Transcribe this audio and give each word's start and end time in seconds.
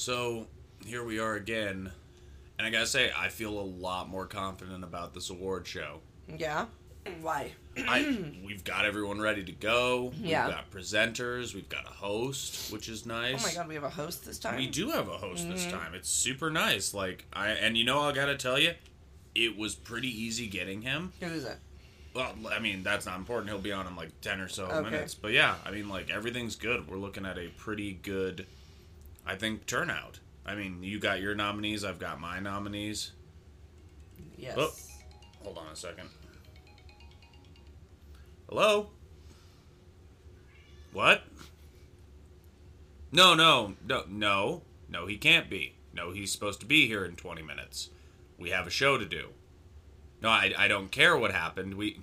So 0.00 0.46
here 0.86 1.04
we 1.04 1.18
are 1.18 1.34
again, 1.34 1.92
and 2.58 2.66
I 2.66 2.70
gotta 2.70 2.86
say, 2.86 3.10
I 3.14 3.28
feel 3.28 3.50
a 3.50 3.60
lot 3.60 4.08
more 4.08 4.24
confident 4.24 4.82
about 4.82 5.12
this 5.12 5.28
award 5.28 5.66
show. 5.66 6.00
Yeah. 6.38 6.64
Why? 7.20 7.52
I 7.76 8.32
we've 8.46 8.64
got 8.64 8.86
everyone 8.86 9.20
ready 9.20 9.44
to 9.44 9.52
go. 9.52 10.14
Yeah. 10.18 10.46
We've 10.46 10.54
got 10.54 10.70
presenters. 10.70 11.54
We've 11.54 11.68
got 11.68 11.84
a 11.84 11.92
host, 11.92 12.72
which 12.72 12.88
is 12.88 13.04
nice. 13.04 13.44
Oh 13.44 13.46
my 13.46 13.52
god, 13.52 13.68
we 13.68 13.74
have 13.74 13.84
a 13.84 13.90
host 13.90 14.24
this 14.24 14.38
time. 14.38 14.56
We 14.56 14.68
do 14.68 14.88
have 14.88 15.06
a 15.08 15.18
host 15.18 15.50
this 15.50 15.66
Mm-hmm. 15.66 15.76
time. 15.78 15.94
It's 15.94 16.08
super 16.08 16.48
nice. 16.50 16.94
Like 16.94 17.26
I 17.34 17.48
and 17.50 17.76
you 17.76 17.84
know 17.84 18.00
I 18.00 18.12
gotta 18.12 18.36
tell 18.36 18.58
you, 18.58 18.72
it 19.34 19.58
was 19.58 19.74
pretty 19.74 20.08
easy 20.08 20.46
getting 20.46 20.80
him. 20.80 21.12
Who 21.20 21.26
is 21.26 21.44
it? 21.44 21.58
Well, 22.14 22.32
I 22.50 22.58
mean 22.58 22.82
that's 22.82 23.04
not 23.04 23.18
important. 23.18 23.50
He'll 23.50 23.58
be 23.60 23.72
on 23.72 23.86
in 23.86 23.96
like 23.96 24.18
ten 24.22 24.40
or 24.40 24.48
so 24.48 24.64
Okay. 24.64 24.88
minutes. 24.90 25.14
But 25.14 25.32
yeah, 25.32 25.56
I 25.66 25.70
mean 25.72 25.90
like 25.90 26.08
everything's 26.08 26.56
good. 26.56 26.88
We're 26.88 26.96
looking 26.96 27.26
at 27.26 27.36
a 27.36 27.48
pretty 27.58 27.92
good, 27.92 28.46
I 29.26 29.36
think 29.36 29.66
turnout. 29.66 30.20
I 30.44 30.54
mean 30.54 30.82
you 30.82 30.98
got 30.98 31.20
your 31.20 31.34
nominees. 31.34 31.84
I've 31.84 31.98
got 31.98 32.20
my 32.20 32.40
nominees. 32.40 33.12
Yes. 34.36 34.56
Oh. 34.58 34.72
Hold 35.44 35.58
on 35.58 35.72
a 35.72 35.76
second. 35.76 36.08
Hello? 38.48 38.90
What? 40.92 41.22
No, 43.12 43.34
no, 43.34 43.74
no, 43.86 44.04
no. 44.08 44.62
No, 44.88 45.06
he 45.06 45.16
can't 45.16 45.48
be. 45.48 45.74
No, 45.92 46.12
he's 46.12 46.32
supposed 46.32 46.60
to 46.60 46.66
be 46.66 46.86
here 46.86 47.04
in 47.04 47.16
20 47.16 47.42
minutes. 47.42 47.90
We 48.38 48.50
have 48.50 48.66
a 48.66 48.70
show 48.70 48.98
to 48.98 49.04
do. 49.04 49.28
No, 50.22 50.28
I, 50.28 50.52
I 50.56 50.68
don't 50.68 50.90
care 50.90 51.16
what 51.16 51.32
happened. 51.32 51.74
We. 51.74 52.00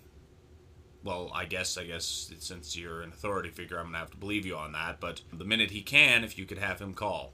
Well, 1.08 1.32
I 1.34 1.46
guess, 1.46 1.78
I 1.78 1.86
guess, 1.86 2.34
since 2.40 2.76
you're 2.76 3.02
an 3.02 3.14
authority 3.14 3.48
figure, 3.48 3.78
I'm 3.80 3.86
gonna 3.86 4.00
have 4.00 4.12
to 4.12 4.18
believe 4.18 4.46
you 4.46 4.58
on 4.58 4.74
that, 4.74 5.00
but 5.00 5.22
the 5.32 5.46
minute 5.46 5.72
he 5.72 5.82
can, 5.82 6.26
if 6.26 6.38
you 6.38 6.46
could 6.46 6.58
have 6.58 6.82
him 6.82 6.94
call. 6.94 7.32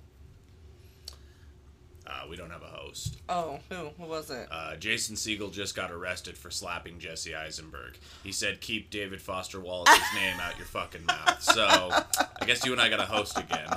Uh, 2.06 2.26
we 2.30 2.36
don't 2.36 2.52
have 2.52 2.62
a 2.62 2.68
host. 2.68 3.18
Oh, 3.28 3.58
who? 3.70 3.90
Who 3.98 4.06
was 4.06 4.30
it? 4.30 4.48
Uh, 4.52 4.76
Jason 4.76 5.16
Segel 5.16 5.52
just 5.52 5.76
got 5.76 5.90
arrested 5.90 6.38
for 6.38 6.52
slapping 6.52 7.00
Jesse 7.00 7.34
Eisenberg. 7.34 7.98
He 8.24 8.32
said, 8.32 8.62
"Keep 8.62 8.92
David 8.92 9.20
Foster 9.20 9.60
Wallace's 9.60 10.04
name 10.14 10.40
out 10.40 10.56
your 10.60 10.68
fucking 10.68 11.08
mouth." 11.08 11.42
So, 11.42 11.66
I 11.66 12.46
guess 12.46 12.64
you 12.64 12.74
and 12.74 12.82
I 12.82 12.90
got 12.90 13.00
a 13.00 13.06
host 13.06 13.40
again. 13.40 13.70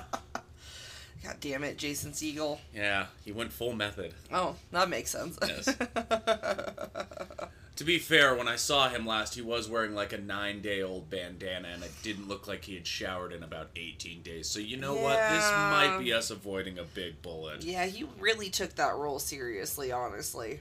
God 1.25 1.37
damn 1.41 1.65
it, 1.65 1.78
Jason 1.78 2.12
Segel. 2.12 2.59
Yeah, 2.75 3.06
he 3.25 3.33
went 3.33 3.51
full 3.51 3.73
method. 3.73 4.12
Oh, 4.31 4.56
that 4.73 4.91
makes 4.91 5.11
sense. 5.11 5.39
Yes. 5.41 5.75
To 7.77 7.85
be 7.85 7.99
fair, 7.99 8.35
when 8.35 8.49
I 8.49 8.57
saw 8.57 8.89
him 8.89 9.05
last, 9.05 9.35
he 9.35 9.43
was 9.43 9.69
wearing 9.69 9.95
like 9.95 10.15
a 10.15 10.19
nine-day-old 10.19 11.11
bandana, 11.11 11.69
and 11.75 11.83
it 11.83 11.93
didn't 12.03 12.27
look 12.27 12.49
like 12.49 12.65
he 12.65 12.75
had 12.75 12.87
showered 12.87 13.35
in 13.35 13.43
about 13.43 13.69
18 13.77 14.23
days. 14.23 14.49
So 14.49 14.61
you 14.61 14.79
know 14.79 14.95
what? 14.95 15.19
This 15.31 15.51
might 15.51 15.99
be 16.03 16.13
us 16.13 16.31
avoiding 16.31 16.79
a 16.79 16.85
big 16.85 17.21
bullet. 17.21 17.63
yeah, 17.63 17.85
he 17.85 18.07
really 18.19 18.49
took 18.49 18.77
that 18.77 18.97
role 18.97 19.19
seriously, 19.19 19.93
honestly. 19.93 20.61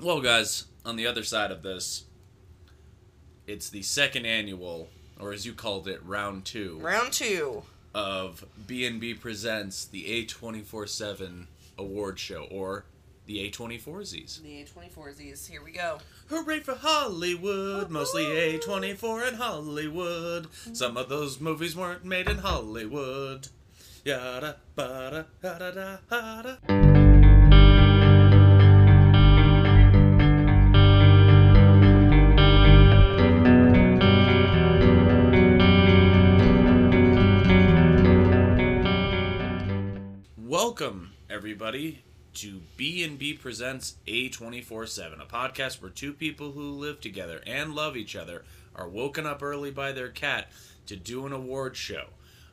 Well, 0.00 0.20
guys, 0.20 0.66
on 0.84 0.94
the 0.94 1.06
other 1.06 1.24
side 1.24 1.50
of 1.50 1.62
this, 1.62 2.04
it's 3.48 3.68
the 3.68 3.82
second 3.82 4.24
annual, 4.24 4.88
or 5.18 5.32
as 5.32 5.44
you 5.44 5.52
called 5.52 5.88
it, 5.88 6.00
round 6.04 6.44
two. 6.44 6.78
Round 6.80 7.12
two. 7.12 7.64
of 7.92 8.44
B&B 8.68 9.14
Presents 9.14 9.84
the 9.84 10.24
A24-7 10.26 11.46
award 11.76 12.20
show, 12.20 12.44
or 12.44 12.84
the 13.30 13.48
A24Zs. 13.48 14.42
The 14.42 14.64
A24Zs. 14.64 15.48
Here 15.48 15.62
we 15.62 15.70
go. 15.70 15.98
Hooray 16.30 16.60
for 16.60 16.74
Hollywood! 16.74 17.88
Mostly 17.88 18.24
A24 18.24 19.28
and 19.28 19.36
Hollywood. 19.36 20.48
Some 20.72 20.96
of 20.96 21.08
those 21.08 21.40
movies 21.40 21.76
weren't 21.76 22.04
made 22.04 22.28
in 22.28 22.38
Hollywood. 22.38 23.46
Yada 24.04 24.56
bada 24.76 25.26
yada 25.44 25.98
da 26.12 26.42
da. 26.42 26.56
Welcome, 40.36 41.12
everybody, 41.30 42.02
to 42.34 42.62
B&B 42.76 43.34
Presents 43.34 43.96
A24-7, 44.06 45.20
a 45.20 45.26
podcast 45.26 45.82
where 45.82 45.90
two 45.90 46.12
people 46.12 46.52
who 46.52 46.70
live 46.70 47.00
together 47.00 47.40
and 47.46 47.74
love 47.74 47.96
each 47.96 48.14
other 48.16 48.44
are 48.74 48.88
woken 48.88 49.26
up 49.26 49.42
early 49.42 49.70
by 49.70 49.92
their 49.92 50.08
cat 50.08 50.50
to 50.86 50.96
do 50.96 51.26
an 51.26 51.32
award 51.32 51.76
show. 51.76 52.06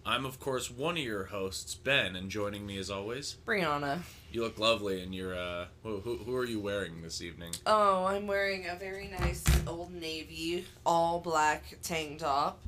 I'm, 0.06 0.26
of 0.26 0.40
course, 0.40 0.72
one 0.72 0.96
of 0.98 1.04
your 1.04 1.26
hosts, 1.26 1.76
Ben, 1.76 2.16
and 2.16 2.30
joining 2.32 2.66
me 2.66 2.78
as 2.78 2.90
always, 2.90 3.36
Brianna. 3.46 4.00
you 4.32 4.42
look 4.42 4.58
lovely 4.58 5.04
in 5.04 5.12
your, 5.12 5.38
uh, 5.38 5.66
who, 5.84 6.00
who, 6.00 6.18
who 6.18 6.36
are 6.36 6.46
you 6.46 6.62
wearing 6.62 7.02
this 7.02 7.22
evening? 7.22 7.52
Oh, 7.66 8.06
I'm 8.06 8.26
wearing 8.26 8.68
a 8.70 8.76
very 8.76 9.10
nice 9.20 9.44
old 9.68 9.94
navy, 9.94 10.66
all 10.86 11.20
black 11.20 11.78
tank 11.84 12.20
top, 12.20 12.64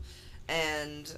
and 0.50 1.18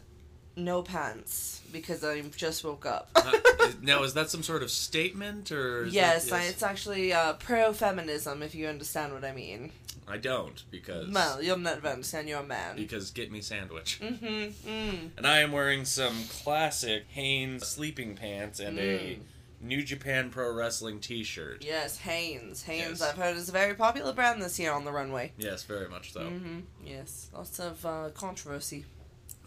no 0.55 0.81
pants 0.81 1.61
because 1.71 2.03
I 2.03 2.21
just 2.21 2.63
woke 2.63 2.85
up. 2.85 3.09
Uh, 3.15 3.31
now, 3.81 4.03
is 4.03 4.13
that 4.13 4.29
some 4.29 4.43
sort 4.43 4.63
of 4.63 4.71
statement, 4.71 5.51
or... 5.51 5.85
is 5.85 5.93
yes, 5.93 6.29
that, 6.29 6.41
I, 6.41 6.43
it's 6.45 6.63
actually 6.63 7.13
uh, 7.13 7.33
pro 7.33 7.73
feminism, 7.73 8.43
if 8.43 8.53
you 8.55 8.67
understand 8.67 9.13
what 9.13 9.23
I 9.23 9.31
mean. 9.31 9.71
I 10.07 10.17
don't, 10.17 10.61
because... 10.69 11.09
Well, 11.09 11.41
you'll 11.41 11.57
never 11.57 11.87
understand, 11.87 12.27
you're 12.27 12.39
a 12.39 12.43
man. 12.43 12.75
Because 12.75 13.11
get 13.11 13.31
me 13.31 13.41
sandwich. 13.41 13.99
Mm-hmm. 14.01 14.69
Mm. 14.69 15.09
And 15.17 15.25
I 15.25 15.39
am 15.39 15.51
wearing 15.51 15.85
some 15.85 16.23
classic 16.43 17.05
Hanes 17.09 17.65
sleeping 17.67 18.15
pants 18.15 18.59
and 18.59 18.77
a 18.77 18.99
Mm. 19.01 19.19
New 19.63 19.83
Japan 19.83 20.31
Pro 20.31 20.51
Wrestling 20.51 20.99
T-shirt. 20.99 21.63
Yes, 21.63 21.97
Hanes. 21.99 22.63
Hanes, 22.63 22.99
Yes. 22.99 23.01
I've 23.01 23.15
heard, 23.15 23.37
is 23.37 23.47
a 23.47 23.51
very 23.51 23.75
popular 23.75 24.11
brand 24.11 24.41
this 24.41 24.59
year 24.59 24.71
on 24.71 24.85
the 24.85 24.91
runway. 24.91 25.33
Yes, 25.37 25.63
very 25.63 25.87
much 25.87 26.13
so. 26.13 26.21
Mm-hmm. 26.21 26.59
Yes, 26.83 27.29
lots 27.31 27.59
of 27.59 27.85
uh, 27.85 28.09
controversy. 28.15 28.85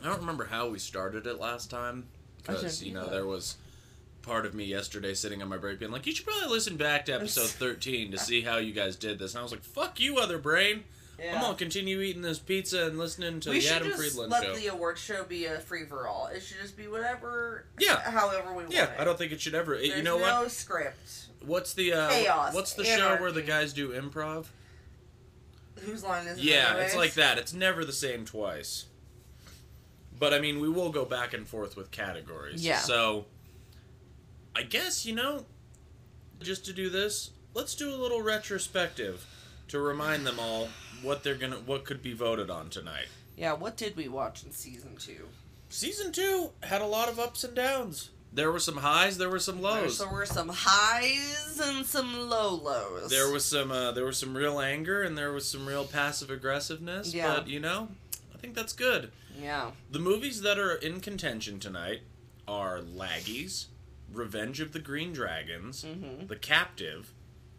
I 0.05 0.09
don't 0.09 0.21
remember 0.21 0.45
how 0.45 0.69
we 0.69 0.79
started 0.79 1.27
it 1.27 1.41
last 1.41 1.71
time 1.71 2.05
because 2.37 2.83
you 2.83 2.93
know 2.93 3.09
there 3.09 3.27
was 3.27 3.57
part 4.23 4.45
of 4.47 4.55
me 4.55 4.65
yesterday 4.65 5.15
sitting 5.15 5.43
on 5.43 5.49
my 5.49 5.57
break 5.57 5.79
being 5.79 5.91
like, 5.93 6.07
you 6.07 6.15
should 6.15 6.27
probably 6.27 6.49
listen 6.49 6.77
back 6.77 7.07
to 7.07 7.15
episode 7.15 7.49
thirteen 7.49 8.11
to 8.11 8.19
see 8.19 8.43
how 8.43 8.59
you 8.59 8.73
guys 8.73 8.97
did 8.97 9.19
this. 9.19 9.33
And 9.33 9.41
I 9.41 9.43
was 9.43 9.53
like, 9.53 9.63
fuck 9.63 9.99
you, 9.99 10.19
other 10.19 10.39
brain. 10.39 10.85
I'm 11.33 11.41
gonna 11.41 11.55
continue 11.55 12.01
eating 12.01 12.23
this 12.23 12.39
pizza 12.41 12.87
and 12.87 12.99
listening 12.99 13.39
to 13.41 13.51
we 13.51 13.61
the 13.61 13.69
Adam 13.69 13.89
just 13.89 13.99
Friedland 14.01 14.33
let 14.33 14.45
show. 14.45 14.55
the 14.57 14.67
award 14.67 14.99
show 14.99 15.23
be 15.25 15.47
a 15.47 15.61
free 15.61 15.85
for 15.87 16.09
all. 16.09 16.27
It 16.27 16.41
should 16.41 16.59
just 16.61 16.77
be 16.77 16.89
whatever, 16.89 17.67
Yeah. 17.79 18.01
however 18.11 18.51
we 18.51 18.65
want. 18.65 18.73
yeah, 18.73 18.87
it. 18.87 18.91
I 18.99 19.05
don't 19.05 19.17
think 19.17 19.31
it 19.33 19.41
should 19.41 19.55
ever. 19.55 19.77
There's 19.77 19.89
you 19.97 20.03
know 20.03 20.19
no 20.19 20.43
what? 20.43 20.51
script. 20.51 21.27
What's 21.47 21.73
the 21.73 21.93
uh, 21.93 22.11
Chaos, 22.11 22.53
What's 22.55 22.75
the 22.75 22.85
show 22.85 23.17
where 23.17 23.31
the 23.31 23.43
guys 23.43 23.73
do 23.73 23.91
improv? 23.91 24.47
Whose 25.83 26.03
line 26.03 26.27
is 26.27 26.39
it? 26.39 26.45
Yeah, 26.45 26.71
anyways? 26.71 26.87
it's 26.87 26.97
like 26.97 27.15
that. 27.15 27.39
It's 27.39 27.53
never 27.53 27.85
the 27.85 27.93
same 27.93 28.25
twice. 28.25 28.87
But 30.19 30.33
I 30.33 30.39
mean, 30.39 30.61
we 30.61 30.69
will 30.69 30.91
go 30.91 31.05
back 31.05 31.35
and 31.35 31.47
forth 31.47 31.77
with 31.77 31.91
categories. 31.91 32.65
Yeah. 32.65 32.79
So, 32.79 33.27
I 34.55 34.63
guess 34.63 35.05
you 35.05 35.15
know, 35.15 35.45
just 36.41 36.65
to 36.67 36.73
do 36.73 36.89
this, 36.91 37.31
let's 37.55 37.75
do 37.75 37.93
a 37.93 37.97
little 37.97 38.23
retrospective 38.23 39.27
to 39.69 39.81
remind 39.81 40.27
them 40.27 40.39
all 40.39 40.69
what 41.03 41.23
they're 41.23 41.35
gonna, 41.35 41.57
what 41.57 41.85
could 41.85 42.03
be 42.03 42.13
voted 42.13 42.51
on 42.51 42.71
tonight. 42.71 43.09
Yeah, 43.37 43.55
what 43.55 43.77
did 43.77 43.97
we 43.97 44.09
watch 44.09 44.45
in 44.45 44.53
season 44.53 44.97
two? 44.97 45.29
Season 45.69 46.13
two 46.13 46.51
had 46.63 46.81
a 46.81 46.87
lot 46.87 47.09
of 47.09 47.19
ups 47.19 47.43
and 47.45 47.55
downs. 47.55 48.11
There 48.33 48.51
were 48.51 48.61
some 48.61 48.79
highs, 48.79 49.17
there 49.17 49.31
were 49.31 49.39
some 49.39 49.63
lows. 49.63 49.99
There 49.99 50.09
were 50.09 50.27
some 50.27 50.51
highs 50.53 51.61
and 51.63 51.87
some 51.87 52.29
low 52.29 52.55
lows. 52.55 53.09
There 53.09 53.31
was 53.31 53.45
some, 53.45 53.71
uh, 53.71 53.93
there 53.93 54.05
was 54.05 54.19
some 54.19 54.37
real 54.37 54.59
anger, 54.61 55.03
and 55.03 55.17
there 55.17 55.33
was 55.33 55.49
some 55.49 55.67
real 55.67 55.85
passive 55.85 56.31
aggressiveness. 56.31 57.15
Yeah. 57.15 57.33
But 57.33 57.49
you 57.49 57.61
know, 57.61 57.89
I 58.35 58.39
think 58.39 58.55
that's 58.55 58.73
good. 58.73 59.13
Yeah. 59.41 59.72
The 59.91 59.99
movies 59.99 60.43
that 60.43 60.59
are 60.59 60.75
in 60.75 61.00
contention 61.00 61.59
tonight 61.59 62.03
are 62.47 62.81
Laggies, 62.81 63.67
Revenge 64.12 64.61
of 64.61 64.73
the 64.73 64.79
Green 64.79 65.12
Dragons, 65.12 65.85
Mm-hmm. 65.85 66.26
The 66.26 66.37
Captive, 66.37 67.12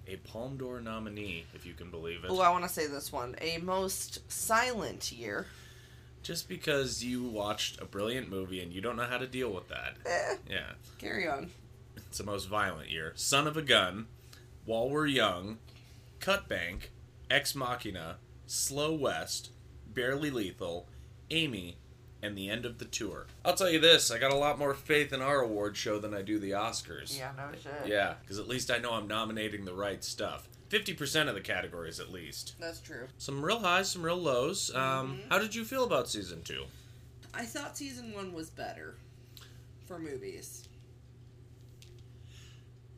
a 0.08 0.18
Palme 0.18 0.58
d'Or 0.58 0.80
nominee, 0.80 1.46
if 1.54 1.66
you 1.66 1.74
can 1.74 1.90
believe 1.90 2.24
it. 2.24 2.30
Oh, 2.30 2.40
I 2.40 2.50
want 2.50 2.64
to 2.64 2.70
say 2.70 2.88
this 2.88 3.12
one: 3.12 3.36
a 3.42 3.58
most 3.60 4.20
silent 4.32 5.12
year. 5.12 5.48
Just 6.24 6.48
because 6.50 7.04
you 7.04 7.24
watched 7.24 7.80
a 7.80 7.86
brilliant 7.86 8.30
movie 8.30 8.60
and 8.62 8.74
you 8.74 8.82
don't 8.82 8.96
know 8.96 9.06
how 9.06 9.18
to 9.20 9.28
deal 9.28 9.52
with 9.52 9.68
that. 9.70 9.98
Eh, 10.06 10.36
Yeah. 10.50 10.72
carry 10.98 11.28
on. 11.28 11.52
It's 11.98 12.18
the 12.18 12.24
most 12.24 12.48
violent 12.48 12.90
year. 12.90 13.14
Son 13.16 13.46
of 13.46 13.58
a 13.58 13.62
Gun, 13.62 14.08
While 14.66 14.90
We're 14.90 15.06
Young, 15.06 15.60
Cut 16.20 16.48
Bank, 16.50 16.92
Ex 17.30 17.54
Machina, 17.54 18.16
Slow 18.48 18.94
West, 18.94 19.52
Barely 19.94 20.32
Lethal, 20.32 20.88
Amy, 21.32 21.78
and 22.22 22.38
the 22.38 22.50
end 22.50 22.66
of 22.66 22.78
the 22.80 22.86
tour. 22.86 23.28
I'll 23.44 23.54
tell 23.56 23.70
you 23.70 23.80
this, 23.80 24.10
I 24.12 24.18
got 24.18 24.32
a 24.32 24.36
lot 24.38 24.58
more 24.58 24.74
faith 24.74 25.14
in 25.14 25.22
our 25.22 25.42
award 25.42 25.78
show 25.78 26.00
than 26.00 26.14
I 26.14 26.22
do 26.22 26.40
the 26.40 26.52
Oscars. 26.52 27.18
Yeah, 27.18 27.32
no 27.38 27.50
shit. 27.62 27.88
Yeah, 27.88 28.16
because 28.22 28.40
at 28.40 28.48
least 28.48 28.72
I 28.72 28.78
know 28.80 28.94
I'm 28.94 29.08
nominating 29.08 29.66
the 29.66 29.74
right 29.74 30.04
stuff. 30.04 30.48
50% 30.70 31.28
of 31.30 31.36
the 31.36 31.42
categories, 31.42 32.00
at 32.00 32.12
least. 32.12 32.56
That's 32.60 32.80
true. 32.80 33.08
Some 33.20 33.46
real 33.46 33.60
highs, 33.60 33.90
some 33.92 34.02
real 34.04 34.18
lows. 34.18 34.74
Um, 34.74 35.20
Mhm. 35.20 35.30
How 35.30 35.38
did 35.38 35.54
you 35.54 35.64
feel 35.64 35.84
about 35.84 36.10
season 36.10 36.42
two? 36.42 36.66
I 37.34 37.46
thought 37.46 37.78
season 37.78 38.14
one 38.14 38.34
was 38.34 38.50
better 38.50 38.96
for 39.86 40.00
movies. 40.00 40.65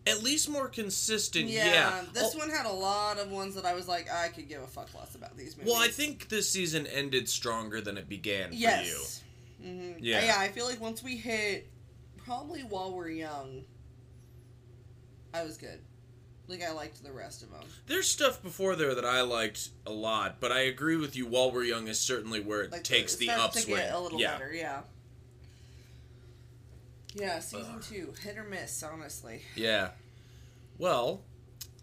At 0.08 0.24
least 0.24 0.50
more 0.50 0.68
consistent. 0.70 1.46
Yeah, 1.50 1.66
Yeah. 1.66 2.02
this 2.14 2.34
Oh, 2.36 2.38
one 2.40 2.50
had 2.50 2.66
a 2.66 2.72
lot 2.72 3.20
of 3.20 3.30
ones 3.32 3.56
that 3.56 3.66
I 3.66 3.74
was 3.74 3.88
like, 3.88 4.12
I 4.12 4.30
could 4.30 4.48
give 4.50 4.62
a 4.62 4.68
fuck 4.68 4.94
less 4.94 5.16
about 5.16 5.38
these 5.38 5.56
movies. 5.58 5.72
Well, 5.74 5.82
I 5.82 5.88
think 5.90 6.30
this 6.30 6.50
season 6.50 6.88
ended 6.88 7.28
stronger 7.30 7.82
than 7.82 7.98
it 7.98 8.08
began 8.10 8.50
for 8.50 8.56
you. 8.56 8.62
yes. 8.62 9.24
hmm 9.62 9.92
Yeah. 10.00 10.26
Yeah. 10.26 10.36
I 10.40 10.48
feel 10.50 10.66
like 10.66 10.80
once 10.82 11.04
we 11.04 11.18
hit 11.18 11.70
probably 12.18 12.62
while 12.62 12.94
we're 12.94 13.10
young, 13.10 13.64
I 15.34 15.44
was 15.44 15.58
good. 15.58 15.80
Like 16.48 16.64
I 16.64 16.72
liked 16.72 17.04
the 17.04 17.12
rest 17.12 17.44
of 17.44 17.52
them. 17.52 17.64
There's 17.88 18.10
stuff 18.10 18.42
before 18.42 18.76
there 18.78 18.96
that 18.96 19.04
I 19.06 19.22
liked 19.22 19.70
a 19.86 19.92
lot, 19.92 20.40
but 20.40 20.52
I 20.52 20.62
agree 20.62 20.96
with 20.96 21.16
you. 21.16 21.26
While 21.26 21.52
we're 21.52 21.64
young 21.66 21.90
is 21.90 22.00
certainly 22.00 22.40
where 22.40 22.62
it 22.62 22.72
Like 22.72 22.84
takes 22.86 23.16
it 23.16 23.20
the 23.20 23.32
upswing. 23.32 23.82
A 23.92 24.00
little 24.00 24.20
yeah. 24.20 24.38
better, 24.38 24.54
yeah. 24.54 24.82
Yeah, 27.20 27.40
season 27.40 27.80
two, 27.82 28.14
hit 28.22 28.38
or 28.38 28.44
miss, 28.44 28.84
honestly. 28.84 29.42
Yeah. 29.56 29.90
Well, 30.78 31.22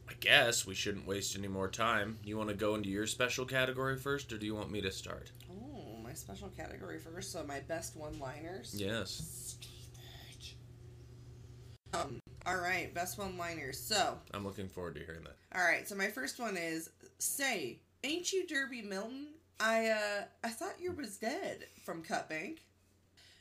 I 0.09 0.13
guess 0.21 0.67
we 0.67 0.75
shouldn't 0.75 1.07
waste 1.07 1.37
any 1.37 1.49
more 1.49 1.69
time. 1.69 2.19
You 2.25 2.37
want 2.37 2.51
to 2.51 2.55
go 2.55 2.75
into 2.77 2.89
your 2.89 3.07
special 3.07 3.45
category 3.45 3.97
first, 3.97 4.33
or 4.33 4.39
do 4.39 4.47
you 4.47 4.55
want 4.55 4.71
me 4.71 4.81
to 4.83 4.93
start? 4.93 5.31
Oh, 5.51 5.97
my 6.03 6.13
special 6.13 6.49
category 6.51 7.01
first. 7.01 7.33
So 7.33 7.43
my 7.47 7.61
best 7.61 7.97
one-liners. 7.97 8.75
Yes. 8.77 9.59
Um. 11.93 12.21
All 12.47 12.59
right, 12.59 12.93
best 12.93 13.19
one-liners. 13.19 13.79
So, 13.79 14.19
I'm 14.35 14.45
looking 14.45 14.69
forward 14.69 14.97
to 14.97 15.01
hearing 15.05 15.23
that. 15.25 15.37
all 15.59 15.65
right. 15.65 15.89
So 15.89 15.95
my 15.95 16.09
first 16.09 16.39
one 16.39 16.57
is, 16.59 16.91
"Say, 17.19 17.79
ain't 18.03 18.33
you 18.33 18.47
Derby 18.47 18.83
Milton? 18.83 19.29
I 19.61 19.89
uh, 19.89 20.25
I 20.43 20.49
thought 20.51 20.75
you 20.81 20.93
was 20.93 21.17
dead 21.17 21.67
from 21.85 22.03
Cut 22.03 22.29
Bank. 22.29 22.61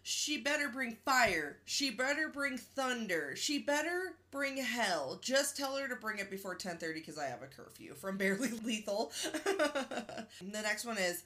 She 0.05 0.37
better 0.37 0.67
bring 0.67 0.97
fire. 1.05 1.59
She 1.63 1.89
better 1.89 2.27
bring 2.27 2.57
thunder. 2.57 3.35
She 3.37 3.57
better 3.57 4.15
bring 4.31 4.57
hell. 4.57 5.17
Just 5.21 5.55
tell 5.55 5.77
her 5.77 5.87
to 5.87 5.95
bring 5.95 6.19
it 6.19 6.29
before 6.29 6.55
10:30 6.55 6.95
because 6.95 7.17
I 7.17 7.27
have 7.27 7.41
a 7.41 7.47
curfew." 7.47 7.95
From 7.95 8.17
Barely 8.19 8.49
Lethal. 8.49 9.13
the 9.23 10.27
next 10.61 10.83
one 10.85 10.97
is, 10.97 11.23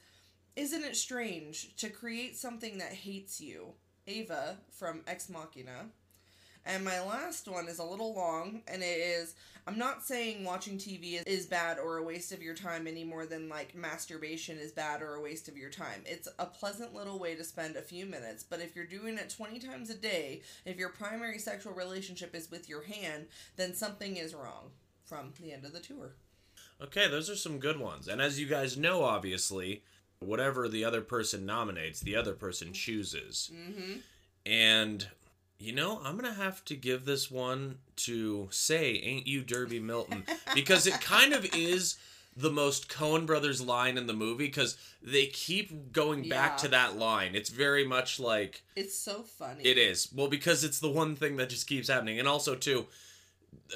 "Isn't 0.54 0.84
it 0.84 0.96
strange 0.96 1.76
to 1.76 1.90
create 1.90 2.36
something 2.38 2.78
that 2.78 2.92
hates 2.92 3.40
you?" 3.40 3.74
Ava 4.06 4.58
from 4.70 5.02
Ex 5.06 5.28
Machina. 5.28 5.90
And 6.64 6.84
my 6.84 7.00
last 7.00 7.48
one 7.48 7.66
is 7.66 7.78
a 7.78 7.84
little 7.84 8.14
long, 8.14 8.62
and 8.68 8.82
it 8.82 8.98
is 8.98 9.34
I'm 9.68 9.76
not 9.76 10.02
saying 10.02 10.44
watching 10.44 10.78
TV 10.78 11.22
is, 11.26 11.44
bad 11.44 11.78
or 11.78 11.98
a 11.98 12.02
waste 12.02 12.32
of 12.32 12.42
your 12.42 12.54
time 12.54 12.86
any 12.86 13.04
more 13.04 13.26
than 13.26 13.50
like 13.50 13.74
masturbation 13.74 14.56
is 14.58 14.72
bad 14.72 15.02
or 15.02 15.14
a 15.14 15.20
waste 15.20 15.46
of 15.46 15.58
your 15.58 15.68
time. 15.68 16.02
It's 16.06 16.26
a 16.38 16.46
pleasant 16.46 16.94
little 16.94 17.18
way 17.18 17.34
to 17.34 17.44
spend 17.44 17.76
a 17.76 17.82
few 17.82 18.06
minutes, 18.06 18.42
but 18.42 18.60
if 18.60 18.74
you're 18.74 18.86
doing 18.86 19.18
it 19.18 19.28
20 19.28 19.58
times 19.58 19.90
a 19.90 19.94
day, 19.94 20.40
if 20.64 20.78
your 20.78 20.88
primary 20.88 21.38
sexual 21.38 21.74
relationship 21.74 22.34
is 22.34 22.50
with 22.50 22.66
your 22.66 22.82
hand, 22.82 23.26
then 23.56 23.74
something 23.74 24.16
is 24.16 24.34
wrong. 24.34 24.70
From 25.04 25.32
the 25.40 25.52
end 25.52 25.64
of 25.64 25.72
the 25.74 25.80
tour. 25.80 26.12
Okay, 26.82 27.08
those 27.08 27.28
are 27.28 27.36
some 27.36 27.58
good 27.58 27.78
ones. 27.78 28.08
And 28.08 28.22
as 28.22 28.40
you 28.40 28.46
guys 28.46 28.76
know, 28.76 29.04
obviously, 29.04 29.82
whatever 30.20 30.68
the 30.68 30.84
other 30.84 31.02
person 31.02 31.44
nominates, 31.44 32.00
the 32.00 32.16
other 32.16 32.32
person 32.32 32.72
chooses. 32.72 33.50
Mm-hmm. 33.54 33.98
And 34.46 35.08
you 35.58 35.72
know, 35.72 36.00
I'm 36.04 36.16
gonna 36.16 36.32
have 36.34 36.64
to 36.66 36.76
give 36.76 37.04
this 37.04 37.30
one 37.30 37.78
to 37.96 38.48
say, 38.50 38.94
"Ain't 39.00 39.26
you 39.26 39.42
Derby 39.42 39.80
Milton?" 39.80 40.24
because 40.54 40.86
it 40.86 41.00
kind 41.00 41.32
of 41.32 41.44
is 41.54 41.96
the 42.36 42.50
most 42.50 42.88
Coen 42.88 43.26
Brothers 43.26 43.60
line 43.60 43.98
in 43.98 44.06
the 44.06 44.12
movie 44.12 44.46
because 44.46 44.76
they 45.02 45.26
keep 45.26 45.90
going 45.92 46.28
back 46.28 46.56
to 46.58 46.68
that 46.68 46.96
line. 46.96 47.34
It's 47.34 47.50
very 47.50 47.84
much 47.84 48.20
like 48.20 48.62
It's 48.76 48.96
so 48.96 49.22
funny. 49.24 49.64
it 49.64 49.76
is. 49.76 50.08
Well, 50.14 50.28
because 50.28 50.62
it's 50.62 50.78
the 50.78 50.88
one 50.90 51.16
thing 51.16 51.36
that 51.38 51.50
just 51.50 51.66
keeps 51.66 51.88
happening, 51.88 52.20
and 52.20 52.28
also 52.28 52.54
too, 52.54 52.86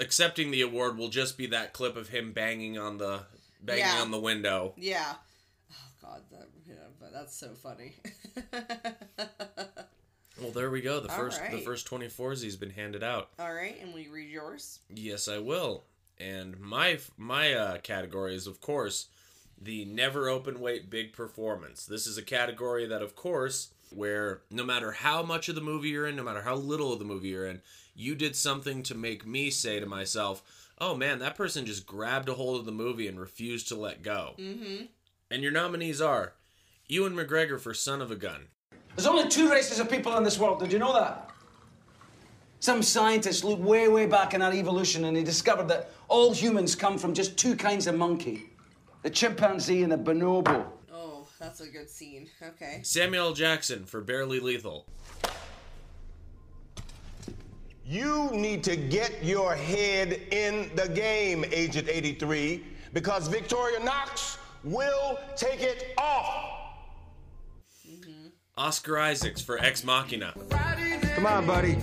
accepting 0.01 0.53
the 0.53 0.61
award 0.63 0.97
will 0.97 1.09
just 1.09 1.37
be 1.37 1.47
that 1.49 1.73
clip 1.73 1.97
of 1.97 2.09
him 2.11 2.33
banging 2.33 2.79
on 2.79 2.99
the 2.99 3.25
banging 3.61 3.81
Yeah. 3.85 4.01
on 4.03 4.13
the 4.13 4.21
window. 4.21 4.75
Yeah. 4.77 5.15
Oh 5.73 5.77
God, 6.01 6.23
that 6.31 6.49
yeah, 6.69 6.75
but 7.01 7.13
that's 7.13 7.37
so 7.37 7.55
funny. 7.61 7.95
Well, 10.43 10.53
there 10.53 10.71
we 10.71 10.81
go. 10.81 11.01
The 11.01 11.11
All 11.11 11.17
first 11.17 11.41
the 11.51 11.57
right. 11.57 11.65
first 11.65 11.89
24s 11.89 12.43
he's 12.43 12.57
been 12.57 12.71
handed 12.71 13.03
out. 13.03 13.31
All 13.39 13.53
right, 13.53 13.77
and 13.81 13.93
will 13.93 14.01
you 14.01 14.13
read 14.13 14.31
yours? 14.31 14.81
Yes, 14.89 15.29
I 15.29 15.39
will. 15.39 15.85
And 16.19 16.59
my 16.61 16.99
my 17.17 17.53
uh, 17.55 17.79
category 17.79 18.35
is, 18.35 18.47
of 18.47 18.61
course, 18.61 19.09
the 19.61 19.85
never 19.85 20.29
open 20.29 20.61
weight 20.61 20.91
big 20.91 21.13
performance. 21.13 21.87
This 21.87 22.07
is 22.07 22.19
a 22.19 22.23
category 22.23 22.87
that, 22.87 23.03
of 23.03 23.15
course, 23.15 23.73
where 23.91 24.43
no 24.51 24.65
matter 24.65 24.93
how 24.93 25.23
much 25.23 25.49
of 25.49 25.55
the 25.55 25.61
movie 25.61 25.91
you're 25.91 26.07
in, 26.07 26.17
no 26.17 26.25
matter 26.25 26.43
how 26.43 26.55
little 26.55 26.93
of 26.93 26.99
the 26.99 27.05
movie 27.05 27.29
you're 27.29 27.47
in, 27.47 27.63
you 27.95 28.15
did 28.15 28.35
something 28.37 28.83
to 28.85 28.95
make 28.95 29.27
me 29.27 29.51
say 29.51 29.81
to 29.81 29.87
myself, 29.87 30.43
"Oh 30.79 30.95
man, 30.95 31.19
that 31.21 31.37
person 31.37 31.67
just 31.67 31.87
grabbed 31.87 32.29
a 32.29 32.35
hold 32.35 32.59
of 32.59 32.67
the 32.67 32.73
movie 32.73 33.09
and 33.09 33.19
refused 33.21 33.69
to 33.69 33.77
let 33.77 34.03
go." 34.03 34.35
Mm-hmm. 34.39 34.87
And 35.31 35.43
your 35.43 35.53
nominees 35.53 36.01
are 36.01 36.35
Ewan 36.89 37.15
McGregor 37.15 37.59
for 37.61 37.73
Son 37.75 38.03
of 38.03 38.11
a 38.11 38.17
Gun, 38.17 38.49
There's 38.97 39.07
only 39.07 39.29
two 39.29 39.51
races 39.51 39.79
of 39.81 39.91
people 39.91 40.17
in 40.17 40.25
this 40.25 40.39
world. 40.39 40.61
Did 40.61 40.73
you 40.73 40.79
know 40.79 40.93
that? 40.93 41.31
Some 42.61 42.83
scientists 42.83 43.43
looked 43.43 43.63
way, 43.63 43.89
way 43.89 44.07
back 44.07 44.35
in 44.35 44.43
our 44.43 44.53
evolution 44.53 45.07
and 45.07 45.17
they 45.17 45.25
discovered 45.25 45.67
that 45.69 45.91
all 46.09 46.33
humans 46.33 46.77
come 46.77 46.97
from 46.97 47.13
just 47.13 47.37
two 47.37 47.57
kinds 47.57 47.87
of 47.87 47.97
monkey 47.97 48.51
the 49.03 49.11
chimpanzee 49.11 49.83
and 49.83 49.91
the 49.91 49.99
bonobo. 49.99 50.65
Oh, 50.93 51.27
that's 51.41 51.61
a 51.61 51.67
good 51.67 51.91
scene. 51.91 52.29
Okay. 52.41 52.79
Samuel 52.85 53.33
Jackson 53.33 53.85
for 53.85 54.01
Barely 54.01 54.39
Lethal, 54.39 54.87
You 57.85 58.31
need 58.33 58.63
to 58.63 58.77
get 58.77 59.25
your 59.25 59.57
head 59.57 60.13
in 60.31 60.71
the 60.77 60.89
game, 60.89 61.45
Agent 61.51 61.89
83, 61.89 62.63
because 62.93 63.27
Victoria 63.27 63.81
Knox 63.83 64.39
will 64.63 65.19
take 65.37 65.63
it 65.63 65.95
off. 65.99 66.62
Oscar 68.57 68.99
Isaacs 68.99 69.41
for 69.41 69.59
Ex 69.59 69.83
Machina. 69.83 70.35
Come 71.15 71.25
on, 71.25 71.47
buddy. 71.47 71.79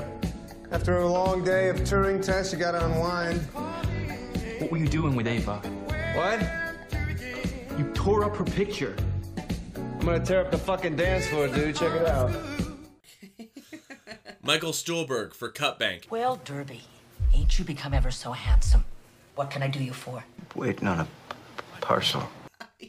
After 0.71 0.99
a 0.99 1.07
long 1.07 1.43
day 1.43 1.69
of 1.69 1.77
Turing 1.77 2.23
tests, 2.23 2.53
you 2.53 2.59
gotta 2.59 2.85
unwind. 2.85 3.41
What 4.59 4.71
were 4.71 4.77
you 4.77 4.87
doing 4.87 5.15
with 5.15 5.27
Ava? 5.27 5.57
What? 6.13 6.41
You 7.79 7.85
tore 7.95 8.23
up 8.23 8.35
her 8.35 8.43
picture. 8.43 8.95
I'm 9.75 9.99
gonna 10.05 10.23
tear 10.23 10.41
up 10.41 10.51
the 10.51 10.59
fucking 10.59 10.95
dance 10.95 11.25
floor, 11.27 11.47
dude. 11.47 11.75
Check 11.75 11.91
it 11.91 12.05
out. 12.07 12.31
Michael 14.43 14.71
Stuhlbarg 14.71 15.33
for 15.33 15.49
Cut 15.49 15.79
Bank. 15.79 16.05
Well, 16.11 16.39
Derby, 16.45 16.83
ain't 17.33 17.57
you 17.57 17.65
become 17.65 17.95
ever 17.95 18.11
so 18.11 18.31
handsome? 18.31 18.85
What 19.33 19.49
can 19.49 19.63
I 19.63 19.67
do 19.69 19.83
you 19.83 19.93
for? 19.93 20.23
Waiting 20.53 20.87
on 20.87 20.99
a 20.99 21.07
parcel. 21.81 22.29
Ooh, 22.83 22.87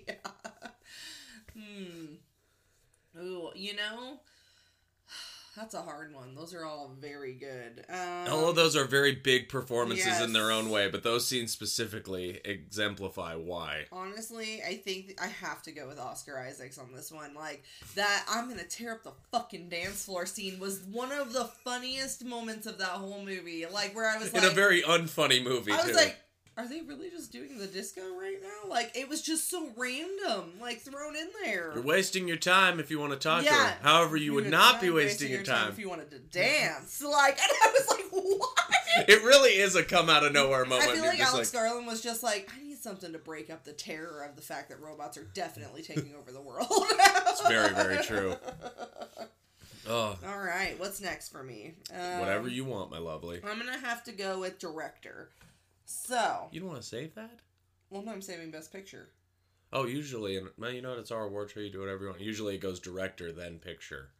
you 3.61 3.75
know, 3.77 4.21
that's 5.57 5.75
a 5.75 5.83
hard 5.83 6.15
one. 6.15 6.35
Those 6.35 6.55
are 6.55 6.65
all 6.65 6.93
very 7.01 7.35
good. 7.35 7.85
Um, 7.89 8.33
All 8.33 8.49
of 8.49 8.57
those 8.57 8.77
are 8.77 8.85
very 8.85 9.15
big 9.15 9.49
performances 9.49 10.21
in 10.21 10.33
their 10.33 10.51
own 10.51 10.71
way, 10.71 10.89
but 10.89 11.03
those 11.03 11.27
scenes 11.27 11.51
specifically 11.53 12.41
exemplify 12.45 13.35
why. 13.35 13.85
Honestly, 13.93 14.63
I 14.67 14.75
think 14.77 15.19
I 15.21 15.27
have 15.27 15.63
to 15.65 15.73
go 15.73 15.87
with 15.89 15.99
Oscar 15.99 16.39
Isaacs 16.39 16.79
on 16.79 16.93
this 16.95 17.11
one. 17.13 17.35
Like 17.35 17.65
that, 17.97 18.25
I'm 18.31 18.49
gonna 18.49 18.65
tear 18.65 18.93
up 18.93 19.03
the 19.03 19.13
fucking 19.33 19.69
dance 19.69 20.05
floor 20.05 20.25
scene 20.27 20.59
was 20.61 20.81
one 20.91 21.13
of 21.13 21.33
the 21.33 21.45
funniest 21.45 22.25
moments 22.25 22.67
of 22.67 22.79
that 22.79 22.89
whole 22.91 23.23
movie. 23.25 23.67
Like 23.71 23.95
where 23.95 24.09
I 24.09 24.19
was 24.19 24.33
In 24.33 24.43
like, 24.43 24.51
a 24.53 24.55
very 24.55 24.83
unfunny 24.83 25.43
movie, 25.43 25.73
I 25.73 25.81
too. 25.81 25.89
was 25.89 25.97
like, 25.97 26.17
are 26.61 26.69
they 26.69 26.81
really 26.83 27.11
just 27.11 27.33
doing 27.33 27.59
the 27.59 27.67
disco 27.67 28.03
right 28.19 28.37
now? 28.43 28.69
Like 28.71 28.93
it 28.95 29.09
was 29.09 29.23
just 29.23 29.49
so 29.51 29.69
random, 29.77 30.53
like 30.61 30.81
thrown 30.81 31.17
in 31.17 31.29
there. 31.45 31.73
You're 31.75 31.83
wasting 31.83 32.29
your 32.29 32.37
time 32.37 32.79
if 32.81 32.91
you 32.91 32.99
want 32.99 33.13
to 33.13 33.19
talk 33.19 33.41
to 33.41 33.47
Yeah. 33.47 33.71
her. 33.71 33.77
However, 33.83 34.17
you, 34.17 34.35
would 34.35 34.51
not 34.51 34.81
be 34.81 34.91
wasting 34.91 35.31
your 35.31 35.43
time. 35.43 35.71
if 35.71 35.79
you 35.79 35.89
wanted 35.89 36.11
to 36.11 36.19
dance. 36.19 37.03
Like, 37.11 37.39
and 37.39 37.51
I 37.51 37.73
was 37.73 37.89
like, 37.89 38.05
what? 38.11 39.09
It 39.09 39.23
really 39.25 39.51
is 39.51 39.75
a 39.75 39.83
come 39.83 40.09
out 40.09 40.25
of 40.25 40.33
nowhere 40.33 40.65
moment. 40.65 40.91
I 40.91 40.95
feel 40.95 41.05
like 41.05 41.21
Alex 41.21 41.53
like, 41.53 41.63
Garland 41.63 41.87
was 41.87 42.01
just 42.01 42.23
like, 42.23 42.51
I 42.57 42.63
need 42.63 42.79
something 42.79 43.13
to 43.13 43.19
break 43.19 43.51
up 43.51 43.65
the 43.65 43.73
terror 43.73 44.23
of 44.29 44.37
the 44.37 44.43
fact 44.43 44.69
that 44.69 44.81
robots 44.81 45.19
are 45.19 45.27
definitely 45.35 45.83
taking 45.83 46.15
over 46.15 46.31
the 46.31 46.41
world. 46.41 46.67
it's 46.71 47.47
very, 47.49 47.75
very 47.75 48.03
true. 48.03 48.37
Oh, 49.89 50.17
All 50.25 50.39
right, 50.39 50.79
what's 50.79 51.01
next 51.01 51.31
for 51.31 51.43
me? 51.43 51.73
Um, 51.93 52.21
whatever 52.21 52.49
you 52.49 52.65
want, 52.65 52.91
my 52.91 52.99
lovely. 52.99 53.41
I'm 53.43 53.59
gonna 53.59 53.79
have 53.79 54.05
to 54.05 54.13
go 54.13 54.39
with 54.39 54.59
director. 54.59 55.31
So, 55.91 56.49
You 56.53 56.61
don't 56.61 56.69
want 56.71 56.83
to 56.83 56.87
save 56.89 57.15
that? 57.17 57.41
well, 57.91 58.03
no, 58.03 58.13
I'm 58.13 58.23
saving 58.23 58.51
Best 58.53 58.73
Picture. 58.73 59.09
Oh, 59.73 59.87
usually, 59.87 60.37
and 60.37 60.49
well, 60.59 60.71
you 60.71 60.83
know 60.83 60.91
what? 60.91 60.99
It's 60.99 61.11
our 61.11 61.25
award 61.25 61.51
show. 61.51 61.61
You 61.61 61.71
do 61.71 61.81
whatever 61.81 62.05
you 62.05 62.11
want. 62.11 62.21
Usually, 62.21 62.55
it 62.55 62.61
goes 62.61 62.81
director 62.81 63.31
then 63.33 63.59
picture, 63.59 64.11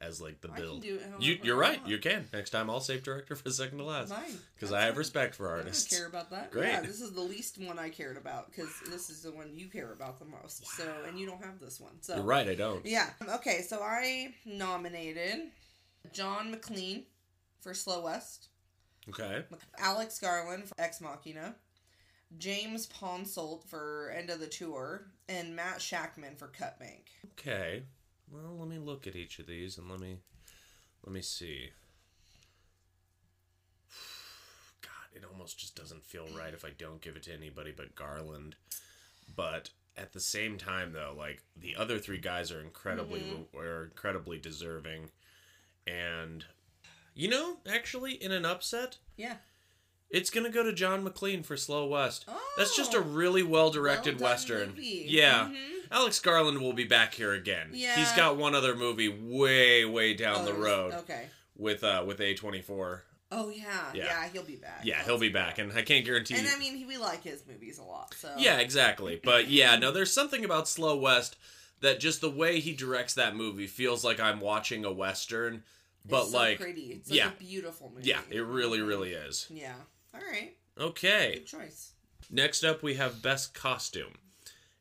as 0.00 0.20
like 0.20 0.40
the 0.42 0.48
I 0.50 0.56
can 0.56 0.62
build. 0.62 0.82
do 0.82 0.96
it 0.96 1.22
you, 1.22 1.38
you're 1.42 1.56
I 1.64 1.68
right. 1.70 1.78
want. 1.80 1.90
You 1.90 1.98
can. 1.98 2.26
Next 2.34 2.50
time, 2.50 2.68
I'll 2.70 2.80
save 2.80 3.02
director 3.02 3.34
for 3.34 3.50
second 3.50 3.78
to 3.78 3.84
last. 3.84 4.10
Fine. 4.12 4.38
Because 4.54 4.72
I 4.74 4.82
have 4.82 4.96
respect 4.98 5.34
for 5.34 5.48
I 5.48 5.58
artists. 5.58 5.90
don't 5.90 5.98
care 5.98 6.06
about 6.08 6.30
that. 6.30 6.50
Great. 6.50 6.68
Yeah, 6.68 6.80
this 6.82 7.00
is 7.00 7.12
the 7.12 7.20
least 7.22 7.58
one 7.58 7.78
I 7.78 7.88
cared 7.88 8.16
about 8.18 8.50
because 8.50 8.68
this 8.90 9.08
is 9.10 9.22
the 9.22 9.32
one 9.32 9.50
you 9.54 9.68
care 9.68 9.92
about 9.92 10.18
the 10.18 10.26
most. 10.26 10.66
So, 10.66 10.84
and 11.06 11.18
you 11.18 11.26
don't 11.26 11.42
have 11.44 11.58
this 11.60 11.80
one. 11.80 11.92
So 12.02 12.16
You're 12.16 12.24
right. 12.24 12.48
I 12.48 12.54
don't. 12.54 12.84
Yeah. 12.84 13.08
Okay, 13.36 13.62
so 13.62 13.80
I 13.82 14.34
nominated 14.46 15.50
John 16.12 16.50
Maclean 16.50 17.04
for 17.60 17.72
Slow 17.74 18.04
West, 18.04 18.48
Okay. 19.08 19.44
Alex 19.78 20.18
Garland 20.18 20.68
for 20.68 20.74
Ex 20.78 21.00
Machina, 21.00 21.54
James 22.38 22.86
Ponsoldt 22.86 23.64
for 23.64 24.12
End 24.16 24.30
of 24.30 24.40
the 24.40 24.46
Tour, 24.46 25.06
and 25.28 25.56
Matt 25.56 25.78
Shakman 25.78 26.38
for 26.38 26.48
Cut 26.48 26.78
Bank. 26.78 27.06
Okay. 27.32 27.82
Well, 28.30 28.56
let 28.58 28.68
me 28.68 28.78
look 28.78 29.06
at 29.06 29.16
each 29.16 29.38
of 29.38 29.46
these 29.46 29.78
and 29.78 29.90
let 29.90 30.00
me 30.00 30.18
let 31.04 31.12
me 31.12 31.22
see. 31.22 31.70
God, 34.82 35.16
it 35.16 35.24
almost 35.30 35.58
just 35.58 35.74
doesn't 35.74 36.04
feel 36.04 36.26
right 36.36 36.54
if 36.54 36.64
I 36.64 36.70
don't 36.76 37.00
give 37.00 37.16
it 37.16 37.24
to 37.24 37.34
anybody 37.34 37.72
but 37.76 37.96
Garland. 37.96 38.54
But 39.34 39.70
at 39.96 40.12
the 40.12 40.20
same 40.20 40.58
time 40.58 40.92
though, 40.92 41.14
like 41.16 41.42
the 41.56 41.74
other 41.76 41.98
three 41.98 42.18
guys 42.18 42.52
are 42.52 42.60
incredibly 42.60 43.20
mm-hmm. 43.20 43.58
are 43.58 43.84
incredibly 43.84 44.38
deserving 44.38 45.10
and 45.86 46.44
you 47.14 47.28
know, 47.28 47.58
actually 47.70 48.12
in 48.14 48.32
an 48.32 48.44
upset, 48.44 48.98
Yeah. 49.16 49.36
it's 50.10 50.30
gonna 50.30 50.50
go 50.50 50.62
to 50.62 50.72
John 50.72 51.04
Maclean 51.04 51.42
for 51.42 51.56
Slow 51.56 51.86
West. 51.86 52.24
Oh, 52.28 52.40
That's 52.56 52.76
just 52.76 52.94
a 52.94 52.98
Oh. 52.98 53.02
really 53.02 53.42
well 53.42 53.70
directed 53.70 54.20
Well 54.20 54.30
western. 54.32 54.70
movie. 54.70 55.04
Yeah. 55.08 55.48
Mhm. 55.52 55.86
Alex 55.92 56.18
Garland 56.20 56.60
will 56.60 56.72
be 56.72 56.84
back 56.84 57.14
here 57.14 57.32
again. 57.32 57.70
Yeah. 57.72 57.96
He's 57.96 58.12
got 58.12 58.36
one 58.36 58.54
other 58.54 58.74
movie 58.76 59.08
way, 59.08 59.84
way 59.84 60.14
down 60.14 60.42
Oh, 60.42 60.44
the 60.44 60.54
road 60.54 60.92
Okay. 60.94 61.28
with 61.56 61.82
uh 61.84 62.04
with 62.06 62.20
A 62.20 62.34
twenty 62.34 62.62
four. 62.62 63.04
Oh 63.32 63.48
yeah. 63.48 63.92
Yeah. 63.94 64.04
yeah. 64.04 64.28
he'll 64.32 64.42
be 64.42 64.56
back. 64.56 64.80
Yeah, 64.84 65.04
he'll 65.04 65.18
be 65.18 65.28
back, 65.28 65.58
and 65.58 65.72
I 65.72 65.82
can't 65.82 66.04
guarantee. 66.04 66.34
And 66.34 66.48
I 66.48 66.56
mean, 66.58 66.76
he, 66.76 66.84
we 66.84 66.96
like 66.96 67.22
his 67.22 67.46
movies 67.46 67.78
a 67.78 67.84
lot. 67.84 68.12
So 68.18 68.34
yeah, 68.36 68.58
exactly. 68.58 69.20
But 69.22 69.48
yeah, 69.48 69.76
no, 69.76 69.92
there's 69.92 70.12
something 70.12 70.44
about 70.44 70.68
Slow 70.68 70.96
West 70.96 71.36
that 71.80 72.00
just 72.00 72.20
the 72.20 72.30
way 72.30 72.58
he 72.60 72.72
directs 72.74 73.14
that 73.14 73.34
movie 73.36 73.66
feels 73.68 74.02
like 74.04 74.18
I'm 74.20 74.40
watching 74.40 74.84
a 74.84 74.92
western, 74.92 75.62
but 76.08 76.22
it's 76.22 76.30
so 76.32 76.38
like 76.38 76.60
pretty. 76.60 76.92
It's 76.92 77.10
like 77.10 77.18
yeah, 77.18 77.28
a 77.28 77.38
beautiful 77.38 77.92
movie. 77.94 78.08
yeah, 78.08 78.20
it 78.30 78.44
really, 78.44 78.80
really 78.80 79.12
is. 79.12 79.46
Yeah. 79.50 79.74
All 80.14 80.20
right. 80.20 80.56
Okay. 80.78 81.34
Good 81.34 81.46
choice. 81.46 81.92
Next 82.30 82.64
up, 82.64 82.82
we 82.82 82.94
have 82.94 83.22
Best 83.22 83.54
Costume. 83.54 84.18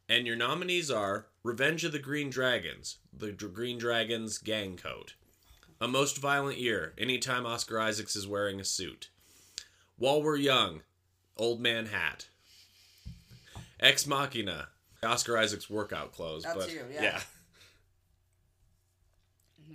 And 0.07 0.25
your 0.25 0.35
nominees 0.35 0.89
are 0.89 1.27
Revenge 1.43 1.83
of 1.83 1.91
the 1.91 1.99
Green 1.99 2.29
Dragons, 2.29 2.97
the 3.15 3.31
Dr- 3.31 3.53
Green 3.53 3.77
Dragons 3.77 4.37
gang 4.39 4.75
coat. 4.75 5.13
A 5.79 5.87
Most 5.87 6.17
Violent 6.17 6.57
Year, 6.57 6.93
anytime 6.97 7.45
Oscar 7.45 7.79
Isaacs 7.79 8.15
is 8.15 8.27
wearing 8.27 8.59
a 8.59 8.65
suit. 8.65 9.09
While 9.97 10.21
We're 10.21 10.35
Young, 10.35 10.81
Old 11.37 11.61
Man 11.61 11.87
Hat. 11.87 12.27
Ex 13.79 14.05
Machina, 14.05 14.69
Oscar 15.03 15.37
Isaacs 15.37 15.69
workout 15.69 16.11
clothes. 16.11 16.43
That 16.43 16.55
but 16.55 16.69
too, 16.69 16.81
yeah. 16.91 17.21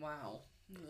Wow. 0.01 0.41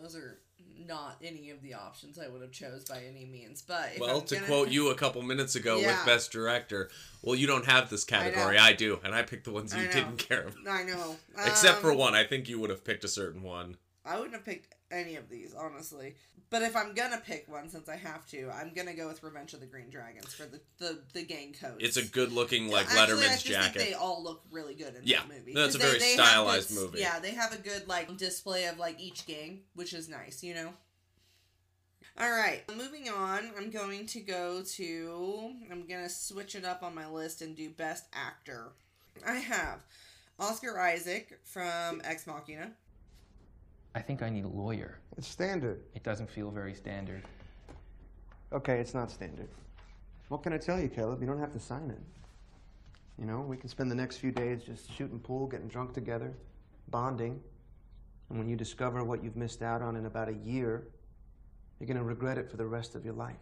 Those 0.01 0.15
are 0.15 0.39
not 0.87 1.17
any 1.23 1.49
of 1.49 1.61
the 1.61 1.73
options 1.73 2.17
I 2.19 2.27
would 2.27 2.41
have 2.41 2.51
chose 2.51 2.85
by 2.85 3.01
any 3.03 3.25
means. 3.25 3.61
But 3.61 3.91
if 3.95 3.99
Well, 3.99 4.19
I'm 4.19 4.25
to 4.27 4.35
gonna- 4.35 4.47
quote 4.47 4.69
you 4.71 4.89
a 4.89 4.95
couple 4.95 5.21
minutes 5.21 5.55
ago 5.55 5.77
Yeah. 5.79 5.97
with 5.97 6.05
Best 6.05 6.31
Director, 6.31 6.89
well, 7.21 7.35
you 7.35 7.47
don't 7.47 7.65
have 7.65 7.89
this 7.89 8.03
category. 8.03 8.55
know. 8.57 8.61
I, 8.63 8.73
do, 8.73 8.99
and 9.03 9.13
I 9.15 9.23
picked 9.23 9.45
the 9.45 9.51
ones 9.51 9.73
you 9.75 9.87
didn't 9.87 10.17
care 10.17 10.43
of. 10.47 10.55
I 10.67 10.83
know. 10.83 11.17
Except 11.45 11.79
for 11.79 11.91
Um, 11.91 11.97
one. 11.97 12.15
I 12.15 12.23
think 12.23 12.47
you 12.49 12.59
would 12.59 12.69
have 12.69 12.83
picked 12.83 13.03
a 13.03 13.07
certain 13.09 13.41
one. 13.43 13.77
I 14.05 14.15
wouldn't 14.17 14.33
have 14.35 14.45
picked 14.45 14.73
any 14.95 15.15
of 15.17 15.29
these, 15.29 15.53
honestly. 15.53 16.15
But 16.49 16.61
if 16.61 16.75
I'm 16.75 16.93
gonna 16.93 17.21
pick 17.25 17.47
one, 17.47 17.69
since 17.69 17.89
I 17.89 17.95
have 17.97 18.25
to, 18.27 18.49
I'm 18.51 18.71
gonna 18.73 18.93
go 18.93 19.07
with 19.07 19.21
Revenge 19.23 19.53
of 19.53 19.59
the 19.59 19.65
Green 19.65 19.89
Dragons 19.89 20.33
for 20.33 20.45
the 20.45 20.61
the, 20.77 20.99
the 21.13 21.23
gang 21.23 21.53
coats. 21.59 21.77
It's 21.79 21.97
a 21.97 22.05
good 22.05 22.31
looking 22.31 22.69
like 22.69 22.85
Actually, 22.85 22.99
I 22.99 23.05
Letterman's 23.27 23.43
just 23.43 23.45
jacket. 23.47 23.79
They 23.79 23.93
all 23.93 24.23
look 24.23 24.41
really 24.51 24.75
good 24.75 24.95
in 24.95 25.01
Yeah, 25.03 25.19
that 25.21 25.29
movie. 25.29 25.53
that's 25.53 25.75
a 25.75 25.79
very 25.79 25.93
have 25.99 26.01
stylized 26.01 26.69
good- 26.69 26.79
movie. 26.81 26.99
Yeah, 26.99 27.19
they 27.19 27.31
have 27.31 27.53
a 27.53 27.57
good 27.57 27.87
like 27.87 28.15
display 28.17 28.65
of 28.65 28.77
like 28.79 28.99
each 28.99 29.25
gang, 29.25 29.61
which 29.73 29.93
is 29.93 30.07
nice, 30.07 30.43
you 30.43 30.53
know. 30.53 30.73
All 32.17 32.31
right, 32.31 32.63
moving 32.77 33.09
on. 33.09 33.51
I'm 33.57 33.71
going 33.71 34.05
to 34.07 34.21
go 34.21 34.61
to. 34.63 35.51
I'm 35.69 35.85
gonna 35.87 36.09
switch 36.09 36.55
it 36.55 36.63
up 36.63 36.81
on 36.83 36.95
my 36.95 37.09
list 37.09 37.41
and 37.41 37.55
do 37.57 37.69
Best 37.69 38.05
Actor. 38.13 38.71
I 39.27 39.33
have 39.35 39.83
Oscar 40.39 40.79
Isaac 40.79 41.39
from 41.43 42.01
Ex 42.05 42.25
Machina. 42.27 42.71
I 43.95 44.01
think 44.01 44.21
I 44.21 44.29
need 44.29 44.43
a 44.43 44.49
lawyer. 44.49 44.99
It's 45.17 45.27
standard. 45.27 45.81
It 45.95 46.03
doesn't 46.03 46.29
feel 46.29 46.51
very 46.51 46.73
standard. 46.73 47.23
Okay, 48.51 48.79
it's 48.79 48.93
not 48.93 49.09
standard. 49.09 49.47
What 50.27 50.43
can 50.43 50.51
I 50.51 50.57
tell 50.57 50.79
you, 50.79 50.89
Caleb? 50.89 51.21
You 51.21 51.27
don't 51.27 51.39
have 51.39 51.53
to 51.53 51.59
sign 51.59 51.89
it. 51.89 52.01
You 53.17 53.25
know, 53.25 53.39
we 53.39 53.55
can 53.55 53.69
spend 53.69 53.89
the 53.89 53.95
next 53.95 54.17
few 54.17 54.31
days 54.31 54.63
just 54.63 54.91
shooting 54.91 55.19
pool, 55.19 55.47
getting 55.47 55.69
drunk 55.69 55.93
together, 55.93 56.33
bonding. 56.89 57.39
And 58.29 58.37
when 58.37 58.49
you 58.49 58.57
discover 58.57 59.01
what 59.05 59.23
you've 59.23 59.37
missed 59.37 59.61
out 59.61 59.81
on 59.81 59.95
in 59.95 60.05
about 60.05 60.27
a 60.27 60.33
year, 60.33 60.87
you're 61.79 61.87
going 61.87 61.97
to 61.97 62.03
regret 62.03 62.37
it 62.37 62.51
for 62.51 62.57
the 62.57 62.65
rest 62.65 62.95
of 62.95 63.05
your 63.05 63.13
life. 63.13 63.35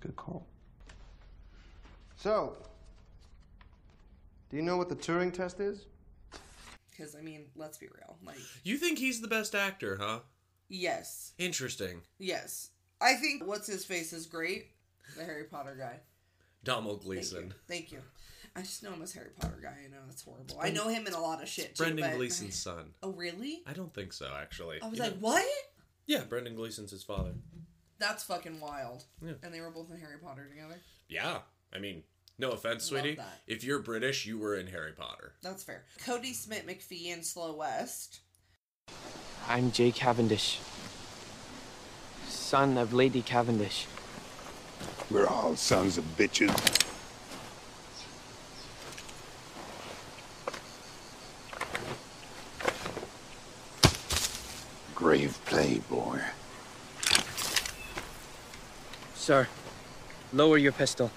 Good 0.00 0.16
call. 0.16 0.46
So, 2.24 2.56
do 4.48 4.56
you 4.56 4.62
know 4.62 4.78
what 4.78 4.88
the 4.88 4.96
Turing 4.96 5.30
test 5.30 5.60
is? 5.60 5.84
Because 6.90 7.14
I 7.14 7.20
mean, 7.20 7.44
let's 7.54 7.76
be 7.76 7.84
real. 7.88 8.16
Like, 8.24 8.38
You 8.62 8.78
think 8.78 8.98
he's 8.98 9.20
the 9.20 9.28
best 9.28 9.54
actor, 9.54 9.98
huh? 10.00 10.20
yes, 10.70 11.32
Interesting. 11.36 12.00
yes. 12.18 12.70
I 12.98 13.16
think 13.16 13.46
what's 13.46 13.66
his 13.66 13.84
face 13.84 14.14
is 14.14 14.24
great. 14.24 14.68
The 15.18 15.24
Harry 15.24 15.44
Potter 15.44 15.76
guy. 15.78 15.98
Donald 16.64 17.00
Thank 17.02 17.04
you. 17.04 17.14
Gleeson. 17.14 17.54
Thank 17.68 17.92
you. 17.92 17.98
I 18.56 18.62
just 18.62 18.82
know 18.82 18.92
him 18.94 19.02
as 19.02 19.12
Harry 19.12 19.32
Potter 19.38 19.58
guy. 19.62 19.76
I 19.84 19.90
know 19.90 19.98
that's 20.06 20.22
horrible. 20.22 20.58
I 20.58 20.70
know 20.70 20.88
him 20.88 21.06
in 21.06 21.12
a 21.12 21.20
lot 21.20 21.42
of 21.42 21.48
shit 21.50 21.74
too. 21.74 21.82
Brendan 21.84 22.08
but- 22.10 22.16
Gleeson's 22.16 22.54
son. 22.58 22.94
Oh 23.02 23.10
really? 23.12 23.60
I 23.66 23.74
don't 23.74 23.92
think 23.92 24.14
so, 24.14 24.32
actually. 24.34 24.80
I 24.80 24.88
was 24.88 24.96
You 24.98 25.04
like, 25.04 25.20
know- 25.20 25.28
what? 25.28 25.44
yeah, 26.06 26.24
Brendan 26.24 26.54
Gleeson's 26.56 26.90
his 26.90 27.02
father. 27.02 27.34
That's 27.98 28.24
fucking 28.24 28.60
wild. 28.60 29.04
Yeah. 29.22 29.32
And 29.42 29.52
they 29.52 29.60
were 29.60 29.70
both 29.70 29.90
in 29.90 29.98
Harry 30.00 30.16
Potter 30.18 30.48
together. 30.48 30.80
Yeah, 31.10 31.40
I 31.70 31.80
mean, 31.80 32.02
no 32.38 32.50
offense, 32.50 32.90
Love 32.90 33.00
sweetie. 33.02 33.16
that. 33.16 33.40
If 33.46 33.62
you're 33.64 33.78
British, 33.80 34.26
you 34.26 34.38
were 34.38 34.56
in 34.56 34.66
Harry 34.68 34.92
Potter. 34.92 35.34
That's 35.42 35.62
fair. 35.62 35.84
Kodi 36.04 36.34
Smit-McPhee 36.34 37.06
in 37.06 37.22
Slow 37.22 37.54
West. 37.54 38.20
I'm 39.48 39.70
Jay 39.72 39.92
Cavendish, 39.92 40.58
son 42.28 42.78
of 42.78 42.92
Lady 42.94 43.20
Cavendish. 43.22 43.86
We're 45.10 45.26
all 45.26 45.54
sons 45.54 45.98
of 45.98 46.04
bitches. 46.16 46.50
Grave 54.94 55.38
play, 55.46 55.80
boy. 55.90 56.20
Sir, 59.14 59.48
lower 60.32 60.58
your 60.58 60.72
pistol. 60.72 61.10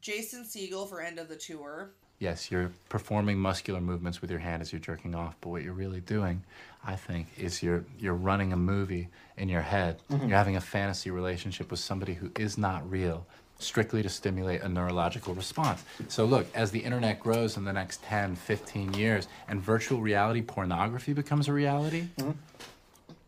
Jason 0.00 0.44
Segel 0.44 0.88
for 0.88 1.00
End 1.00 1.18
of 1.18 1.28
the 1.28 1.36
Tour. 1.36 1.90
Yes, 2.18 2.50
you're 2.50 2.70
performing 2.90 3.38
muscular 3.38 3.80
movements 3.80 4.20
with 4.20 4.30
your 4.30 4.40
hand 4.40 4.60
as 4.60 4.72
you're 4.72 4.80
jerking 4.80 5.14
off, 5.14 5.36
but 5.40 5.48
what 5.48 5.62
you're 5.62 5.72
really 5.72 6.00
doing, 6.00 6.42
I 6.84 6.96
think, 6.96 7.28
is 7.38 7.62
you're 7.62 7.84
you're 7.98 8.14
running 8.14 8.52
a 8.52 8.56
movie 8.56 9.08
in 9.38 9.48
your 9.48 9.62
head. 9.62 10.00
Mhm. 10.10 10.28
You're 10.28 10.36
having 10.36 10.56
a 10.56 10.60
fantasy 10.60 11.10
relationship 11.10 11.70
with 11.70 11.80
somebody 11.80 12.14
who 12.14 12.30
is 12.38 12.58
not 12.58 12.88
real, 12.90 13.26
strictly 13.58 14.02
to 14.02 14.08
stimulate 14.10 14.60
a 14.60 14.68
neurological 14.68 15.34
response. 15.34 15.82
So 16.08 16.26
look, 16.26 16.46
as 16.54 16.70
the 16.70 16.80
internet 16.80 17.20
grows 17.20 17.56
in 17.56 17.64
the 17.64 17.72
next 17.72 18.02
10, 18.02 18.36
15 18.36 18.92
years 18.94 19.26
and 19.48 19.60
virtual 19.62 20.00
reality 20.02 20.42
pornography 20.42 21.14
becomes 21.14 21.48
a 21.48 21.54
reality, 21.54 22.08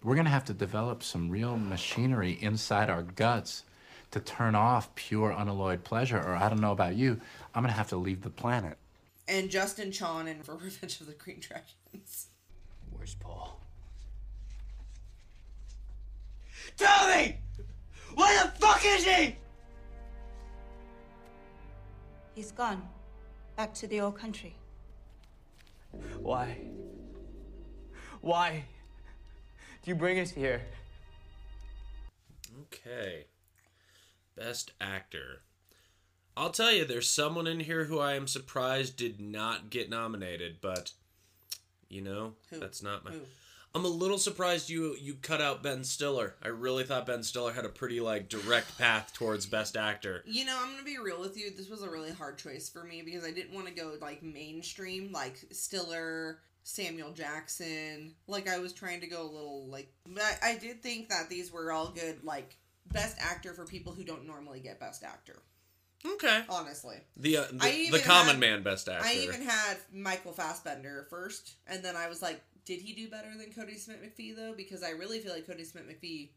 we're 0.03 0.15
going 0.15 0.25
to 0.27 0.31
have 0.31 0.45
to 0.47 0.55
develop 0.55 1.03
some 1.03 1.31
real 1.31 1.57
machinery 1.57 2.33
inside 2.43 2.91
our 2.91 3.03
guts 3.03 3.65
to 4.13 4.21
turn 4.21 4.55
off 4.55 4.95
pure 4.95 5.31
unalloyed 5.31 5.85
pleasure 5.85 6.19
or 6.19 6.37
I 6.37 6.49
don't 6.49 6.61
know 6.61 6.73
about 6.73 6.95
you, 6.95 7.21
I'm 7.55 7.63
going 7.63 7.73
to 7.73 7.77
have 7.77 7.89
to 7.89 7.97
leave 7.97 8.23
the 8.23 8.31
planet. 8.31 8.79
And 9.27 9.51
Justin 9.51 9.91
Chon 9.91 10.29
in 10.29 10.43
for 10.43 10.55
Revenge 10.63 11.01
of 11.01 11.07
the 11.07 11.15
Green 11.15 11.41
Dragons. 11.41 12.29
Where's 12.91 13.15
Paul? 13.15 13.61
Tell 16.77 17.09
me! 17.09 17.39
Where 18.15 18.45
the 18.45 18.51
fuck 18.53 18.83
is 18.85 19.05
he? 19.05 19.37
He's 22.35 22.53
gone. 22.53 22.83
Back 23.57 23.75
to 23.75 23.87
the 23.87 24.01
old 24.01 24.19
country. 24.19 24.55
Why? 26.19 26.57
Why? 28.21 28.65
Do 29.83 29.91
you 29.91 29.95
bring 29.95 30.21
us 30.21 30.31
here? 30.31 30.63
Okay. 32.63 33.25
Best 34.37 34.73
actor. 34.81 35.43
I'll 36.37 36.51
tell 36.51 36.73
you, 36.73 36.85
there's 36.85 37.09
someone 37.09 37.47
in 37.47 37.61
here 37.61 37.85
who 37.85 37.99
I 37.99 38.15
am 38.15 38.27
surprised 38.27 38.97
did 38.97 39.21
not 39.21 39.69
get 39.71 39.91
nominated, 39.91 40.57
but 40.61 40.93
you 41.89 42.01
know, 42.01 42.33
Who? 42.51 42.59
that's 42.59 42.83
not 42.83 43.05
my. 43.05 43.11
Who? 43.11 43.21
I'm 43.75 43.85
a 43.85 43.89
little 43.89 44.19
surprised 44.19 44.69
you 44.69 44.97
you 45.01 45.15
cut 45.15 45.41
out 45.41 45.63
Ben 45.63 45.85
Stiller. 45.85 46.35
I 46.43 46.49
really 46.49 46.85
thought 46.85 47.07
Ben 47.07 47.23
Stiller 47.23 47.53
had 47.53 47.65
a 47.65 47.71
pretty 47.71 48.01
like 48.01 48.29
direct 48.29 48.77
path 48.79 49.13
towards 49.15 49.47
Best 49.47 49.77
Actor. 49.77 50.23
You 50.27 50.45
know, 50.45 50.59
I'm 50.61 50.73
gonna 50.73 50.85
be 50.85 50.99
real 50.99 51.21
with 51.21 51.39
you. 51.39 51.51
This 51.55 51.71
was 51.71 51.83
a 51.83 51.91
really 51.91 52.13
hard 52.13 52.39
choice 52.39 52.69
for 52.69 52.85
me 52.85 53.03
because 53.03 53.25
I 53.25 53.31
didn't 53.31 53.55
want 53.55 53.69
to 53.69 53.75
go 53.75 53.95
like 54.01 54.23
mainstream, 54.23 55.11
like 55.13 55.39
Stiller, 55.53 56.39
Samuel 56.65 57.13
Jackson. 57.13 58.15
Like 58.27 58.49
I 58.49 58.59
was 58.59 58.73
trying 58.73 59.01
to 59.01 59.07
go 59.07 59.23
a 59.23 59.33
little 59.33 59.67
like. 59.69 59.91
I, 60.19 60.51
I 60.51 60.59
did 60.59 60.83
think 60.83 61.09
that 61.09 61.31
these 61.31 61.51
were 61.51 61.73
all 61.73 61.89
good, 61.89 62.23
like 62.25 62.57
best 62.91 63.17
actor 63.21 63.55
for 63.55 63.65
people 63.65 63.93
who 63.93 64.05
don't 64.05 64.27
normally 64.27 64.61
get 64.61 64.81
best 64.81 65.03
actor. 65.05 65.43
Okay. 66.05 66.43
Honestly, 66.49 66.97
The 67.17 67.37
uh, 67.37 67.45
the, 67.53 67.89
the 67.93 68.01
common 68.01 68.33
had- 68.33 68.41
man 68.41 68.63
Best 68.65 68.89
Actor. 68.89 69.07
I 69.07 69.15
even 69.23 69.41
had 69.43 69.77
Michael 69.93 70.33
Fassbender 70.33 71.07
first, 71.09 71.55
and 71.69 71.83
then 71.85 71.95
I 71.95 72.09
was 72.09 72.21
like, 72.21 72.41
did 72.65 72.81
he 72.81 72.93
do 72.93 73.09
better 73.09 73.29
than 73.37 73.51
Kodi 73.53 73.79
Smit-McPhee 73.79 74.35
though? 74.35 74.53
Because 74.57 74.83
I 74.83 74.91
really 74.91 75.21
feel 75.21 75.33
like 75.33 75.47
Kodi 75.47 75.65
Smit-McPhee 75.65 76.31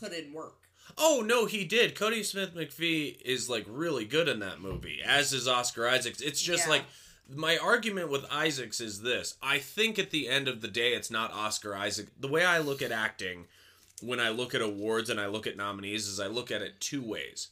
put 0.00 0.12
in 0.12 0.32
work. 0.32 0.56
Oh 0.98 1.22
no, 1.24 1.46
he 1.46 1.64
did. 1.64 1.94
Kodi 1.94 2.24
Smit-McPhee 2.24 3.20
is 3.22 3.48
like 3.48 3.66
really 3.68 4.04
good 4.04 4.28
in 4.28 4.40
that 4.40 4.60
movie, 4.60 5.00
as 5.04 5.32
is 5.32 5.46
Oscar 5.46 5.88
Isaacs. 5.88 6.20
It's 6.20 6.42
just 6.42 6.64
Yeah. 6.66 6.70
like 6.70 6.84
my 7.32 7.56
argument 7.58 8.10
with 8.10 8.24
Isaacs 8.32 8.80
is 8.80 9.02
this. 9.02 9.36
I 9.40 9.58
think 9.58 9.96
at 10.00 10.10
the 10.10 10.28
end 10.28 10.48
of 10.48 10.60
the 10.60 10.66
day, 10.68 10.94
it's 10.94 11.10
not 11.10 11.32
Oscar 11.32 11.76
Isaac. 11.76 12.08
The 12.18 12.26
way 12.26 12.44
I 12.44 12.58
look 12.58 12.82
at 12.82 12.90
acting, 12.90 13.46
when 14.02 14.20
I 14.20 14.30
look 14.30 14.54
at 14.54 14.60
awards 14.62 15.10
and 15.10 15.20
I 15.20 15.26
look 15.26 15.46
at 15.46 15.56
nominees, 15.56 16.06
is 16.08 16.20
I 16.20 16.26
look 16.26 16.50
at 16.50 16.62
it 16.62 16.80
two 16.80 17.02
ways. 17.02 17.48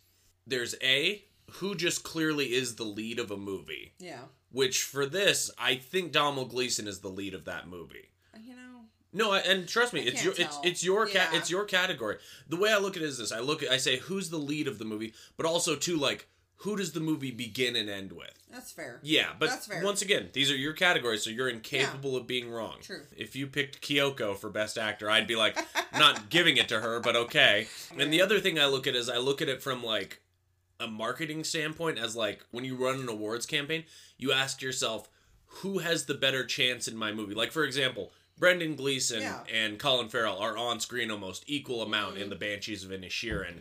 There's 0.46 0.74
A, 0.82 1.24
who 1.52 1.74
just 1.74 2.02
clearly 2.02 2.52
is 2.52 2.76
the 2.76 2.84
lead 2.84 3.18
of 3.18 3.30
a 3.30 3.36
movie. 3.36 3.94
Yeah. 3.98 4.22
Which 4.52 4.82
for 4.82 5.06
this, 5.06 5.50
I 5.58 5.76
think 5.76 6.12
Donald 6.12 6.50
Gleeson 6.50 6.88
is 6.88 7.00
the 7.00 7.08
lead 7.08 7.34
of 7.34 7.44
that 7.44 7.68
movie. 7.68 8.10
Uh, 8.34 8.38
you 8.42 8.54
know. 8.56 8.80
No, 9.12 9.32
I, 9.32 9.38
and 9.40 9.66
trust 9.68 9.92
me, 9.92 10.00
I 10.00 10.04
it's 10.04 10.24
your 10.24 10.34
it's 10.36 10.54
tell. 10.56 10.60
it's 10.64 10.84
your 10.84 11.06
cat 11.06 11.30
Yeah. 11.32 11.38
it's 11.38 11.50
your 11.50 11.64
category. 11.64 12.18
The 12.48 12.56
way 12.56 12.72
I 12.72 12.78
look 12.78 12.96
at 12.96 13.02
it 13.02 13.06
is 13.06 13.18
this: 13.18 13.32
I 13.32 13.40
look 13.40 13.62
at 13.62 13.70
I 13.70 13.76
say 13.76 13.98
who's 13.98 14.30
the 14.30 14.38
lead 14.38 14.66
of 14.68 14.78
the 14.78 14.84
movie, 14.84 15.14
but 15.36 15.46
also 15.46 15.74
too 15.76 15.96
like 15.96 16.28
who 16.62 16.76
does 16.76 16.92
the 16.92 17.00
movie 17.00 17.30
begin 17.30 17.74
and 17.76 17.88
end 17.88 18.12
with? 18.12 18.32
That's 18.52 18.70
fair. 18.72 18.98
Yeah, 19.02 19.28
but 19.38 19.48
That's 19.50 19.66
fair. 19.66 19.82
once 19.82 20.02
again, 20.02 20.28
these 20.32 20.50
are 20.50 20.56
your 20.56 20.72
categories, 20.74 21.22
so 21.24 21.30
you're 21.30 21.48
incapable 21.48 22.16
of 22.16 22.26
being 22.26 22.50
wrong. 22.50 22.76
True. 22.82 23.02
If 23.16 23.34
you 23.36 23.46
picked 23.46 23.80
Kyoko 23.80 24.36
for 24.36 24.50
best 24.50 24.76
actor, 24.76 25.08
I'd 25.10 25.26
be 25.26 25.36
like, 25.36 25.56
not 25.96 26.28
giving 26.30 26.56
it 26.56 26.68
to 26.68 26.80
her, 26.80 27.00
but 27.00 27.16
okay. 27.16 27.66
And 27.98 28.12
the 28.12 28.20
other 28.22 28.40
thing 28.40 28.58
I 28.58 28.66
look 28.66 28.86
at 28.86 28.94
is 28.94 29.08
I 29.08 29.18
look 29.18 29.40
at 29.40 29.48
it 29.48 29.62
from 29.62 29.82
like 29.82 30.20
a 30.78 30.86
marketing 30.86 31.44
standpoint, 31.44 31.98
as 31.98 32.14
like 32.16 32.44
when 32.50 32.64
you 32.64 32.74
run 32.76 33.00
an 33.00 33.08
awards 33.08 33.46
campaign, 33.46 33.84
you 34.18 34.32
ask 34.32 34.60
yourself, 34.60 35.08
who 35.46 35.78
has 35.78 36.06
the 36.06 36.14
better 36.14 36.44
chance 36.44 36.86
in 36.88 36.96
my 36.96 37.12
movie? 37.12 37.34
Like 37.34 37.52
for 37.52 37.64
example. 37.64 38.12
Brendan 38.38 38.74
Gleeson 38.74 39.20
Yeah. 39.20 39.40
and 39.52 39.78
Colin 39.78 40.08
Farrell 40.08 40.38
are 40.38 40.56
on 40.56 40.80
screen 40.80 41.10
almost 41.10 41.44
equal 41.46 41.82
amount 41.82 42.14
Mm-hmm. 42.14 42.22
in 42.22 42.30
the 42.30 42.36
Banshees 42.36 42.82
of 42.82 42.90
Inisherin, 42.90 43.56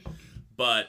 but 0.56 0.88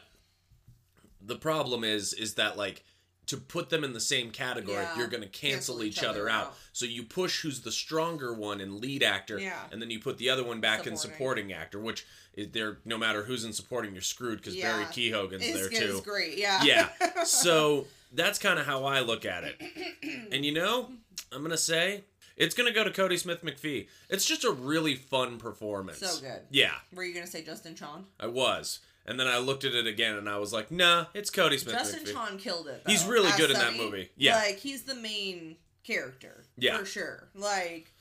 the 1.30 1.36
problem 1.36 1.84
is 1.84 2.12
is 2.12 2.34
that 2.34 2.56
like 2.58 2.84
to 3.26 3.36
put 3.36 3.70
them 3.70 3.84
in 3.84 3.92
the 3.92 4.00
same 4.00 4.30
category 4.32 4.74
Yeah. 4.82 4.98
you're 4.98 5.06
going 5.06 5.22
to 5.22 5.28
cancel, 5.28 5.76
Cancel 5.76 5.82
each, 5.84 5.98
each 5.98 6.04
other 6.04 6.22
other 6.22 6.28
out. 6.28 6.46
out. 6.48 6.56
so 6.72 6.84
you 6.84 7.04
push 7.04 7.42
who's 7.42 7.60
the 7.60 7.70
stronger 7.70 8.34
one 8.34 8.60
in 8.60 8.80
lead 8.80 9.02
actor 9.04 9.38
Yeah. 9.38 9.58
and 9.70 9.80
then 9.80 9.88
you 9.90 10.00
put 10.00 10.18
the 10.18 10.28
other 10.30 10.42
one 10.44 10.60
back 10.60 10.86
in 10.86 10.96
Supporting. 10.96 11.12
supporting 11.18 11.52
actor 11.52 11.78
which 11.78 12.04
is 12.34 12.48
there 12.50 12.78
no 12.84 12.98
matter 12.98 13.22
who's 13.24 13.44
in 13.44 13.52
supporting 13.52 13.92
you're 13.92 14.02
screwed 14.02 14.38
because 14.38 14.56
Yeah. 14.56 14.72
barry 14.72 14.84
keoghan's 14.86 15.42
It's- 15.44 15.54
there 15.70 15.90
it's 15.90 16.00
great, 16.00 16.36
yeah. 16.38 16.62
yeah 16.64 16.88
so 17.24 17.86
that's 18.12 18.38
kind 18.40 18.58
of 18.58 18.66
how 18.66 18.84
i 18.84 18.98
look 19.00 19.24
at 19.24 19.44
it 19.44 19.60
and 20.32 20.44
you 20.44 20.52
know 20.52 20.90
i'm 21.32 21.38
going 21.38 21.50
to 21.52 21.56
say 21.56 22.02
it's 22.36 22.54
going 22.54 22.66
to 22.66 22.74
go 22.74 22.82
to 22.82 22.90
kodi 22.90 23.16
smit-mcphee 23.18 23.86
it's 24.08 24.24
just 24.24 24.42
a 24.44 24.50
really 24.50 24.96
fun 24.96 25.38
performance 25.38 25.98
So 25.98 26.20
good. 26.20 26.40
yeah 26.50 26.72
Were 26.92 27.04
you 27.04 27.14
gonna 27.14 27.26
say 27.28 27.44
Justin 27.44 27.76
Chon? 27.76 28.06
i 28.18 28.26
was 28.26 28.80
and 29.06 29.18
then 29.18 29.26
I 29.26 29.38
looked 29.38 29.64
at 29.64 29.74
it 29.74 29.86
again 29.86 30.16
and 30.16 30.28
I 30.28 30.38
was 30.38 30.52
like, 30.52 30.70
nah, 30.70 31.06
it's 31.14 31.30
Cody 31.30 31.58
Smith. 31.58 31.74
Justin 31.74 32.04
McPhee. 32.04 32.12
Chon 32.12 32.38
killed 32.38 32.66
it. 32.68 32.82
He's 32.86 33.04
really 33.04 33.30
good 33.36 33.50
in 33.50 33.56
that 33.56 33.72
Sonny. 33.72 33.78
movie. 33.78 34.10
Yeah. 34.16 34.36
Like 34.36 34.58
he's 34.58 34.82
the 34.82 34.94
main 34.94 35.56
character. 35.84 36.44
Yeah. 36.56 36.78
For 36.78 36.84
sure. 36.84 37.28
Like 37.34 37.92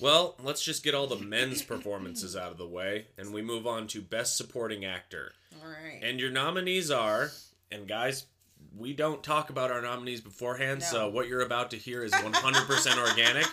Well, 0.00 0.36
let's 0.42 0.62
just 0.62 0.82
get 0.84 0.94
all 0.94 1.06
the 1.06 1.16
men's 1.18 1.62
performances 1.62 2.36
out 2.36 2.50
of 2.50 2.58
the 2.58 2.66
way 2.66 3.06
and 3.16 3.32
we 3.32 3.42
move 3.42 3.66
on 3.66 3.86
to 3.88 4.02
Best 4.02 4.36
Supporting 4.36 4.84
Actor. 4.84 5.32
Alright. 5.62 6.02
And 6.02 6.18
your 6.20 6.30
nominees 6.30 6.90
are, 6.90 7.30
and 7.70 7.86
guys, 7.86 8.26
we 8.76 8.92
don't 8.92 9.22
talk 9.22 9.50
about 9.50 9.70
our 9.70 9.80
nominees 9.80 10.20
beforehand, 10.20 10.82
so 10.82 11.08
what 11.08 11.28
you're 11.28 11.42
about 11.42 11.70
to 11.70 11.76
hear 11.76 12.02
is 12.02 12.12
100% 12.12 12.98
organic. 13.08 13.46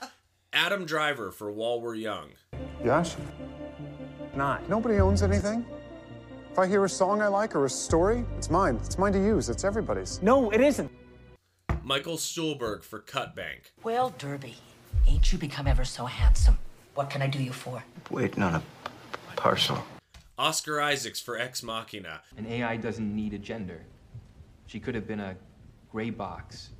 Adam 0.52 0.84
Driver 0.84 1.30
for 1.30 1.50
While 1.52 1.80
We're 1.80 1.94
Young. 1.94 2.30
Yes? 2.84 3.16
Not. 4.34 4.68
Nobody 4.68 4.98
owns 5.00 5.22
anything. 5.22 5.64
If 6.54 6.60
I 6.60 6.68
hear 6.68 6.84
a 6.84 6.88
song 6.88 7.20
I 7.20 7.26
like 7.26 7.56
or 7.56 7.64
a 7.64 7.68
story, 7.68 8.24
it's 8.36 8.48
mine. 8.48 8.78
It's 8.84 8.96
mine 8.96 9.12
to 9.14 9.18
use. 9.18 9.48
It's 9.48 9.64
everybody's. 9.64 10.22
No, 10.22 10.50
it 10.50 10.60
isn't. 10.60 10.88
Michael 11.82 12.16
Stuhlbarg 12.16 12.84
for 12.84 13.00
Cut 13.00 13.34
Bank. 13.34 13.72
Well, 13.82 14.14
Derby, 14.18 14.54
ain't 15.08 15.32
you 15.32 15.36
become 15.40 15.66
ever 15.66 15.84
so 15.84 16.04
handsome? 16.06 16.56
What 16.94 17.10
can 17.10 17.22
I 17.22 17.26
do 17.26 17.42
you 17.42 17.52
for? 17.52 17.82
Waiting 18.08 18.44
on 18.44 18.54
a 18.54 18.62
parcel. 19.34 19.84
Oscar 20.38 20.80
Isaacs 20.80 21.18
for 21.18 21.36
Ex 21.36 21.64
Machina. 21.64 22.20
An 22.36 22.46
AI 22.46 22.76
doesn't 22.76 23.16
need 23.16 23.34
a 23.34 23.38
gender. 23.38 23.84
She 24.66 24.78
could 24.78 24.94
have 24.94 25.08
been 25.08 25.18
a 25.18 25.34
gray 25.90 26.10
box. 26.10 26.70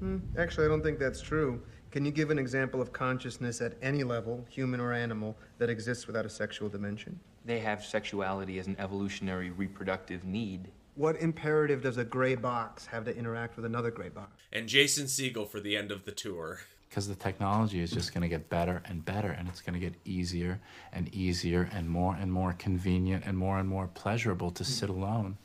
Hmm, 0.00 0.18
Actually, 0.36 0.66
I 0.66 0.68
don't 0.68 0.82
think 0.82 0.98
that's 0.98 1.22
true. 1.22 1.62
Can 1.90 2.04
you 2.04 2.10
give 2.10 2.28
an 2.28 2.38
example 2.38 2.82
of 2.82 2.92
consciousness 2.92 3.62
at 3.62 3.78
any 3.80 4.04
level, 4.04 4.44
human 4.50 4.78
or 4.78 4.92
animal, 4.92 5.38
that 5.56 5.70
exists 5.70 6.06
without 6.06 6.26
a 6.26 6.30
sexual 6.30 6.68
dimension? 6.68 7.18
They 7.44 7.60
have 7.60 7.84
sexuality 7.84 8.58
as 8.58 8.66
an 8.66 8.76
evolutionary 8.78 9.50
reproductive 9.50 10.24
need. 10.24 10.68
What 10.94 11.16
imperative 11.16 11.82
does 11.82 11.96
a 11.96 12.04
gray 12.04 12.34
box 12.34 12.86
have 12.86 13.04
to 13.06 13.16
interact 13.16 13.56
with 13.56 13.64
another 13.64 13.90
gray 13.90 14.10
box? 14.10 14.30
And 14.52 14.68
Jason 14.68 15.06
Segel 15.06 15.48
for 15.48 15.58
the 15.58 15.76
end 15.76 15.90
of 15.90 16.04
the 16.04 16.12
tour. 16.12 16.60
Because 16.88 17.08
the 17.08 17.14
technology 17.14 17.80
is 17.80 17.90
just 17.90 18.12
going 18.12 18.22
to 18.22 18.28
get 18.28 18.50
better 18.50 18.82
and 18.84 19.02
better, 19.04 19.30
and 19.30 19.48
it's 19.48 19.62
going 19.62 19.72
to 19.72 19.80
get 19.80 19.94
easier 20.04 20.60
and 20.92 21.12
easier 21.14 21.70
and 21.72 21.88
more 21.88 22.14
and 22.14 22.30
more 22.30 22.52
convenient 22.52 23.24
and 23.24 23.38
more 23.38 23.58
and 23.58 23.68
more 23.68 23.88
pleasurable 23.88 24.50
to 24.50 24.64
sit 24.64 24.90
alone 24.90 25.38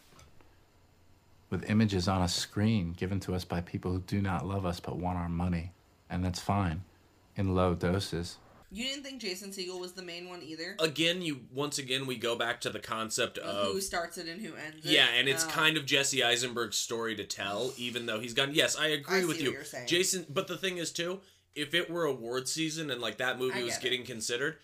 with 1.50 1.70
images 1.70 2.08
on 2.08 2.22
a 2.22 2.28
screen 2.28 2.94
given 2.98 3.20
to 3.22 3.34
us 3.34 3.46
by 3.46 3.62
people 3.62 3.92
who 3.92 4.00
do 4.02 4.22
not 4.22 4.46
love 4.46 4.66
us 4.66 4.80
but 4.80 4.98
want 4.98 5.18
our 5.18 5.30
money. 5.30 5.72
And 6.10 6.24
that's 6.24 6.40
fine 6.40 6.84
in 7.36 7.56
low 7.56 7.74
doses. 7.74 8.38
You 8.70 8.84
didn't 8.86 9.04
think 9.04 9.22
Jason 9.22 9.52
Segel 9.52 9.80
was 9.80 9.94
the 9.94 10.02
main 10.02 10.28
one 10.28 10.44
either? 10.44 10.76
Again, 10.80 11.22
you 11.22 11.42
once 11.54 11.78
again 11.78 12.06
we 12.06 12.18
go 12.18 12.36
back 12.36 12.60
to 12.62 12.70
the 12.70 12.80
concept 12.80 13.38
of 13.38 13.72
who 13.74 13.80
starts 13.82 14.18
it 14.18 14.28
and 14.28 14.42
who 14.42 14.56
ends 14.56 14.86
it? 14.86 14.92
Yeah, 14.92 15.08
and 15.16 15.30
it's 15.30 15.46
Oh. 15.46 15.50
kind 15.50 15.78
of 15.78 15.86
Jesse 15.86 16.22
Eisenberg's 16.24 16.76
story 16.78 17.16
to 17.16 17.24
tell, 17.24 17.74
even 17.78 18.06
though 18.08 18.20
he's 18.20 18.34
gone. 18.34 18.54
Yes, 18.54 18.76
I 18.76 18.88
agree 18.88 19.22
I 19.22 19.26
with 19.26 19.40
you, 19.40 19.48
what 19.50 19.54
you're 19.54 19.64
saying. 19.64 19.88
Jason. 19.88 20.26
But 20.30 20.48
the 20.48 20.58
thing 20.58 20.78
is, 20.78 20.92
too, 20.92 21.22
if 21.56 21.74
it 21.74 21.90
were 21.90 22.04
award 22.04 22.50
season 22.50 22.92
and 22.92 23.00
like 23.02 23.18
that 23.20 23.40
movie 23.40 23.64
was 23.64 23.76
get 23.76 23.80
it. 23.86 23.90
getting 23.90 24.06
considered, 24.06 24.58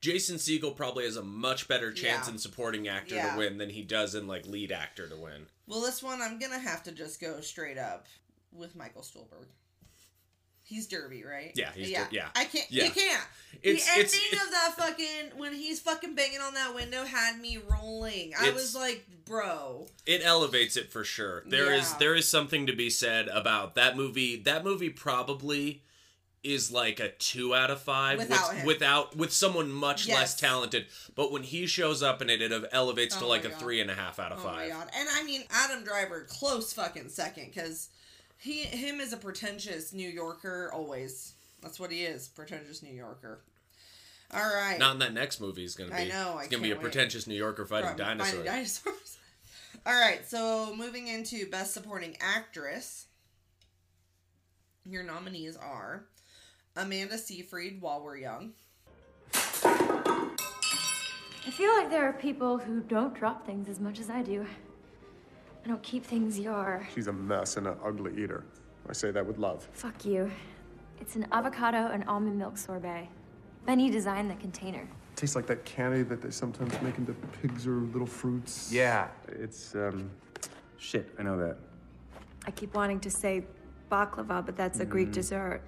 Jason 0.00 0.36
Segel 0.36 0.76
probably 0.76 1.04
has 1.04 1.16
a 1.16 1.22
much 1.24 1.66
better 1.66 1.92
chance 1.92 2.28
Yeah. 2.28 2.34
in 2.34 2.38
supporting 2.38 2.86
actor 2.86 3.16
Yeah. 3.16 3.32
to 3.32 3.38
win 3.38 3.58
than 3.58 3.70
he 3.70 3.82
does 3.82 4.14
in 4.14 4.28
like 4.28 4.46
lead 4.46 4.70
actor 4.70 5.08
to 5.08 5.16
win. 5.16 5.48
Well, 5.66 5.80
this 5.80 6.00
one 6.00 6.22
I'm 6.22 6.38
gonna 6.38 6.60
have 6.60 6.84
to 6.84 6.92
just 6.92 7.20
go 7.20 7.40
straight 7.40 7.76
up 7.76 8.06
with 8.52 8.76
Michael 8.76 9.02
Stuhlbarg. 9.02 9.48
He's 10.68 10.86
Derby, 10.86 11.24
right? 11.24 11.50
Yeah, 11.54 11.70
he's 11.74 11.88
yeah. 11.90 12.04
Der- 12.04 12.08
yeah. 12.12 12.28
I 12.36 12.44
can't. 12.44 12.70
Yeah. 12.70 12.84
You 12.84 12.90
can't. 12.90 13.26
It's- 13.62 13.86
the 13.86 13.92
ending 14.00 14.20
it's- 14.32 14.44
of 14.44 14.50
that 14.50 14.74
fucking 14.76 15.38
when 15.38 15.54
he's 15.54 15.80
fucking 15.80 16.14
banging 16.14 16.40
on 16.40 16.52
that 16.54 16.74
window 16.74 17.04
had 17.04 17.40
me 17.40 17.56
rolling. 17.70 18.34
I 18.38 18.50
was 18.50 18.74
like, 18.74 19.06
bro. 19.24 19.86
It 20.04 20.20
elevates 20.22 20.76
it 20.76 20.92
for 20.92 21.04
sure. 21.04 21.42
There 21.46 21.72
is 21.72 21.90
Yeah. 21.92 21.98
there 21.98 22.14
is 22.14 22.28
something 22.28 22.66
to 22.66 22.74
be 22.74 22.90
said 22.90 23.28
about 23.28 23.76
that 23.76 23.96
movie. 23.96 24.36
That 24.36 24.62
movie 24.62 24.90
probably 24.90 25.82
is 26.44 26.70
like 26.70 27.00
a 27.00 27.08
two 27.12 27.54
out 27.54 27.70
of 27.70 27.80
five 27.82 28.18
Without 28.18 28.54
with, 28.54 28.64
without 28.64 29.16
with 29.16 29.32
someone 29.32 29.70
much 29.72 30.06
less 30.06 30.34
talented. 30.36 30.86
But 31.16 31.32
when 31.32 31.42
he 31.44 31.66
shows 31.66 32.02
up 32.02 32.20
in 32.22 32.28
it, 32.30 32.40
it 32.42 32.52
elevates 32.72 33.16
oh 33.16 33.20
to 33.20 33.24
Oh 33.24 33.28
like 33.28 33.44
my 33.44 33.50
a 33.50 33.54
three 33.54 33.80
and 33.80 33.90
a 33.90 33.94
half 33.94 34.18
out 34.18 34.32
of 34.32 34.38
Oh 34.40 34.42
five. 34.42 34.68
my 34.68 34.74
god! 34.74 34.90
And 34.94 35.08
I 35.10 35.24
mean, 35.24 35.44
Adam 35.50 35.82
Driver, 35.82 36.26
close 36.28 36.72
fucking 36.74 37.08
second, 37.08 37.46
because 37.54 37.88
he 38.38 38.62
him 38.62 39.00
is 39.00 39.12
a 39.12 39.16
pretentious 39.16 39.92
New 39.92 40.08
Yorker. 40.08 40.70
Always, 40.72 41.34
that's 41.62 41.78
what 41.78 41.90
he 41.90 42.04
is, 42.04 42.28
pretentious 42.28 42.82
New 42.82 42.94
Yorker. 42.94 43.40
All 44.32 44.40
right. 44.40 44.78
Not 44.78 44.94
in 44.94 44.98
that 45.00 45.14
next 45.14 45.40
movie. 45.40 45.62
He's 45.62 45.74
gonna 45.74 45.90
be. 45.90 45.96
I 45.96 46.04
know, 46.04 46.34
I 46.36 46.42
He's 46.42 46.48
gonna 46.50 46.62
be 46.62 46.70
a 46.70 46.74
can't 46.74 46.82
wait. 46.84 46.92
pretentious 46.92 47.26
New 47.26 47.34
Yorker 47.34 47.64
fighting 47.66 47.90
From 47.90 47.98
dinosaurs. 47.98 48.32
Fighting 48.32 48.44
dinosaurs. 48.52 49.18
All 49.86 49.94
right, 49.94 50.28
so 50.28 50.74
moving 50.76 51.08
into 51.08 51.48
Best 51.48 51.72
Supporting 51.72 52.16
Actress, 52.20 53.06
your 54.84 55.02
nominees 55.02 55.56
are 55.56 56.04
Amanda 56.76 57.16
Seyfried, 57.16 57.80
While 57.80 58.02
We're 58.02 58.18
Young, 58.18 58.52
I 61.48 61.50
feel 61.50 61.74
like 61.76 61.88
there 61.90 62.06
are 62.06 62.12
people 62.12 62.58
who 62.58 62.80
don't 62.82 63.14
drop 63.14 63.46
things 63.46 63.68
as 63.68 63.80
much 63.80 64.00
as 64.00 64.10
I 64.10 64.22
do. 64.22 64.44
I 65.68 65.70
don't 65.70 65.82
keep 65.82 66.02
things 66.02 66.38
your. 66.38 66.88
She's 66.94 67.08
a 67.08 67.12
mess 67.12 67.58
and 67.58 67.66
an 67.66 67.76
ugly 67.84 68.22
eater. 68.22 68.42
I 68.88 68.94
say 68.94 69.10
that 69.10 69.26
with 69.26 69.36
love. 69.36 69.68
Fuck 69.74 70.06
you. 70.06 70.30
It's 70.98 71.14
an 71.14 71.26
avocado 71.30 71.90
and 71.92 72.08
almond 72.08 72.38
milk 72.38 72.56
sorbet. 72.56 73.06
Benny 73.66 73.90
designed 73.90 74.30
the 74.30 74.34
container. 74.36 74.88
Tastes 75.14 75.36
like 75.36 75.46
that 75.48 75.66
candy 75.66 76.04
that 76.04 76.22
they 76.22 76.30
sometimes 76.30 76.72
make 76.80 76.96
into 76.96 77.12
pigs 77.42 77.66
or 77.66 77.80
little 77.92 78.06
fruits. 78.06 78.72
Yeah, 78.72 79.08
it's, 79.28 79.74
um, 79.74 80.10
shit, 80.78 81.14
I 81.18 81.22
know 81.22 81.36
that. 81.36 81.58
I 82.46 82.50
keep 82.50 82.72
wanting 82.72 83.00
to 83.00 83.10
say 83.10 83.44
baklava, 83.92 84.46
but 84.46 84.56
that's 84.56 84.80
a 84.80 84.86
Greek 84.86 85.12
dessert. 85.12 85.60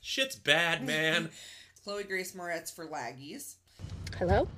Shit's 0.00 0.34
bad, 0.34 0.82
man. 0.82 1.28
Chloe 1.84 2.04
Grace 2.04 2.32
Moretz 2.32 2.74
for 2.74 2.86
Laggies. 2.86 3.56
Hello? 4.18 4.48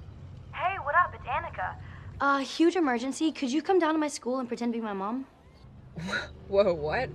Hey, 0.52 0.76
what 0.84 0.94
up? 0.94 1.12
It's 1.12 1.24
Annika. 1.24 1.74
Uh, 2.20 2.38
huge 2.38 2.76
emergency. 2.76 3.32
Could 3.32 3.50
you 3.50 3.60
come 3.60 3.78
down 3.78 3.92
to 3.94 3.98
my 3.98 4.08
school 4.08 4.38
and 4.38 4.46
pretend 4.46 4.72
to 4.72 4.78
be 4.78 4.84
my 4.84 4.92
mom? 4.92 5.26
Whoa, 6.48 6.72
what? 6.72 7.10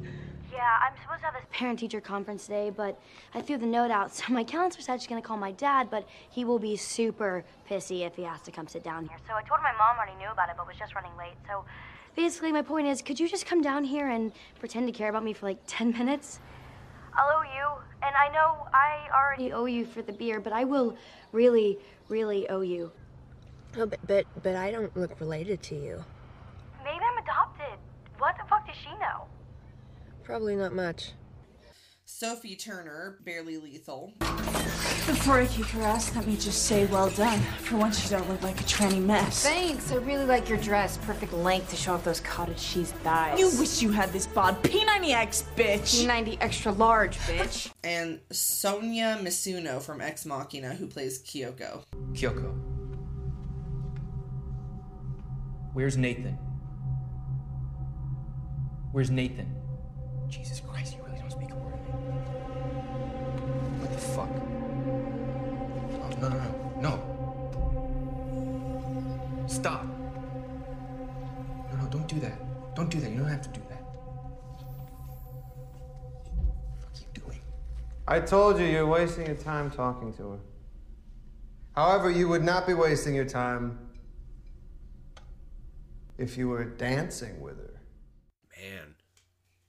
Yeah, 0.52 0.78
I'm 0.82 0.94
supposed 1.02 1.20
to 1.22 1.26
have 1.26 1.34
this 1.36 1.46
parent-teacher 1.52 2.02
conference 2.02 2.46
today, 2.46 2.70
but 2.70 3.00
I 3.34 3.42
threw 3.42 3.58
the 3.58 3.66
note 3.66 3.92
out, 3.92 4.14
so 4.16 4.34
my 4.34 4.44
counselor 4.44 4.82
said 4.84 5.00
she's 5.00 5.08
gonna 5.08 5.22
call 5.22 5.38
my 5.38 5.52
dad, 5.54 5.90
but 5.90 6.08
he 6.30 6.44
will 6.44 6.60
be 6.60 6.76
super 6.76 7.46
pissy 7.70 8.06
if 8.06 8.16
he 8.16 8.24
has 8.24 8.42
to 8.42 8.52
come 8.52 8.68
sit 8.68 8.84
down 8.84 9.08
here. 9.08 9.18
So 9.28 9.36
I 9.36 9.44
told 9.44 9.62
my 9.62 9.72
mom 9.74 9.98
already 9.98 10.18
knew 10.18 10.30
about 10.30 10.50
it, 10.50 10.56
but 10.58 10.68
was 10.68 10.76
just 10.78 10.94
running 10.96 11.16
late. 11.18 11.36
So 11.48 11.64
basically, 12.16 12.52
my 12.52 12.62
point 12.62 12.88
is, 12.88 13.02
could 13.02 13.20
you 13.20 13.30
just 13.30 13.46
come 13.46 13.62
down 13.62 13.86
here 13.86 14.10
and 14.10 14.34
pretend 14.60 14.88
to 14.88 14.92
care 14.92 15.10
about 15.10 15.24
me 15.24 15.32
for 15.32 15.46
like 15.46 15.60
10 15.68 15.92
minutes? 15.92 16.40
I'll 17.14 17.38
owe 17.38 17.44
you, 17.44 17.68
and 18.04 18.16
I 18.16 18.30
know 18.34 18.68
I 18.74 19.08
already 19.16 19.54
owe 19.54 19.66
you 19.66 19.86
for 19.86 20.02
the 20.02 20.14
beer, 20.14 20.40
but 20.42 20.52
I 20.52 20.66
will 20.66 20.98
really, 21.32 21.80
really 22.10 22.50
owe 22.50 22.62
you. 22.62 22.92
Oh, 23.78 23.86
but, 23.86 24.00
but 24.08 24.26
but 24.42 24.56
I 24.56 24.72
don't 24.72 24.96
look 24.98 25.20
related 25.20 25.62
to 25.64 25.76
you. 25.76 26.04
Maybe 26.84 27.04
I'm 27.04 27.24
adopted. 27.24 27.78
What 28.18 28.36
the 28.38 28.48
fuck 28.50 28.66
does 28.66 28.76
she 28.76 28.90
know? 29.00 29.26
Probably 30.24 30.56
not 30.56 30.74
much. 30.74 31.14
Sophie 32.06 32.56
Turner, 32.56 33.20
barely 33.24 33.58
lethal. 33.58 34.14
Before 34.20 35.40
I 35.40 35.46
kick 35.46 35.68
her 35.68 35.84
ass, 35.84 36.16
let 36.16 36.26
me 36.26 36.36
just 36.36 36.64
say 36.66 36.86
well 36.88 37.10
done. 37.12 37.40
For 37.62 37.78
once, 37.78 38.04
you 38.04 38.18
don't 38.18 38.28
look 38.28 38.42
like 38.42 38.60
a 38.60 38.64
tranny 38.64 39.02
mess. 39.02 39.44
Thanks. 39.44 39.92
I 39.92 39.98
really 39.98 40.26
like 40.26 40.50
your 40.50 40.58
dress. 40.58 40.98
Perfect 40.98 41.34
length 41.34 41.70
to 41.70 41.76
show 41.76 41.94
off 41.94 42.04
those 42.04 42.20
cottage 42.20 42.62
cheese 42.62 42.92
thighs. 43.04 43.40
You 43.40 43.52
wish 43.60 43.82
you 43.82 43.92
had 43.92 44.12
this 44.12 44.26
bod. 44.26 44.62
P90X, 44.64 45.44
bitch. 45.56 46.06
P90 46.06 46.38
extra 46.42 46.72
large, 46.72 47.18
bitch. 47.20 47.72
And 47.84 48.20
Sonoya 48.32 49.22
Mizuno 49.22 49.82
from 49.82 50.02
Ex 50.02 50.26
Machina, 50.26 50.74
who 50.74 50.88
plays 50.88 51.22
Kyoko. 51.22 51.84
Kyoko. 52.14 52.79
Where's 55.74 55.98
Nathan? 55.98 56.38
Where's 58.92 59.12
Nathan? 59.12 59.56
Jesus 60.28 60.60
Christ, 60.62 60.96
you 60.96 61.04
really 61.04 61.20
don't 61.20 61.32
speak 61.32 61.52
a 61.52 61.56
word 61.56 61.74
of 61.74 61.80
it. 61.80 61.86
What 63.80 63.92
the 63.92 64.00
fuck? 64.00 64.30
Oh, 66.02 66.10
no, 66.22 66.30
no, 66.30 66.38
no. 66.38 66.50
No. 66.82 67.00
Stop. 69.48 69.86
No, 71.72 71.78
no, 71.78 71.88
don't 71.90 72.08
do 72.08 72.20
that. 72.20 72.40
Don't 72.76 72.90
do 72.90 73.00
that. 73.00 73.12
You 73.12 73.18
don't 73.18 73.28
have 73.28 73.42
to 73.42 73.50
do 73.50 73.62
that. 73.70 73.82
What 76.80 76.96
are 76.96 77.02
you 77.02 77.08
doing? 77.14 77.42
I 78.08 78.20
told 78.20 78.60
you 78.60 78.66
you're 78.66 78.88
wasting 78.88 79.26
your 79.26 79.36
time 79.36 79.70
talking 79.70 80.14
to 80.14 80.32
her. 80.32 80.40
However, 81.76 82.10
you 82.10 82.28
would 82.28 82.44
not 82.44 82.66
be 82.66 82.74
wasting 82.74 83.14
your 83.14 83.26
time 83.26 83.89
if 86.20 86.38
you 86.38 86.50
were 86.50 86.66
dancing 86.66 87.40
with 87.42 87.58
her. 87.58 87.82
Man. 88.58 88.96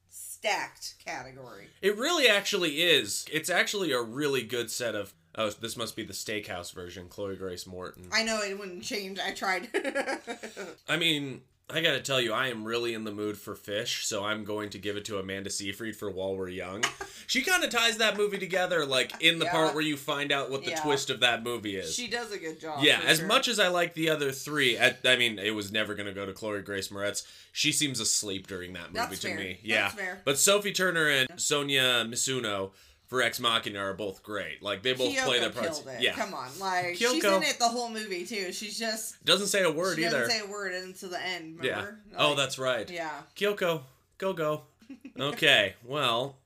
Stacked 0.08 0.94
category. 1.04 1.68
It 1.80 1.96
really 1.96 2.28
actually 2.28 2.82
is. 2.82 3.24
It's 3.32 3.48
actually 3.48 3.92
a 3.92 4.02
really 4.02 4.42
good 4.42 4.70
set 4.70 4.94
of. 4.94 5.14
Oh, 5.36 5.50
this 5.50 5.76
must 5.76 5.94
be 5.94 6.02
the 6.02 6.12
steakhouse 6.12 6.74
version. 6.74 7.08
Chloe 7.08 7.36
Grace 7.36 7.66
Morton. 7.66 8.08
I 8.12 8.24
know 8.24 8.40
it 8.42 8.58
wouldn't 8.58 8.82
change. 8.82 9.20
I 9.20 9.30
tried. 9.30 9.68
I 10.88 10.96
mean, 10.96 11.42
I 11.72 11.80
gotta 11.80 12.00
tell 12.00 12.20
you, 12.20 12.32
I 12.32 12.48
am 12.48 12.64
really 12.64 12.94
in 12.94 13.04
the 13.04 13.12
mood 13.12 13.36
for 13.38 13.54
fish, 13.54 14.06
so 14.06 14.24
I'm 14.24 14.44
going 14.44 14.70
to 14.70 14.78
give 14.78 14.96
it 14.96 15.04
to 15.06 15.18
Amanda 15.18 15.50
Seyfried 15.50 15.96
for 15.96 16.10
While 16.10 16.36
We're 16.36 16.48
Young. 16.48 16.82
She 17.26 17.42
kind 17.42 17.62
of 17.62 17.70
ties 17.70 17.98
that 17.98 18.16
movie 18.16 18.38
together, 18.38 18.84
like 18.84 19.12
in 19.22 19.38
the 19.38 19.44
Yeah. 19.44 19.52
part 19.52 19.74
where 19.74 19.82
you 19.82 19.96
find 19.96 20.32
out 20.32 20.50
what 20.50 20.64
the 20.64 20.70
Yeah. 20.70 20.80
twist 20.82 21.10
of 21.10 21.20
that 21.20 21.42
movie 21.42 21.76
is. 21.76 21.94
she 21.94 22.08
does 22.08 22.32
a 22.32 22.38
good 22.38 22.60
job. 22.60 22.82
yeah, 22.82 23.00
as 23.06 23.18
sure. 23.18 23.26
much 23.26 23.46
as 23.48 23.58
I 23.60 23.68
like 23.68 23.94
the 23.94 24.10
other 24.10 24.32
three, 24.32 24.78
I, 24.78 24.96
I 25.04 25.16
mean, 25.16 25.38
it 25.38 25.54
was 25.54 25.70
never 25.70 25.94
going 25.94 26.06
to 26.06 26.12
go 26.14 26.26
to 26.26 26.32
Chloe 26.32 26.60
Grace 26.62 26.88
Moretz. 26.88 27.24
She 27.52 27.72
seems 27.72 28.00
asleep 28.00 28.46
during 28.46 28.72
that 28.74 28.92
movie 28.92 28.94
That's 29.06 29.18
to 29.20 29.28
fair. 29.28 29.36
me. 29.38 29.46
That's 29.54 29.64
Yeah, 29.64 29.88
fair. 29.90 30.22
but 30.24 30.38
Sophie 30.38 30.72
Turner 30.72 31.08
and 31.08 31.28
Sonoya 31.30 32.08
Mizuno 32.08 32.70
for 33.10 33.20
Ex 33.20 33.38
Machina 33.40 33.78
are 33.80 33.92
both 33.92 34.22
great. 34.22 34.62
Like 34.62 34.82
they 34.82 34.94
both 34.94 35.12
Kyoko 35.14 35.24
play 35.24 35.40
their 35.40 35.50
parts. 35.50 35.80
it. 35.80 36.00
Yeah, 36.00 36.12
Come 36.14 36.32
on, 36.32 36.48
like 36.58 36.94
she's 36.96 37.22
in 37.24 37.42
it 37.42 37.58
the 37.58 37.68
whole 37.68 37.90
movie 37.90 38.24
too. 38.24 38.52
She's 38.52 38.78
just 38.78 39.22
doesn't 39.24 39.48
say 39.48 39.62
a 39.64 39.70
word 39.70 39.96
she 39.96 40.06
either. 40.06 40.20
doesn't 40.20 40.30
say 40.30 40.46
a 40.46 40.50
word 40.50 40.72
until 40.72 41.10
the 41.10 41.20
end. 41.22 41.58
yeah. 41.62 41.70
Remember? 41.80 41.98
oh, 42.16 42.34
that's 42.34 42.58
right. 42.58 42.88
Yeah. 42.88 43.10
Kyoko, 43.36 43.82
go 44.16 44.32
go. 44.32 44.62
okay, 45.20 45.74
well, 45.84 46.36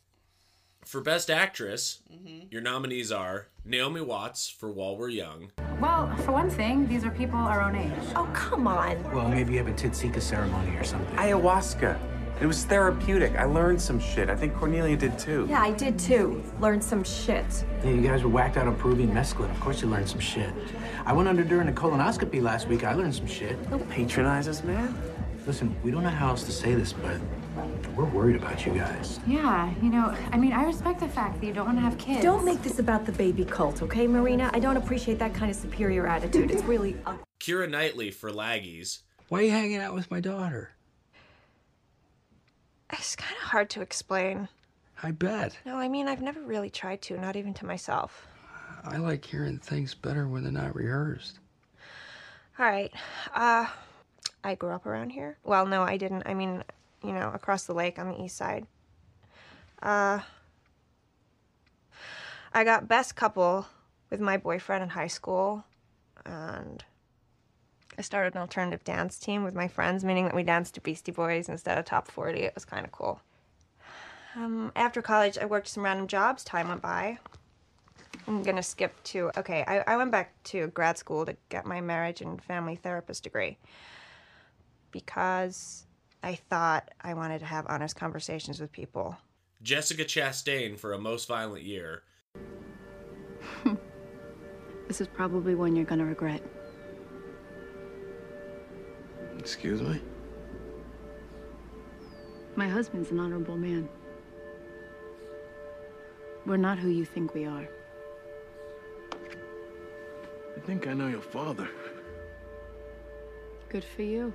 for 0.84 1.00
Best 1.00 1.30
Actress, 1.30 2.00
Mm-hmm. 2.12 2.46
your 2.50 2.62
nominees 2.62 3.10
are 3.12 3.48
Naomi 3.66 4.00
Watts 4.00 4.48
for 4.48 4.70
While 4.70 4.96
We're 4.96 5.08
Young, 5.10 5.50
Well, 5.80 6.14
for 6.18 6.32
one 6.32 6.48
thing, 6.48 6.86
these 6.88 7.04
are 7.04 7.10
people 7.10 7.38
our 7.38 7.60
own 7.60 7.74
age. 7.76 7.92
Oh, 8.16 8.28
come 8.32 8.66
on. 8.66 9.02
Well, 9.12 9.28
maybe 9.28 9.52
you 9.54 9.58
have 9.58 9.68
a 9.68 9.72
Titsika 9.72 10.22
ceremony 10.22 10.74
or 10.76 10.84
something. 10.84 11.14
Ayahuasca. 11.16 11.98
It 12.40 12.46
was 12.46 12.64
therapeutic. 12.64 13.36
I 13.36 13.44
learned 13.44 13.80
some 13.80 14.00
shit. 14.00 14.28
I 14.28 14.34
think 14.34 14.54
Cornelia 14.54 14.96
did 14.96 15.18
too. 15.18 15.46
Yeah, 15.48 15.62
I 15.62 15.70
did 15.70 15.98
too. 15.98 16.42
Learned 16.60 16.82
some 16.82 17.04
shit. 17.04 17.64
Yeah, 17.84 17.90
you 17.90 18.02
guys 18.02 18.22
were 18.24 18.28
whacked 18.28 18.56
out 18.56 18.66
on 18.66 18.74
Peruvian 18.76 19.10
mescaline. 19.10 19.50
Of 19.50 19.60
course 19.60 19.80
you 19.80 19.88
learned 19.88 20.08
some 20.08 20.18
shit. 20.18 20.50
I 21.06 21.12
went 21.12 21.28
under 21.28 21.44
during 21.44 21.68
a 21.68 21.72
colonoscopy 21.72 22.42
last 22.42 22.66
week. 22.66 22.82
I 22.84 22.94
learned 22.94 23.14
some 23.14 23.26
shit. 23.26 23.70
Don't 23.70 23.88
patronize 23.88 24.48
us, 24.48 24.64
man. 24.64 24.96
Listen, 25.46 25.74
we 25.84 25.90
don't 25.90 26.02
know 26.02 26.08
how 26.08 26.28
else 26.30 26.42
to 26.44 26.52
say 26.52 26.74
this, 26.74 26.92
but 26.92 27.20
we're 27.96 28.04
worried 28.06 28.34
about 28.36 28.66
you 28.66 28.72
guys. 28.72 29.20
Yeah, 29.26 29.72
you 29.80 29.90
know, 29.90 30.16
I 30.32 30.36
mean, 30.36 30.52
I 30.52 30.64
respect 30.64 31.00
the 31.00 31.08
fact 31.08 31.40
that 31.40 31.46
you 31.46 31.52
don't 31.52 31.66
want 31.66 31.78
to 31.78 31.82
have 31.82 31.96
kids. 31.98 32.22
Don't 32.22 32.44
make 32.44 32.62
this 32.62 32.78
about 32.78 33.06
the 33.06 33.12
baby 33.12 33.44
cult, 33.44 33.80
okay, 33.82 34.06
Marina? 34.08 34.50
I 34.52 34.58
don't 34.58 34.76
appreciate 34.76 35.18
that 35.20 35.34
kind 35.34 35.50
of 35.50 35.56
superior 35.56 36.06
attitude. 36.06 36.50
It's 36.50 36.64
really 36.64 36.96
ugly. 37.06 37.22
Keira 37.40 37.70
Knightley 37.70 38.10
for 38.10 38.30
Laggies, 38.32 39.00
Why 39.28 39.40
are 39.40 39.42
you 39.42 39.50
hanging 39.50 39.76
out 39.76 39.94
with 39.94 40.10
my 40.10 40.18
daughter? 40.20 40.73
It's 42.98 43.16
kind 43.16 43.36
of 43.36 43.48
hard 43.48 43.70
to 43.70 43.82
explain. 43.82 44.48
I 45.02 45.10
bet. 45.10 45.58
No, 45.66 45.76
I 45.76 45.88
mean, 45.88 46.08
I've 46.08 46.22
never 46.22 46.40
really 46.40 46.70
tried 46.70 47.02
to, 47.02 47.18
not 47.18 47.36
even 47.36 47.52
to 47.54 47.66
myself. 47.66 48.26
I 48.84 48.98
like 48.98 49.24
hearing 49.24 49.58
things 49.58 49.94
better 49.94 50.28
when 50.28 50.42
they're 50.42 50.52
not 50.52 50.74
rehearsed. 50.74 51.38
All 52.58 52.66
right. 52.66 52.92
Uh, 53.34 53.66
I 54.42 54.54
grew 54.54 54.70
up 54.70 54.86
around 54.86 55.10
here. 55.10 55.38
Well, 55.42 55.66
no, 55.66 55.82
I 55.82 55.96
didn't. 55.96 56.22
I 56.26 56.34
mean, 56.34 56.62
you 57.02 57.12
know, 57.12 57.30
across 57.34 57.64
the 57.64 57.74
lake 57.74 57.98
on 57.98 58.08
the 58.08 58.22
east 58.22 58.36
side. 58.36 58.66
Uh, 59.82 60.20
I 62.52 62.64
got 62.64 62.88
best 62.88 63.16
couple 63.16 63.66
with 64.10 64.20
my 64.20 64.36
boyfriend 64.36 64.82
in 64.82 64.90
high 64.90 65.08
school, 65.08 65.64
and 66.24 66.84
I 67.98 68.02
started 68.02 68.34
an 68.34 68.40
alternative 68.40 68.84
dance 68.84 69.18
team 69.18 69.44
with 69.44 69.54
my 69.54 69.68
friends, 69.68 70.04
meaning 70.04 70.24
that 70.24 70.34
we 70.34 70.42
danced 70.42 70.74
to 70.74 70.80
Beastie 70.80 71.12
Boys 71.12 71.48
instead 71.48 71.78
of 71.78 71.84
Top 71.84 72.08
40. 72.08 72.40
It 72.40 72.54
was 72.54 72.64
kind 72.64 72.84
of 72.84 72.92
cool. 72.92 73.20
Um, 74.36 74.72
after 74.74 75.00
college, 75.00 75.38
I 75.38 75.44
worked 75.44 75.68
some 75.68 75.84
random 75.84 76.06
jobs. 76.06 76.42
Time 76.44 76.68
went 76.68 76.82
by. 76.82 77.18
I'm 78.26 78.42
gonna 78.42 78.62
skip 78.62 78.94
to 79.04 79.30
okay. 79.36 79.64
I, 79.66 79.84
I 79.86 79.96
went 79.96 80.10
back 80.10 80.42
to 80.44 80.68
grad 80.68 80.96
school 80.96 81.26
to 81.26 81.36
get 81.50 81.66
my 81.66 81.80
marriage 81.80 82.20
and 82.20 82.42
family 82.42 82.74
therapist 82.74 83.22
degree 83.22 83.58
because 84.92 85.86
I 86.22 86.36
thought 86.36 86.90
I 87.02 87.14
wanted 87.14 87.40
to 87.40 87.44
have 87.44 87.66
honest 87.68 87.96
conversations 87.96 88.60
with 88.60 88.72
people. 88.72 89.16
Jessica 89.62 90.04
Chastain 90.04 90.78
for 90.78 90.94
A 90.94 90.98
Most 90.98 91.28
Violent 91.28 91.64
Year, 91.64 92.02
This 94.88 95.00
is 95.00 95.08
probably 95.08 95.54
one 95.54 95.74
you're 95.74 95.84
gonna 95.84 96.04
regret. 96.04 96.42
Excuse 99.44 99.82
me? 99.82 100.00
My 102.56 102.66
husband's 102.66 103.10
an 103.10 103.20
honorable 103.20 103.58
man. 103.58 103.90
We're 106.46 106.56
not 106.56 106.78
who 106.78 106.88
you 106.88 107.04
think 107.04 107.34
we 107.34 107.44
are. 107.44 107.68
I 109.12 110.60
think 110.60 110.86
I 110.86 110.94
know 110.94 111.08
your 111.08 111.20
father. 111.20 111.68
Good 113.68 113.84
for 113.84 114.00
you. 114.00 114.32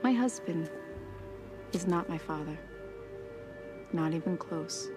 My 0.00 0.12
husband 0.12 0.70
is 1.72 1.88
not 1.88 2.08
my 2.08 2.18
father. 2.18 2.56
Not 3.92 4.14
even 4.14 4.36
close. 4.36 4.90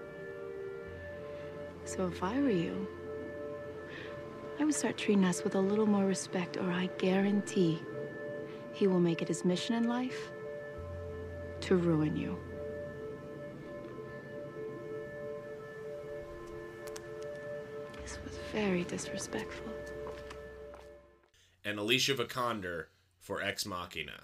So 1.86 2.06
if 2.06 2.22
I 2.22 2.40
were 2.40 2.52
you, 2.52 2.88
I 4.60 4.64
would 4.64 4.74
start 4.74 4.98
treating 4.98 5.24
us 5.24 5.44
with 5.44 5.56
a 5.56 5.60
little 5.60 5.86
more 5.86 6.06
respect, 6.06 6.58
or 6.58 6.72
I 6.72 6.90
guarantee 6.98 7.80
he 8.74 8.88
will 8.88 9.00
make 9.00 9.22
it 9.22 9.28
his 9.28 9.46
mission 9.46 9.76
in 9.76 9.88
life 9.88 10.32
to 11.62 11.76
ruin 11.76 12.16
you. 12.16 12.38
This 18.02 18.18
was 18.24 18.38
very 18.52 18.84
disrespectful. 18.84 19.72
And 21.64 21.78
Alicia 21.78 22.16
Vikander 22.16 22.86
for 23.20 23.42
Ex 23.44 23.66
Machina. 23.66 24.24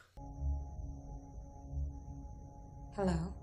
Hello. 2.96 3.34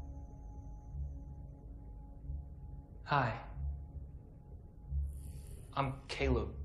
Hi. 3.04 3.34
I'm 5.76 5.94
Caleb. 6.08 6.59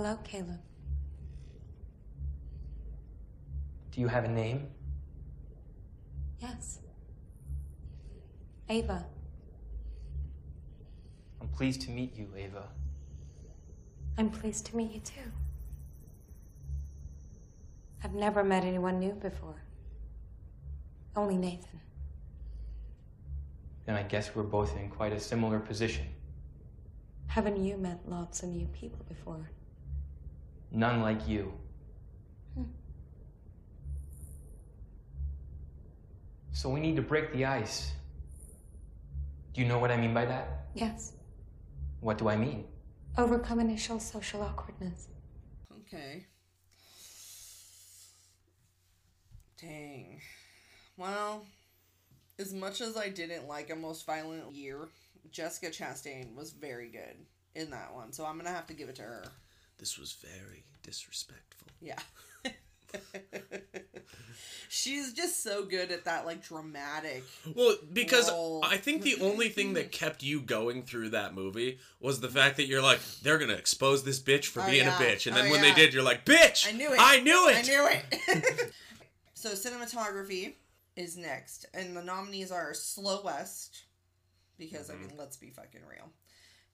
Hello, 0.00 0.16
Caleb. 0.22 0.60
Do 3.90 4.00
you 4.00 4.06
have 4.06 4.22
a 4.22 4.28
name? 4.28 4.68
Yes. 6.38 6.78
Ava. 8.68 9.04
I'm 11.40 11.48
pleased 11.48 11.80
to 11.80 11.90
meet 11.90 12.16
you, 12.16 12.28
Ava. 12.36 12.68
I'm 14.16 14.30
pleased 14.30 14.66
to 14.66 14.76
meet 14.76 14.92
you 14.92 15.00
too. 15.00 15.32
I've 18.04 18.14
never 18.14 18.44
met 18.44 18.62
anyone 18.62 19.00
new 19.00 19.14
before. 19.14 19.64
Only 21.16 21.36
Nathan. 21.36 21.80
Then 23.84 23.96
I 23.96 24.04
guess 24.04 24.32
we're 24.32 24.44
both 24.44 24.76
in 24.76 24.90
quite 24.90 25.12
a 25.12 25.18
similar 25.18 25.58
position. 25.58 26.06
Haven't 27.26 27.56
you 27.56 27.76
met 27.76 27.98
lots 28.06 28.44
of 28.44 28.50
new 28.50 28.68
people 28.68 29.04
before? 29.08 29.50
None 30.70 31.00
like 31.00 31.26
you. 31.26 31.52
Hmm. 32.54 32.64
So 36.52 36.68
we 36.68 36.80
need 36.80 36.96
to 36.96 37.02
break 37.02 37.32
the 37.32 37.44
ice. 37.44 37.92
Do 39.54 39.62
you 39.62 39.68
know 39.68 39.78
what 39.78 39.90
I 39.90 39.96
mean 39.96 40.14
by 40.14 40.24
that? 40.26 40.66
Yes. 40.74 41.14
What 42.00 42.18
do 42.18 42.28
I 42.28 42.36
mean? 42.36 42.64
Overcome 43.16 43.60
initial 43.60 43.98
social 43.98 44.42
awkwardness. 44.42 45.08
Okay. 45.80 46.26
Dang. 49.60 50.20
Well, 50.96 51.44
as 52.38 52.54
much 52.54 52.80
as 52.80 52.96
I 52.96 53.08
didn't 53.08 53.48
like 53.48 53.70
a 53.70 53.76
most 53.76 54.06
violent 54.06 54.54
year, 54.54 54.88
Jessica 55.32 55.68
Chastain 55.70 56.36
was 56.36 56.52
very 56.52 56.88
good 56.88 57.16
in 57.54 57.70
that 57.70 57.92
one. 57.92 58.12
So 58.12 58.24
I'm 58.24 58.36
gonna 58.36 58.50
have 58.50 58.66
to 58.68 58.74
give 58.74 58.88
it 58.88 58.96
to 58.96 59.02
her. 59.02 59.24
This 59.78 59.98
was 59.98 60.12
very 60.12 60.64
disrespectful. 60.82 61.68
Yeah. 61.80 61.98
She's 64.70 65.14
just 65.14 65.42
so 65.42 65.64
good 65.64 65.90
at 65.90 66.04
that 66.04 66.26
like 66.26 66.42
dramatic. 66.42 67.24
Well, 67.54 67.76
because 67.92 68.30
role. 68.30 68.60
I 68.62 68.76
think 68.76 69.02
the 69.02 69.16
only 69.22 69.48
thing 69.48 69.72
that 69.74 69.92
kept 69.92 70.22
you 70.22 70.40
going 70.40 70.82
through 70.82 71.10
that 71.10 71.34
movie 71.34 71.78
was 72.00 72.20
the 72.20 72.28
fact 72.28 72.56
that 72.58 72.66
you're 72.66 72.82
like, 72.82 73.00
they're 73.22 73.38
gonna 73.38 73.54
expose 73.54 74.04
this 74.04 74.20
bitch 74.20 74.46
for 74.46 74.62
Oh, 74.62 74.66
being 74.66 74.84
yeah. 74.84 74.98
a 74.98 75.00
bitch, 75.00 75.26
and 75.26 75.34
then 75.34 75.46
Oh, 75.46 75.50
when 75.50 75.62
yeah. 75.62 75.70
they 75.70 75.74
did, 75.74 75.94
you're 75.94 76.02
like, 76.02 76.26
bitch, 76.26 76.68
I 76.68 76.72
knew 76.72 76.92
it. 76.92 76.98
I 77.00 77.20
knew 77.20 77.48
it, 77.48 77.56
I 77.56 77.62
knew 77.62 77.88
it. 77.88 78.72
so 79.34 79.50
cinematography 79.52 80.54
is 80.96 81.16
next, 81.16 81.64
and 81.72 81.96
the 81.96 82.02
nominees 82.02 82.52
are 82.52 82.74
Slow 82.74 83.22
West, 83.24 83.84
because 84.58 84.90
I 84.90 84.94
mm-hmm. 84.94 85.08
mean, 85.08 85.16
let's 85.18 85.38
be 85.38 85.50
fucking 85.50 85.82
real. 85.88 86.10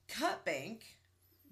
Cut 0.09 0.43
Bank, 0.43 0.83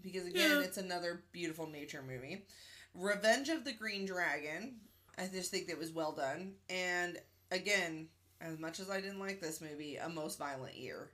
because 0.03 0.25
again, 0.27 0.51
Yeah. 0.51 0.59
it's 0.61 0.77
another 0.77 1.23
beautiful 1.31 1.67
nature 1.67 2.01
movie. 2.01 2.45
Revenge 2.93 3.49
of 3.49 3.63
the 3.65 3.73
Green 3.73 4.05
Dragon. 4.05 4.79
I 5.17 5.27
just 5.27 5.51
think 5.51 5.67
that 5.67 5.77
was 5.77 5.91
well 5.91 6.11
done, 6.11 6.55
and 6.69 7.19
again, 7.51 8.09
as 8.41 8.57
much 8.59 8.79
as 8.79 8.89
I 8.89 8.99
didn't 8.99 9.19
like 9.19 9.39
this 9.41 9.61
movie, 9.61 9.95
a 9.97 10.09
most 10.09 10.37
violent 10.39 10.75
year. 10.75 11.11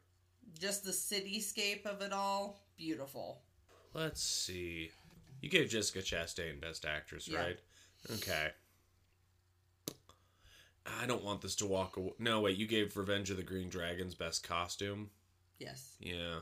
Just 0.57 0.83
the 0.83 0.91
cityscape 0.91 1.85
of 1.85 2.01
it 2.01 2.11
all, 2.13 2.59
beautiful. 2.77 3.41
Let's 3.93 4.21
see. 4.23 4.91
You 5.41 5.49
gave 5.49 5.69
Jessica 5.69 5.99
Chastain 5.99 6.59
Best 6.59 6.85
Actress, 6.85 7.27
Yeah. 7.27 7.39
right? 7.39 7.59
Okay. 8.11 8.51
I 10.85 11.05
don't 11.05 11.23
want 11.23 11.41
this 11.41 11.55
to 11.57 11.65
walk 11.67 11.97
away. 11.97 12.13
No, 12.19 12.41
wait. 12.41 12.57
You 12.57 12.65
gave 12.67 12.95
Revenge 12.97 13.29
of 13.29 13.37
the 13.37 13.43
Green 13.43 13.69
Dragons 13.69 14.15
Best 14.15 14.43
Costume. 14.47 15.11
Yes. 15.59 15.95
Yeah. 15.99 16.39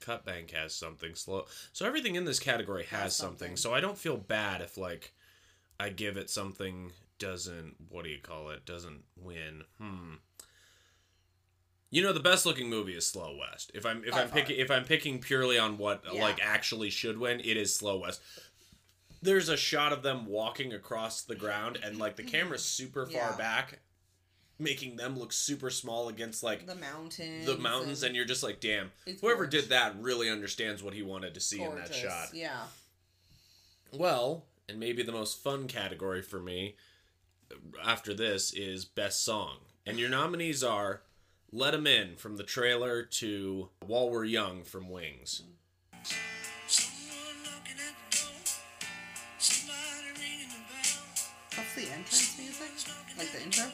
Cut 0.00 0.24
Bank 0.24 0.50
has 0.52 0.74
something 0.74 1.14
slow. 1.14 1.46
So 1.72 1.86
everything 1.86 2.14
in 2.16 2.24
this 2.24 2.38
category 2.38 2.84
has, 2.84 3.14
something. 3.14 3.38
something. 3.38 3.56
So 3.56 3.74
I 3.74 3.80
don't 3.80 3.98
feel 3.98 4.16
bad 4.16 4.60
if 4.60 4.76
like 4.76 5.12
I 5.80 5.88
give 5.90 6.16
it 6.16 6.30
something 6.30 6.92
doesn't 7.18 7.74
what 7.88 8.04
do 8.04 8.10
you 8.10 8.20
call 8.20 8.50
it? 8.50 8.64
Doesn't 8.64 9.02
win. 9.20 9.62
Hmm. 9.78 10.14
You 11.90 12.02
know 12.02 12.12
the 12.12 12.20
best 12.20 12.44
looking 12.44 12.68
movie 12.68 12.94
is 12.96 13.06
Slow 13.06 13.36
West. 13.38 13.70
If 13.74 13.86
I'm 13.86 14.04
if 14.04 14.12
By 14.12 14.22
I'm 14.22 14.28
far. 14.28 14.38
picking 14.38 14.58
if 14.58 14.70
I'm 14.70 14.84
picking 14.84 15.20
purely 15.20 15.58
on 15.58 15.78
what 15.78 16.04
Yeah. 16.12 16.20
like 16.22 16.38
actually 16.42 16.90
should 16.90 17.18
win, 17.18 17.40
it 17.40 17.56
is 17.56 17.74
Slow 17.74 17.98
West. 17.98 18.20
There's 19.22 19.48
a 19.48 19.56
shot 19.56 19.92
of 19.92 20.02
them 20.02 20.26
walking 20.26 20.72
across 20.72 21.22
the 21.22 21.34
ground 21.34 21.78
and 21.82 21.98
like 21.98 22.16
the 22.16 22.22
camera's 22.22 22.64
super 22.64 23.04
far 23.06 23.30
Yeah. 23.30 23.36
back 23.36 23.80
making 24.58 24.96
them 24.96 25.18
look 25.18 25.32
super 25.32 25.70
small 25.70 26.08
against 26.08 26.42
like 26.42 26.66
The 26.66 26.74
mountains. 26.74 27.46
the 27.46 27.56
mountains 27.56 28.02
and 28.02 28.16
you're 28.16 28.24
just 28.24 28.42
like 28.42 28.60
damn 28.60 28.90
whoever 29.20 29.44
gorgeous. 29.44 29.62
did 29.62 29.70
that 29.70 29.94
really 30.00 30.28
understands 30.28 30.82
what 30.82 30.94
he 30.94 31.02
wanted 31.02 31.34
to 31.34 31.40
see 31.40 31.62
in 31.62 31.74
that 31.76 31.94
shot 31.94 32.28
Yeah. 32.34 32.64
well 33.92 34.44
and 34.68 34.78
maybe 34.80 35.02
the 35.02 35.12
most 35.12 35.42
fun 35.42 35.68
category 35.68 36.22
for 36.22 36.40
me 36.40 36.76
after 37.84 38.12
this 38.12 38.52
is 38.52 38.84
best 38.84 39.24
song 39.24 39.58
and 39.86 39.98
your 39.98 40.10
nominees 40.10 40.62
are 40.64 41.02
"Let 41.52 41.72
'em 41.74 41.86
in 41.86 42.16
from 42.16 42.36
the 42.36 42.42
trailer 42.44 43.02
to 43.02 43.70
while 43.86 44.10
we're 44.10 44.24
young 44.24 44.64
from 44.64 44.90
wings 44.90 45.42
What's 51.54 51.74
the 51.74 51.82
entrance 51.90 52.38
music? 52.38 52.70
Like 53.18 53.32
the 53.32 53.42
intro? 53.42 53.64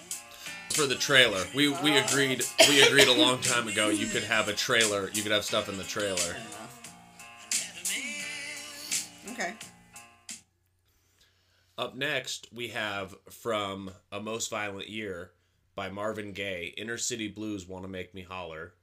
For 0.71 0.87
the 0.87 0.95
trailer 0.95 1.45
we 1.55 1.69
we 1.69 1.97
agreed 1.97 2.43
we 2.69 2.83
agreed 2.83 3.09
a 3.09 3.13
long 3.13 3.39
time 3.41 3.69
ago 3.69 3.89
you 3.89 4.07
could 4.07 4.25
have 4.25 4.49
a 4.49 4.53
trailer 4.53 5.09
you 5.13 5.23
could 5.23 5.33
have 5.33 5.45
stuff 5.45 5.69
in 5.69 5.77
the 5.79 5.85
trailer 5.85 6.35
Okay. 9.35 9.55
Up 11.77 11.97
next, 11.97 12.47
we 12.53 12.69
have 12.69 13.17
from 13.29 13.91
A 14.13 14.21
Most 14.21 14.49
Violent 14.49 14.89
Year 14.89 15.33
by 15.75 15.89
Marvin 15.91 16.33
Gaye, 16.33 16.73
Inner 16.77 16.97
City 16.97 17.27
Blues 17.27 17.67
Want 17.67 17.83
to 17.85 17.89
Make 17.89 18.15
Me 18.15 18.23
Holler. 18.23 18.75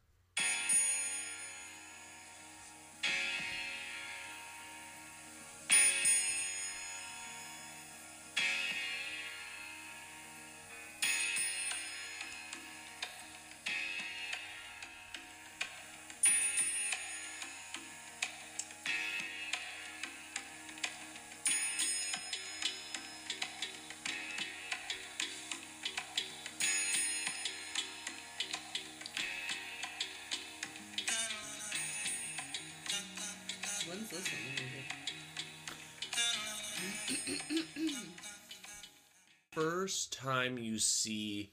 Time 40.22 40.58
you 40.58 40.80
see 40.80 41.52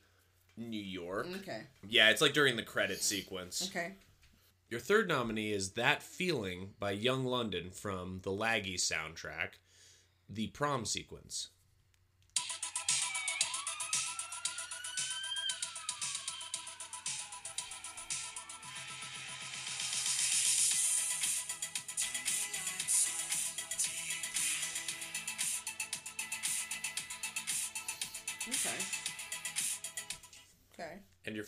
New 0.56 0.80
York. 0.80 1.26
Okay. 1.36 1.62
Yeah, 1.88 2.10
it's 2.10 2.20
like 2.20 2.32
during 2.32 2.56
the 2.56 2.62
credit 2.62 3.02
sequence. 3.02 3.70
Okay. 3.70 3.92
Your 4.68 4.80
third 4.80 5.08
nominee 5.08 5.52
is 5.52 5.72
That 5.72 6.02
Feeling 6.02 6.70
by 6.78 6.90
Young 6.90 7.24
London 7.24 7.70
from 7.70 8.20
the 8.22 8.30
Laggy 8.30 8.74
soundtrack, 8.74 9.58
the 10.28 10.48
prom 10.48 10.84
sequence. 10.84 11.48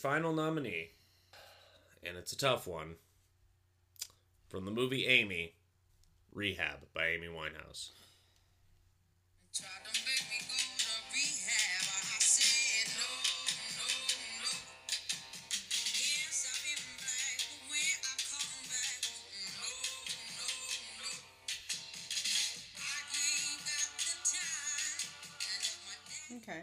final 0.01 0.33
nominee, 0.33 0.89
and 2.03 2.17
it's 2.17 2.33
a 2.33 2.37
tough 2.37 2.67
one, 2.67 2.95
from 4.49 4.65
the 4.65 4.71
movie 4.71 5.07
Amy, 5.07 5.53
Rehab 6.33 6.79
by 6.95 7.09
Amy 7.09 7.27
Winehouse. 7.27 7.91
Okay. 26.37 26.63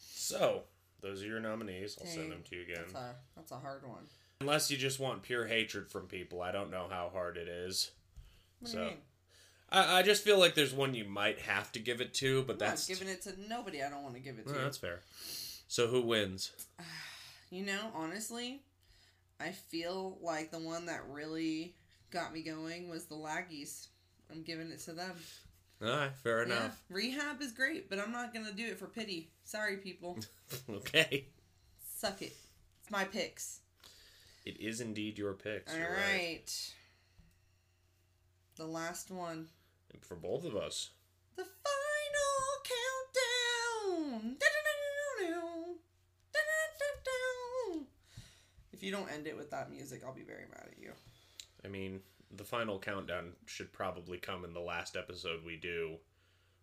So, 0.00 0.62
those 1.00 1.22
are 1.22 1.26
your 1.26 1.40
nominees. 1.40 1.98
I'll 2.00 2.06
send 2.06 2.32
them 2.32 2.42
to 2.48 2.56
you 2.56 2.62
again. 2.62 2.84
That's 2.84 2.94
a 2.94 3.14
that's 3.36 3.52
a 3.52 3.56
hard 3.56 3.86
one. 3.86 4.06
Unless 4.40 4.70
you 4.70 4.76
just 4.76 5.00
want 5.00 5.22
pure 5.22 5.46
hatred 5.46 5.90
from 5.90 6.06
people, 6.06 6.42
I 6.42 6.52
don't 6.52 6.70
know 6.70 6.86
how 6.88 7.10
hard 7.12 7.36
it 7.36 7.48
is. 7.48 7.90
What 8.60 8.70
so? 8.70 8.90
I, 9.70 9.98
I 9.98 10.02
just 10.02 10.22
feel 10.24 10.38
like 10.38 10.54
there's 10.54 10.72
one 10.72 10.94
you 10.94 11.04
might 11.04 11.40
have 11.40 11.72
to 11.72 11.78
give 11.78 12.00
it 12.00 12.14
to, 12.14 12.42
but 12.42 12.54
I'm 12.54 12.58
that's 12.58 12.86
giving 12.86 13.08
it 13.08 13.22
to 13.22 13.34
nobody. 13.48 13.82
I 13.82 13.90
don't 13.90 14.02
want 14.02 14.14
to 14.14 14.20
give 14.20 14.38
it 14.38 14.46
to. 14.46 14.52
Well, 14.52 14.62
that's 14.62 14.78
fair. 14.78 15.00
So 15.68 15.86
who 15.88 16.02
wins? 16.02 16.52
You 17.50 17.64
know, 17.64 17.90
honestly, 17.94 18.60
I 19.40 19.52
feel 19.52 20.18
like 20.20 20.50
the 20.50 20.58
one 20.58 20.84
that 20.84 21.00
really 21.08 21.74
got 22.10 22.34
me 22.34 22.42
going 22.42 22.90
was 22.90 23.06
the 23.06 23.14
Laggies. 23.14 23.86
I'm 24.30 24.42
giving 24.42 24.70
it 24.70 24.80
to 24.80 24.92
them. 24.92 25.12
All 25.80 25.88
right, 25.88 26.14
fair 26.22 26.38
Yeah, 26.46 26.56
enough. 26.56 26.82
rehab 26.90 27.40
is 27.40 27.52
great, 27.52 27.88
but 27.88 27.98
I'm 27.98 28.10
not 28.12 28.34
gonna 28.34 28.52
do 28.52 28.66
it 28.66 28.78
for 28.78 28.86
pity. 28.86 29.30
Sorry, 29.44 29.76
people. 29.76 30.18
okay. 30.70 31.26
Suck 31.96 32.20
it. 32.22 32.32
It's 32.82 32.90
my 32.90 33.04
picks. 33.04 33.60
It 34.44 34.60
is 34.60 34.80
indeed 34.80 35.18
your 35.18 35.34
picks. 35.34 35.72
All 35.72 35.78
you're 35.78 35.92
right. 35.92 36.72
The 38.56 38.66
last 38.66 39.10
one. 39.10 39.48
And 39.92 40.02
For 40.04 40.16
both 40.16 40.44
of 40.44 40.56
us. 40.56 40.90
The 41.36 41.44
final 41.44 42.62
countdown. 44.14 44.36
If 48.72 48.84
you 48.84 48.92
don't 48.92 49.10
end 49.10 49.26
it 49.26 49.36
with 49.36 49.50
that 49.50 49.72
music, 49.72 50.02
I'll 50.06 50.14
be 50.14 50.22
very 50.22 50.44
mad 50.52 50.68
at 50.70 50.80
you. 50.80 50.92
I 51.64 51.68
mean, 51.68 52.00
the 52.30 52.44
final 52.44 52.78
countdown 52.78 53.32
should 53.46 53.72
probably 53.72 54.18
come 54.18 54.44
in 54.44 54.52
the 54.52 54.60
last 54.60 54.96
episode 54.96 55.44
we 55.44 55.56
do, 55.56 55.96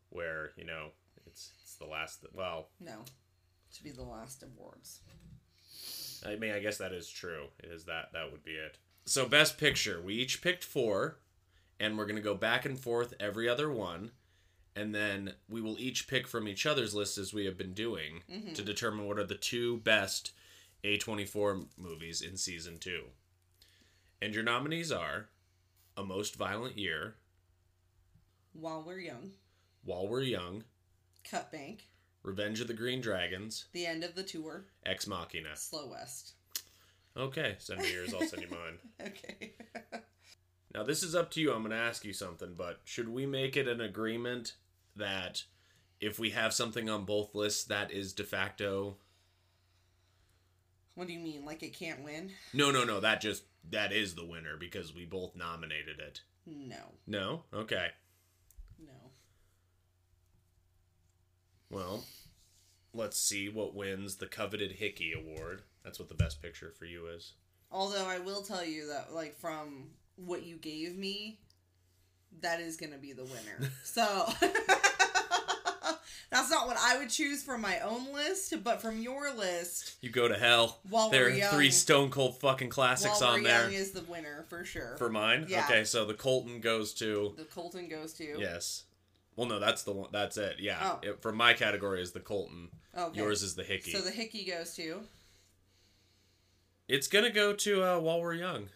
where 0.10 0.52
you 0.58 0.66
know 0.66 0.90
it's 1.26 1.52
it's 1.62 1.76
the 1.76 1.86
last. 1.86 2.26
Well, 2.34 2.70
No. 2.80 3.04
To 3.76 3.84
be 3.84 3.92
the 3.92 4.04
last 4.04 4.42
awards. 4.44 5.02
I 6.26 6.36
mean, 6.38 6.54
I 6.54 6.60
guess 6.60 6.78
that 6.78 6.94
is 6.94 7.10
true. 7.10 7.48
It 7.60 7.70
is 7.72 7.84
that 7.86 8.14
that 8.14 8.32
would 8.32 8.44
be 8.44 8.54
it. 8.54 8.78
So 9.06 9.28
best 9.28 9.58
picture, 9.58 10.02
we 10.02 10.16
each 10.16 10.42
picked 10.42 10.64
four, 10.64 11.20
and 11.80 11.98
we're 11.98 12.06
gonna 12.06 12.22
go 12.22 12.36
back 12.36 12.66
and 12.66 12.80
forth 12.80 13.14
every 13.20 13.50
other 13.50 13.70
one, 13.70 14.12
and 14.76 14.96
then 14.96 15.34
we 15.50 15.62
will 15.62 15.78
each 15.80 16.08
pick 16.08 16.28
from 16.28 16.48
each 16.48 16.66
other's 16.66 16.96
list 16.96 17.18
as 17.18 17.34
we 17.34 17.46
have 17.46 17.58
been 17.58 17.74
doing 17.74 18.24
Mhm. 18.30 18.56
to 18.56 18.64
determine 18.64 19.06
what 19.08 19.20
are 19.20 19.26
the 19.26 19.36
two 19.38 19.78
best 19.80 20.32
A24 20.84 21.68
movies 21.78 22.22
in 22.22 22.38
season 22.38 22.78
two. 22.80 23.12
And 24.22 24.34
your 24.34 24.44
nominees 24.44 24.92
are 24.92 25.30
A 25.98 26.04
Most 26.04 26.36
Violent 26.36 26.78
Year, 26.78 27.16
While 28.54 28.84
we're 28.86 29.00
young. 29.00 29.32
While 29.84 30.08
We're 30.08 30.22
Young, 30.24 30.64
Cut 31.30 31.52
Bank. 31.52 31.88
Revenge 32.24 32.60
of 32.60 32.68
the 32.68 32.74
Green 32.74 33.02
Dragons, 33.02 33.66
The 33.72 33.86
end 33.86 34.04
of 34.04 34.16
the 34.16 34.24
tour. 34.24 34.66
Ex 34.86 35.08
Machina. 35.08 35.56
Slow 35.56 35.88
West. 35.92 36.34
Okay, 37.16 37.56
send 37.60 37.82
me 37.82 37.94
yours, 37.94 38.14
I'll 38.14 38.28
send 38.28 38.42
you 38.42 38.50
mine. 38.50 38.80
Okay. 39.08 39.54
Now, 40.74 40.84
this 40.84 41.04
is 41.04 41.16
up 41.16 41.32
to 41.32 41.40
you. 41.40 41.54
I'm 41.54 41.62
going 41.62 41.72
to 41.72 41.78
ask 41.78 42.04
you 42.04 42.12
something, 42.12 42.54
but 42.58 42.82
should 42.84 43.08
we 43.08 43.26
make 43.26 43.56
it 43.56 43.66
an 43.66 43.80
agreement 43.80 44.56
that 44.98 45.46
if 46.02 46.20
we 46.20 46.32
have 46.32 46.54
something 46.54 46.90
on 46.90 47.06
both 47.06 47.34
lists, 47.34 47.64
that 47.64 47.92
is 47.92 48.12
de 48.12 48.26
facto? 48.26 48.98
What 50.96 51.08
do 51.08 51.14
you 51.14 51.20
mean? 51.20 51.46
Like 51.46 51.62
it 51.62 51.78
can't 51.78 52.04
win? 52.04 52.32
No, 52.54 52.72
no, 52.72 52.84
no. 52.84 53.00
That 53.00 53.22
just 53.22 53.44
that 53.70 53.92
is 53.92 54.16
the 54.16 54.26
winner 54.26 54.58
because 54.58 54.94
we 54.94 55.06
both 55.06 55.36
nominated 55.36 56.00
it. 56.00 56.22
No. 56.46 56.94
No. 57.06 57.44
Okay. 57.54 57.88
No. 58.80 59.12
Well, 61.70 62.04
let's 62.94 63.20
see 63.20 63.50
what 63.50 63.76
wins 63.76 64.18
the 64.18 64.28
coveted 64.28 64.74
Hickey 64.74 65.14
Award. 65.14 65.64
That's 65.84 66.00
what 66.00 66.10
the 66.10 66.16
best 66.16 66.42
picture 66.42 66.72
for 66.78 66.86
you 66.86 67.08
is. 67.08 67.34
Although 67.72 68.06
I 68.06 68.20
will 68.20 68.42
tell 68.42 68.64
you 68.64 68.88
that, 68.88 69.14
like, 69.14 69.36
from 69.38 69.90
what 70.16 70.44
you 70.44 70.56
gave 70.56 70.96
me, 70.96 71.40
that 72.42 72.62
is 72.62 72.78
going 72.78 72.92
to 72.92 72.98
be 72.98 73.12
the 73.12 73.26
winner. 73.26 73.72
so. 73.84 74.28
That's 76.36 76.50
not 76.52 76.68
what 76.68 76.78
I 76.78 76.98
would 76.98 77.10
choose 77.10 77.44
from 77.44 77.62
my 77.62 77.80
own 77.80 78.12
list, 78.14 78.54
but 78.64 78.82
from 78.82 79.00
your 79.02 79.34
list, 79.34 79.96
You 80.02 80.10
go 80.10 80.28
to 80.28 80.38
hell. 80.38 80.80
While 80.90 81.10
there 81.10 81.28
are 81.28 81.30
Young- 81.30 81.54
three 81.54 81.72
stone 81.72 82.10
cold 82.12 82.38
fucking 82.40 82.70
classics 82.70 83.22
While 83.22 83.32
on 83.36 83.42
We're 83.44 83.48
there. 83.48 83.64
Young 83.64 83.74
is 83.74 83.92
the 83.92 84.02
winner 84.04 84.44
for 84.50 84.66
sure. 84.66 84.96
for 84.98 85.10
mine. 85.10 85.46
Yeah. 85.48 85.64
Okay, 85.66 85.86
so 85.86 86.04
the 86.04 86.14
Colton 86.14 86.60
goes 86.60 86.94
to 86.96 87.34
The 87.38 87.46
Colton 87.46 87.88
goes 87.88 88.12
to. 88.16 88.36
Yes. 88.38 88.84
Well, 89.38 89.48
no, 89.48 89.60
that's 89.60 89.84
the 89.84 89.94
one. 89.94 90.10
That's 90.12 90.36
it. 90.38 90.58
Yeah. 90.60 90.78
Oh. 90.82 91.00
It, 91.02 91.22
for 91.22 91.32
my 91.32 91.54
category 91.54 92.02
is 92.02 92.12
the 92.12 92.20
Colton. 92.20 92.70
Okay. 92.98 93.18
Yours 93.20 93.42
is 93.42 93.56
the 93.56 93.64
Hickey. 93.64 93.92
So 93.92 94.02
the 94.02 94.12
Hickey 94.12 94.44
goes 94.46 94.74
to. 94.76 95.02
it's 96.88 97.08
gonna 97.08 97.30
go 97.32 97.54
to 97.54 97.84
uh, 97.84 98.00
While 98.00 98.22
We're 98.22 98.34
Young. 98.36 98.68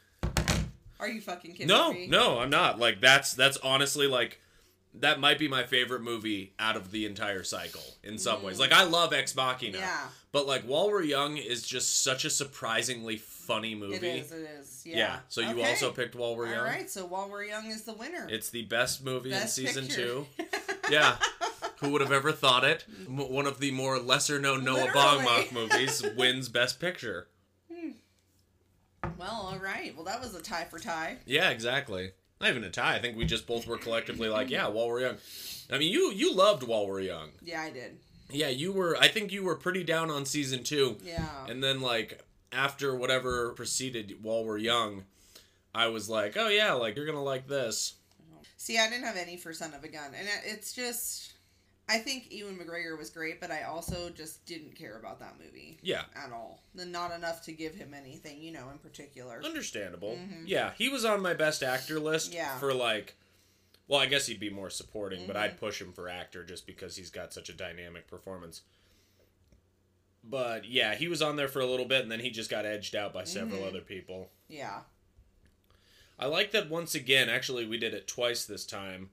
Are 0.99 1.07
you 1.07 1.21
fucking 1.21 1.51
kidding 1.51 1.67
No, 1.67 1.93
me? 1.93 2.07
No, 2.07 2.35
no, 2.35 2.39
I'm 2.39 2.49
not. 2.49 2.79
Like 2.79 2.99
that's 2.99 3.33
that's 3.33 3.57
honestly 3.57 4.07
like 4.07 4.39
that 4.95 5.19
might 5.19 5.37
be 5.39 5.47
my 5.47 5.63
favorite 5.63 6.01
movie 6.01 6.53
out 6.59 6.75
of 6.75 6.91
the 6.91 7.05
entire 7.05 7.43
cycle 7.43 7.83
in 8.03 8.17
some 8.17 8.41
ways. 8.43 8.57
Mm. 8.57 8.61
Like 8.61 8.71
I 8.73 8.83
love 8.85 9.13
Ex 9.13 9.35
Machina. 9.35 9.77
Yeah. 9.77 10.07
But 10.31 10.47
like 10.47 10.63
While 10.63 10.89
We're 10.89 11.03
Young 11.03 11.37
is 11.37 11.63
just 11.63 12.03
such 12.03 12.25
a 12.25 12.29
surprisingly 12.29 13.17
funny 13.17 13.75
movie. 13.75 13.95
It 13.95 14.03
is. 14.03 14.31
It 14.31 14.49
is. 14.59 14.83
Yeah. 14.85 14.97
Yeah. 14.97 15.19
So 15.29 15.41
you 15.41 15.51
Okay. 15.51 15.69
also 15.69 15.91
picked 15.91 16.15
While 16.15 16.35
We're 16.35 16.47
Young. 16.47 16.57
All 16.57 16.63
right. 16.63 16.89
So 16.89 17.05
while 17.05 17.29
we're 17.29 17.43
young 17.45 17.67
is 17.67 17.83
the 17.83 17.93
winner. 17.93 18.27
It's 18.29 18.49
the 18.49 18.63
best 18.63 19.03
movie 19.03 19.29
Best 19.31 19.57
in 19.59 19.65
season 19.67 19.85
picture. 19.85 20.01
two. 20.01 20.25
yeah. 20.91 21.17
Who 21.81 21.91
would 21.91 22.01
have 22.01 22.11
ever 22.11 22.31
thought 22.31 22.63
it? 22.63 22.85
M- 23.07 23.17
One 23.31 23.45
of 23.47 23.59
the 23.59 23.71
more 23.71 23.99
lesser 23.99 24.39
known 24.39 24.63
Noah. 24.65 24.87
Baumbach 24.87 25.51
movies 25.51 26.03
wins 26.17 26.49
Best 26.49 26.79
Picture. 26.79 27.27
Well, 29.17 29.49
all 29.51 29.59
right. 29.59 29.95
Well, 29.95 30.05
that 30.05 30.21
was 30.21 30.33
a 30.35 30.41
tie 30.41 30.65
for 30.65 30.79
tie. 30.79 31.17
Yeah, 31.25 31.49
exactly. 31.49 32.11
Not 32.39 32.49
even 32.49 32.63
a 32.63 32.69
tie. 32.69 32.95
I 32.95 32.99
think 32.99 33.17
we 33.17 33.25
just 33.25 33.45
both 33.47 33.67
were 33.67 33.77
collectively 33.77 34.29
like, 34.29 34.49
yeah, 34.49 34.67
while 34.67 34.87
we're 34.87 35.01
young. 35.01 35.17
I 35.71 35.77
mean, 35.77 35.91
you 35.91 36.11
you 36.11 36.33
loved 36.33 36.63
While 36.63 36.87
We're 36.87 37.01
Young. 37.01 37.29
Yeah, 37.43 37.61
I 37.61 37.69
did. 37.69 37.97
Yeah, 38.31 38.49
you 38.49 38.71
were. 38.71 38.97
I 38.97 39.07
think 39.07 39.31
you 39.31 39.43
were 39.43 39.55
pretty 39.55 39.83
down 39.83 40.09
on 40.09 40.25
season 40.25 40.63
two. 40.63 40.97
Yeah. 41.03 41.27
And 41.47 41.63
then 41.63 41.81
like 41.81 42.23
after 42.51 42.95
whatever 42.95 43.51
preceded 43.51 44.17
While 44.21 44.45
We're 44.45 44.57
Young, 44.57 45.03
I 45.73 45.87
was 45.87 46.09
like, 46.09 46.37
oh 46.37 46.47
yeah, 46.47 46.73
like 46.73 46.95
you're 46.95 47.05
gonna 47.05 47.23
like 47.23 47.47
this. 47.47 47.95
See, 48.57 48.77
I 48.77 48.89
didn't 48.89 49.05
have 49.05 49.15
any 49.15 49.37
for 49.37 49.53
Son 49.53 49.73
of 49.73 49.83
a 49.83 49.87
Gun, 49.87 50.11
and 50.17 50.27
it's 50.43 50.73
just. 50.73 51.33
I 51.89 51.97
think 51.97 52.31
Ewan 52.31 52.55
McGregor 52.57 52.97
was 52.97 53.09
great, 53.09 53.41
but 53.41 53.49
I 53.49 53.63
also 53.63 54.09
just 54.11 54.45
didn't 54.45 54.75
care 54.75 54.97
about 54.99 55.19
that 55.19 55.35
movie. 55.43 55.79
Yeah. 55.81 56.03
At 56.15 56.31
all. 56.31 56.61
Then 56.75 56.91
Not 56.91 57.11
enough 57.11 57.41
to 57.45 57.51
give 57.51 57.73
him 57.73 57.93
anything, 57.95 58.41
you 58.41 58.51
know, 58.51 58.69
in 58.69 58.77
particular. 58.77 59.41
Understandable. 59.43 60.15
Mhm. 60.15 60.43
Yeah, 60.45 60.73
he 60.77 60.87
was 60.87 61.03
on 61.03 61.19
my 61.21 61.33
best 61.33 61.63
actor 61.63 61.99
list 61.99 62.31
Yeah. 62.33 62.57
for 62.59 62.73
like 62.73 63.15
well, 63.87 63.99
I 63.99 64.05
guess 64.05 64.27
he'd 64.27 64.39
be 64.39 64.51
more 64.51 64.69
supporting, 64.69 65.25
but 65.25 65.35
Mhm. 65.35 65.39
I'd 65.39 65.57
push 65.59 65.81
him 65.81 65.91
for 65.93 66.07
actor 66.07 66.43
just 66.43 66.67
because 66.67 66.95
he's 66.95 67.09
got 67.09 67.33
such 67.33 67.49
a 67.49 67.53
dynamic 67.53 68.05
performance. 68.07 68.61
But 70.23 70.65
yeah, 70.65 70.93
he 70.93 71.07
was 71.07 71.23
on 71.23 71.37
there 71.37 71.47
for 71.47 71.59
a 71.59 71.65
little 71.65 71.87
bit 71.87 72.03
and 72.03 72.11
then 72.11 72.19
he 72.19 72.29
just 72.29 72.51
got 72.51 72.67
edged 72.67 72.95
out 72.95 73.13
by 73.13 73.23
several 73.23 73.61
Mhm. 73.61 73.67
other 73.67 73.81
people. 73.81 74.31
Yeah. 74.47 74.83
I 76.19 76.27
like 76.27 76.51
that 76.51 76.69
once 76.69 76.93
again, 76.93 77.29
actually 77.29 77.65
we 77.65 77.79
did 77.79 77.95
it 77.95 78.07
twice 78.07 78.45
this 78.45 78.63
time. 78.65 79.09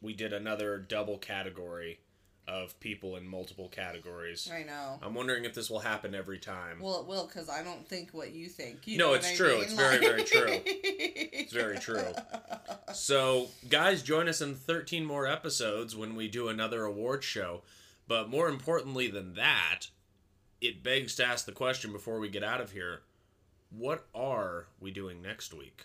We 0.00 0.14
did 0.14 0.32
another 0.32 0.78
double 0.78 1.18
category 1.18 2.00
of 2.48 2.78
people 2.80 3.16
in 3.16 3.28
multiple 3.28 3.68
categories. 3.68 4.50
I 4.52 4.62
know. 4.62 4.98
I'm 5.02 5.14
wondering 5.14 5.44
if 5.44 5.54
this 5.54 5.68
will 5.68 5.80
happen 5.80 6.14
every 6.14 6.38
time. 6.38 6.78
Well, 6.80 7.00
it 7.00 7.06
will, 7.06 7.26
because 7.26 7.50
I 7.50 7.62
don't 7.62 7.86
think 7.86 8.10
what 8.12 8.32
you 8.32 8.48
think. 8.48 8.86
You 8.86 8.96
no, 8.98 9.08
know 9.08 9.14
it's 9.14 9.26
what 9.26 9.34
I 9.34 9.36
true. 9.36 9.54
mean? 9.54 9.62
It's 9.64 9.72
very, 9.74 9.98
very 9.98 10.24
true. 10.24 10.60
It's 10.64 11.52
very 11.52 11.78
true. 11.78 12.02
So, 12.94 13.48
guys, 13.68 14.02
join 14.02 14.28
us 14.28 14.40
in 14.40 14.54
13 14.54 15.04
more 15.04 15.26
episodes 15.26 15.94
when 15.94 16.16
we 16.16 16.26
do 16.26 16.48
another 16.48 16.84
award 16.84 17.22
show. 17.22 17.60
But 18.08 18.30
more 18.30 18.48
importantly 18.48 19.08
than 19.08 19.34
that, 19.34 19.88
it 20.62 20.82
begs 20.82 21.14
to 21.16 21.24
ask 21.26 21.44
the 21.44 21.52
question 21.52 21.92
before 21.92 22.18
we 22.18 22.30
get 22.30 22.42
out 22.42 22.62
of 22.62 22.72
here 22.72 23.02
what 23.70 24.06
are 24.14 24.68
we 24.80 24.90
doing 24.90 25.20
next 25.20 25.52
week? 25.52 25.84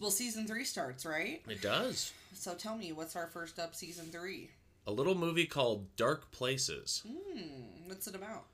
Well, 0.00 0.10
season 0.10 0.46
three 0.46 0.64
starts, 0.64 1.06
right? 1.06 1.40
It 1.48 1.62
does. 1.62 2.12
So 2.34 2.54
tell 2.54 2.76
me, 2.76 2.92
what's 2.92 3.14
our 3.14 3.28
first 3.28 3.60
up 3.60 3.74
season 3.74 4.06
three? 4.06 4.50
A 4.86 4.92
little 4.92 5.14
movie 5.14 5.46
called 5.46 5.94
Dark 5.96 6.30
Places. 6.32 7.02
Hmm, 7.06 7.86
what's 7.86 8.06
it 8.06 8.14
about? 8.14 8.46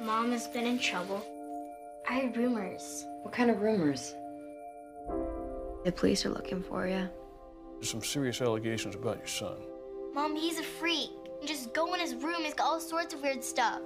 Mom 0.00 0.32
has 0.32 0.48
been 0.48 0.66
in 0.66 0.78
trouble. 0.78 1.22
I 2.08 2.20
heard 2.20 2.36
rumors. 2.36 3.04
What 3.22 3.32
kind 3.34 3.50
of 3.50 3.60
rumors? 3.60 4.14
The 5.84 5.92
police 5.92 6.24
are 6.24 6.30
looking 6.30 6.62
for 6.62 6.86
you. 6.86 7.08
There's 7.74 7.90
some 7.90 8.02
serious 8.02 8.40
allegations 8.40 8.94
about 8.94 9.18
your 9.18 9.26
son. 9.26 9.56
Mom, 10.14 10.34
he's 10.34 10.58
a 10.58 10.62
freak. 10.62 11.10
You 11.40 11.48
just 11.48 11.72
go 11.72 11.92
in 11.94 12.00
his 12.00 12.14
room, 12.14 12.42
he's 12.42 12.54
got 12.54 12.66
all 12.66 12.80
sorts 12.80 13.14
of 13.14 13.22
weird 13.22 13.44
stuff. 13.44 13.80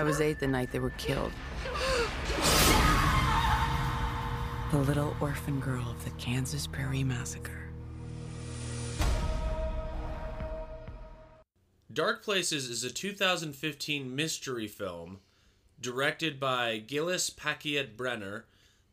I 0.00 0.02
was 0.02 0.22
eight 0.22 0.38
the 0.38 0.46
night 0.46 0.72
they 0.72 0.78
were 0.78 0.94
killed. 0.96 1.30
The 4.70 4.78
little 4.78 5.14
orphan 5.20 5.60
girl 5.60 5.90
of 5.90 6.02
the 6.02 6.10
Kansas 6.12 6.66
Prairie 6.66 7.04
Massacre. 7.04 7.68
Dark 11.92 12.24
Places 12.24 12.70
is 12.70 12.82
a 12.82 12.90
2015 12.90 14.16
mystery 14.16 14.66
film 14.66 15.18
directed 15.78 16.40
by 16.40 16.78
Gillis 16.78 17.28
Paquet-Brenner. 17.28 18.46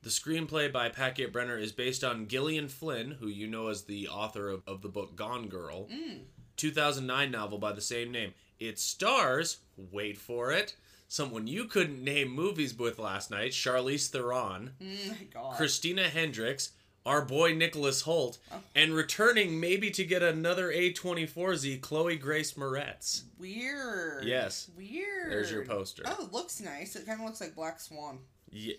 The 0.03 0.09
screenplay 0.09 0.69
by 0.69 0.89
Paquet-Brenner 0.89 1.57
is 1.57 1.71
based 1.71 2.03
on 2.03 2.27
Gillian 2.27 2.67
Flynn, 2.67 3.11
who 3.21 3.27
you 3.27 3.47
know 3.47 3.69
as 3.69 3.83
the 3.83 4.09
author 4.09 4.49
of, 4.49 4.61
of 4.67 4.81
the 4.81 4.89
book 4.89 5.15
Gone 5.15 5.47
Girl, 5.47 5.87
Mm. 5.87 6.23
2009 6.57 7.31
novel 7.31 7.59
by 7.59 7.71
the 7.71 7.79
same 7.79 8.11
name. 8.11 8.33
It 8.59 8.77
stars, 8.77 9.59
wait 9.77 10.17
for 10.17 10.51
it, 10.51 10.75
someone 11.07 11.47
you 11.47 11.65
couldn't 11.65 12.03
name 12.03 12.29
movies 12.29 12.77
with 12.77 12.99
last 12.99 13.31
night, 13.31 13.51
Charlize 13.51 14.09
Theron, 14.09 14.71
Mm, 14.81 15.31
God. 15.33 15.55
Christina 15.57 16.09
Hendricks, 16.09 16.71
our 17.05 17.21
boy 17.23 17.53
Nicholas 17.53 18.03
Hoult, 18.03 18.37
and 18.75 18.93
returning 18.93 19.59
maybe 19.59 19.89
to 19.91 20.03
get 20.03 20.21
another 20.21 20.69
A24Z, 20.71 21.79
Chloe 21.81 22.17
Grace 22.17 22.53
Moretz. 22.53 23.21
Weird. 23.37 24.25
Yes. 24.25 24.69
Weird. 24.75 25.31
There's 25.31 25.49
your 25.51 25.63
poster. 25.65 26.03
Oh, 26.05 26.25
it 26.25 26.33
looks 26.33 26.59
nice. 26.59 26.95
It 26.95 27.05
kind 27.05 27.19
of 27.21 27.25
looks 27.25 27.39
like 27.39 27.55
Black 27.55 27.79
Swan. 27.79 28.19
Yeah, 28.51 28.73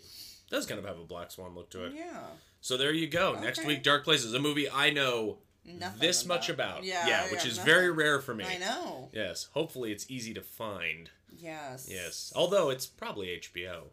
does 0.51 0.67
kind 0.67 0.79
of 0.79 0.85
have 0.87 0.99
a 0.99 1.05
Black 1.05 1.31
Swan 1.31 1.55
look 1.55 1.71
to 1.71 1.85
it. 1.87 1.93
Yeah. 1.97 2.21
So 2.61 2.77
there 2.77 2.93
you 2.93 3.07
go. 3.07 3.39
Next 3.41 3.65
week, 3.65 3.83
Dark 3.83 4.05
Places, 4.05 4.35
a 4.35 4.39
movie 4.39 4.69
I 4.69 4.91
know 4.91 5.39
Nothing 5.79 6.01
this 6.01 6.25
about. 6.25 6.35
much 6.37 6.49
about. 6.49 6.85
Yeah, 6.85 7.07
yeah, 7.07 7.31
which 7.31 7.45
is 7.47 7.57
nothing. 7.59 7.73
very 7.73 7.91
rare 7.91 8.21
for 8.21 8.35
me. 8.35 8.45
I 8.45 8.59
know. 8.59 9.09
Yes, 9.13 9.49
hopefully 9.53 9.93
it's 9.93 10.11
easy 10.11 10.33
to 10.35 10.41
find. 10.43 11.11
Yes. 11.37 11.89
Yes, 11.91 12.33
although 12.35 12.71
it's 12.71 12.87
probably 12.87 13.29
HBO. 13.29 13.85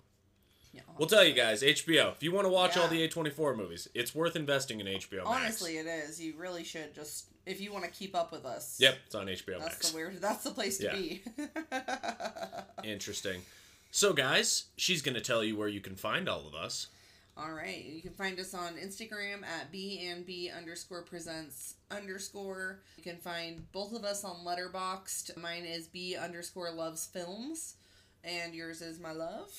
Yeah. 0.74 0.82
We'll 0.98 1.08
tell 1.08 1.24
you 1.24 1.34
guys, 1.34 1.62
HBO. 1.64 2.12
If 2.12 2.22
you 2.22 2.34
want 2.34 2.46
to 2.46 2.50
watch 2.50 2.76
all 2.76 2.88
the 2.90 3.08
A24 3.08 3.56
movies, 3.56 3.88
it's 3.94 4.14
worth 4.14 4.36
investing 4.36 4.82
in 4.82 4.88
HBO 4.88 5.24
Max. 5.24 5.28
Honestly, 5.28 5.78
it 5.78 5.86
is. 5.88 6.20
You 6.22 6.34
really 6.38 6.64
should 6.66 6.94
just 6.94 7.28
if 7.46 7.62
you 7.62 7.72
want 7.72 7.86
to 7.86 7.92
keep 7.92 8.14
up 8.16 8.32
with 8.32 8.46
us. 8.46 8.78
Yep, 8.80 8.98
it's 9.06 9.16
on 9.16 9.28
HBO 9.28 9.60
That's 9.60 9.76
Max. 9.76 9.90
the 9.92 9.96
weird. 9.96 10.22
That's 10.22 10.44
the 10.44 10.52
place 10.52 10.78
to 10.80 10.86
Yeah. 10.86 10.96
be. 10.96 11.24
Interesting. 12.84 13.42
So, 13.92 14.12
guys, 14.14 14.66
she's 14.76 15.02
going 15.02 15.16
to 15.16 15.22
tell 15.22 15.44
you 15.44 15.56
where 15.56 15.68
you 15.70 15.80
can 15.80 15.96
find 15.96 16.28
all 16.28 16.46
of 16.48 16.54
us. 16.54 16.88
All 17.38 17.52
right. 17.52 17.84
You 17.84 18.02
can 18.02 18.14
find 18.14 18.40
us 18.40 18.54
on 18.54 18.76
Instagram 18.76 19.44
at 19.44 19.72
bnb 19.72 20.56
underscore 20.56 21.02
presents 21.02 21.76
underscore. 21.92 22.80
You 22.98 23.04
can 23.04 23.18
find 23.18 23.70
both 23.74 23.94
of 23.94 24.06
us 24.06 24.24
on 24.24 24.46
Letterboxd. 24.46 25.36
Mine 25.38 25.66
is 25.66 25.88
b 25.88 26.16
underscore 26.16 26.72
loves 26.72 27.06
films, 27.06 27.76
and 28.24 28.54
yours 28.54 28.82
is 28.82 29.00
my 29.00 29.12
love. 29.12 29.50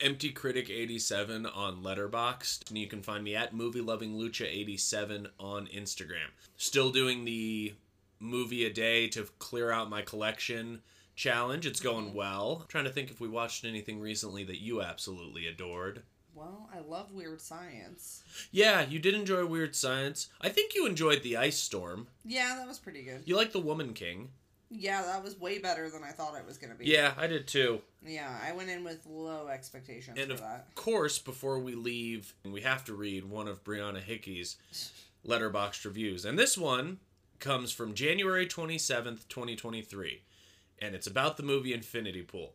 Empty 0.00 0.30
Critic 0.30 0.68
87 0.70 1.46
on 1.46 1.82
Letterboxd, 1.82 2.70
and 2.70 2.78
you 2.78 2.88
can 2.88 3.02
find 3.02 3.22
me 3.22 3.36
at 3.36 3.54
Movie 3.54 3.82
Loving 3.82 4.14
Lucha 4.14 4.46
87 4.46 5.28
on 5.38 5.66
Instagram. 5.66 6.30
Still 6.56 6.90
doing 6.90 7.24
the 7.24 7.74
movie 8.18 8.64
a 8.64 8.72
day 8.72 9.06
to 9.08 9.28
clear 9.38 9.70
out 9.70 9.90
my 9.90 10.02
collection 10.02 10.80
challenge. 11.14 11.66
It's 11.66 11.80
going 11.80 12.06
mm-hmm. 12.06 12.16
well. 12.16 12.58
I'm 12.62 12.68
trying 12.68 12.84
to 12.84 12.90
think 12.90 13.10
if 13.10 13.20
we 13.20 13.28
watched 13.28 13.64
anything 13.64 14.00
recently 14.00 14.44
that 14.44 14.60
you 14.60 14.80
absolutely 14.82 15.46
adored. 15.46 16.02
Well, 16.34 16.68
I 16.74 16.78
love 16.80 17.12
weird 17.12 17.40
science. 17.40 18.22
Yeah, 18.50 18.82
you 18.82 18.98
did 18.98 19.14
enjoy 19.14 19.44
Weird 19.44 19.76
Science. 19.76 20.28
I 20.40 20.48
think 20.48 20.74
you 20.74 20.86
enjoyed 20.86 21.22
The 21.22 21.36
Ice 21.36 21.58
Storm. 21.58 22.06
Yeah, 22.24 22.56
that 22.58 22.66
was 22.66 22.78
pretty 22.78 23.02
good. 23.02 23.22
You 23.26 23.36
like 23.36 23.52
The 23.52 23.60
Woman 23.60 23.92
King. 23.92 24.30
Yeah, 24.70 25.02
that 25.02 25.22
was 25.22 25.38
way 25.38 25.58
better 25.58 25.90
than 25.90 26.02
I 26.02 26.12
thought 26.12 26.34
it 26.34 26.46
was 26.46 26.56
going 26.56 26.72
to 26.72 26.78
be. 26.78 26.86
Yeah, 26.86 27.12
I 27.18 27.26
did 27.26 27.46
too. 27.46 27.82
Yeah, 28.06 28.34
I 28.42 28.52
went 28.52 28.70
in 28.70 28.82
with 28.82 29.04
low 29.06 29.48
expectations 29.48 30.18
And 30.18 30.30
of 30.30 30.40
that. 30.40 30.74
course, 30.74 31.18
before 31.18 31.58
we 31.58 31.74
leave, 31.74 32.32
we 32.44 32.62
have 32.62 32.82
to 32.86 32.94
read 32.94 33.26
one 33.28 33.48
of 33.48 33.62
Brianna 33.62 34.00
Hickey's 34.00 34.56
letterboxd 35.26 35.84
reviews. 35.84 36.24
And 36.24 36.38
this 36.38 36.56
one 36.56 36.98
comes 37.38 37.70
from 37.72 37.92
January 37.92 38.46
27th, 38.46 39.28
2023. 39.28 40.22
And 40.80 40.94
it's 40.94 41.06
about 41.06 41.36
the 41.36 41.42
movie 41.42 41.74
Infinity 41.74 42.22
Pool. 42.22 42.54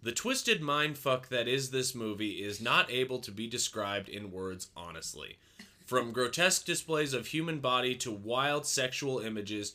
The 0.00 0.12
twisted 0.12 0.62
mindfuck 0.62 1.26
that 1.26 1.48
is 1.48 1.70
this 1.70 1.92
movie 1.92 2.42
is 2.42 2.60
not 2.60 2.88
able 2.88 3.18
to 3.18 3.32
be 3.32 3.48
described 3.48 4.08
in 4.08 4.30
words 4.30 4.68
honestly. 4.76 5.38
From 5.84 6.12
grotesque 6.12 6.64
displays 6.64 7.12
of 7.14 7.26
human 7.26 7.58
body 7.58 7.96
to 7.96 8.12
wild 8.12 8.64
sexual 8.64 9.18
images 9.18 9.74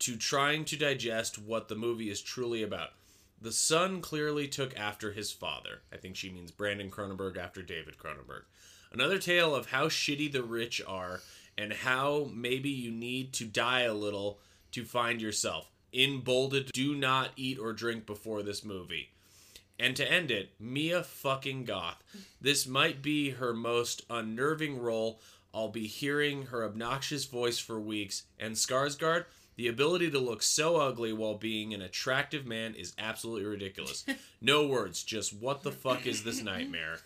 to 0.00 0.16
trying 0.16 0.66
to 0.66 0.76
digest 0.76 1.38
what 1.38 1.68
the 1.68 1.74
movie 1.74 2.10
is 2.10 2.20
truly 2.20 2.62
about. 2.62 2.90
The 3.40 3.52
son 3.52 4.02
clearly 4.02 4.46
took 4.46 4.78
after 4.78 5.12
his 5.12 5.32
father. 5.32 5.80
I 5.90 5.96
think 5.96 6.16
she 6.16 6.28
means 6.28 6.50
Brandon 6.50 6.90
Cronenberg 6.90 7.38
after 7.38 7.62
David 7.62 7.96
Cronenberg. 7.96 8.42
Another 8.92 9.18
tale 9.18 9.54
of 9.54 9.70
how 9.70 9.88
shitty 9.88 10.30
the 10.32 10.42
rich 10.42 10.82
are 10.86 11.20
and 11.56 11.72
how 11.72 12.30
maybe 12.34 12.68
you 12.68 12.90
need 12.90 13.32
to 13.34 13.46
die 13.46 13.82
a 13.82 13.94
little 13.94 14.38
to 14.72 14.84
find 14.84 15.22
yourself. 15.22 15.70
In 15.92 16.20
bolded, 16.20 16.72
do 16.72 16.94
not 16.94 17.30
eat 17.36 17.58
or 17.58 17.72
drink 17.72 18.04
before 18.04 18.42
this 18.42 18.62
movie. 18.62 19.10
And 19.78 19.94
to 19.96 20.10
end 20.10 20.30
it, 20.30 20.50
Mia 20.58 21.02
fucking 21.02 21.64
Goth. 21.64 22.02
This 22.40 22.66
might 22.66 23.02
be 23.02 23.30
her 23.30 23.52
most 23.52 24.02
unnerving 24.08 24.78
role. 24.80 25.20
I'll 25.52 25.68
be 25.68 25.86
hearing 25.86 26.46
her 26.46 26.64
obnoxious 26.64 27.24
voice 27.26 27.58
for 27.58 27.78
weeks. 27.80 28.24
And 28.38 28.54
Skarsgård, 28.54 29.26
the 29.56 29.68
ability 29.68 30.10
to 30.10 30.18
look 30.18 30.42
so 30.42 30.76
ugly 30.76 31.12
while 31.12 31.36
being 31.36 31.74
an 31.74 31.82
attractive 31.82 32.46
man 32.46 32.74
is 32.74 32.94
absolutely 32.98 33.44
ridiculous. 33.46 34.04
No 34.40 34.66
words, 34.66 35.02
just 35.02 35.32
what 35.32 35.62
the 35.62 35.72
fuck 35.72 36.06
is 36.06 36.22
this 36.22 36.42
nightmare? 36.42 36.98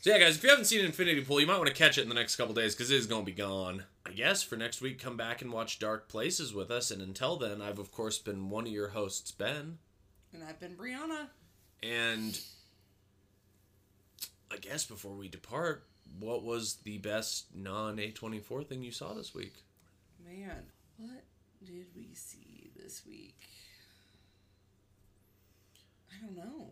So 0.00 0.10
yeah, 0.10 0.18
guys, 0.18 0.36
if 0.36 0.42
you 0.42 0.48
haven't 0.48 0.64
seen 0.64 0.84
Infinity 0.84 1.20
Pool, 1.20 1.40
you 1.40 1.46
might 1.46 1.58
want 1.58 1.68
to 1.68 1.74
catch 1.74 1.96
it 1.96 2.02
in 2.02 2.08
the 2.08 2.14
next 2.16 2.34
couple 2.34 2.54
days 2.54 2.74
because 2.74 2.90
it 2.90 2.96
is 2.96 3.06
going 3.06 3.22
to 3.22 3.30
be 3.30 3.36
gone. 3.36 3.84
I 4.04 4.10
guess 4.10 4.42
for 4.42 4.56
next 4.56 4.80
week, 4.80 4.98
come 4.98 5.16
back 5.16 5.42
and 5.42 5.52
watch 5.52 5.78
Dark 5.78 6.08
Places 6.08 6.52
with 6.52 6.72
us. 6.72 6.90
And 6.90 7.00
until 7.00 7.36
then, 7.36 7.62
I've 7.62 7.78
of 7.78 7.92
course 7.92 8.18
been 8.18 8.50
one 8.50 8.66
of 8.66 8.72
your 8.72 8.88
hosts, 8.88 9.30
Ben. 9.30 9.78
And 10.32 10.42
I've 10.44 10.58
been 10.60 10.76
Brianna. 10.76 11.26
And 11.82 12.38
I 14.50 14.56
guess 14.56 14.84
before 14.84 15.12
we 15.12 15.28
depart, 15.28 15.84
what 16.20 16.42
was 16.44 16.76
the 16.84 16.98
best 16.98 17.46
non 17.54 17.96
A24 17.96 18.66
thing 18.66 18.82
you 18.82 18.92
saw 18.92 19.12
this 19.14 19.34
week? 19.34 19.54
Man, 20.24 20.64
what 20.98 21.24
did 21.64 21.86
we 21.94 22.10
see 22.14 22.70
this 22.76 23.02
week? 23.06 23.48
I 26.10 26.24
don't 26.24 26.36
know. 26.36 26.70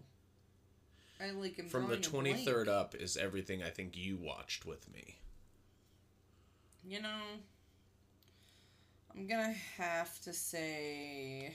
I 1.20 1.30
like 1.32 1.58
am 1.58 1.68
From 1.68 1.88
the 1.88 1.96
drawing 1.96 2.28
a 2.28 2.32
blank. 2.32 2.48
23rd 2.48 2.68
up 2.68 2.94
is 2.94 3.16
everything 3.16 3.62
I 3.62 3.68
think 3.68 3.96
you 3.96 4.16
watched 4.16 4.64
with 4.64 4.90
me. 4.92 5.16
You 6.86 7.02
know, 7.02 7.20
I'm 9.14 9.26
gonna 9.26 9.54
have 9.76 10.18
to 10.22 10.32
say 10.32 11.54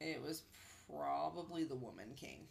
it 0.00 0.22
was 0.22 0.42
probably 0.94 1.64
The 1.64 1.74
Woman 1.76 2.08
King. 2.16 2.46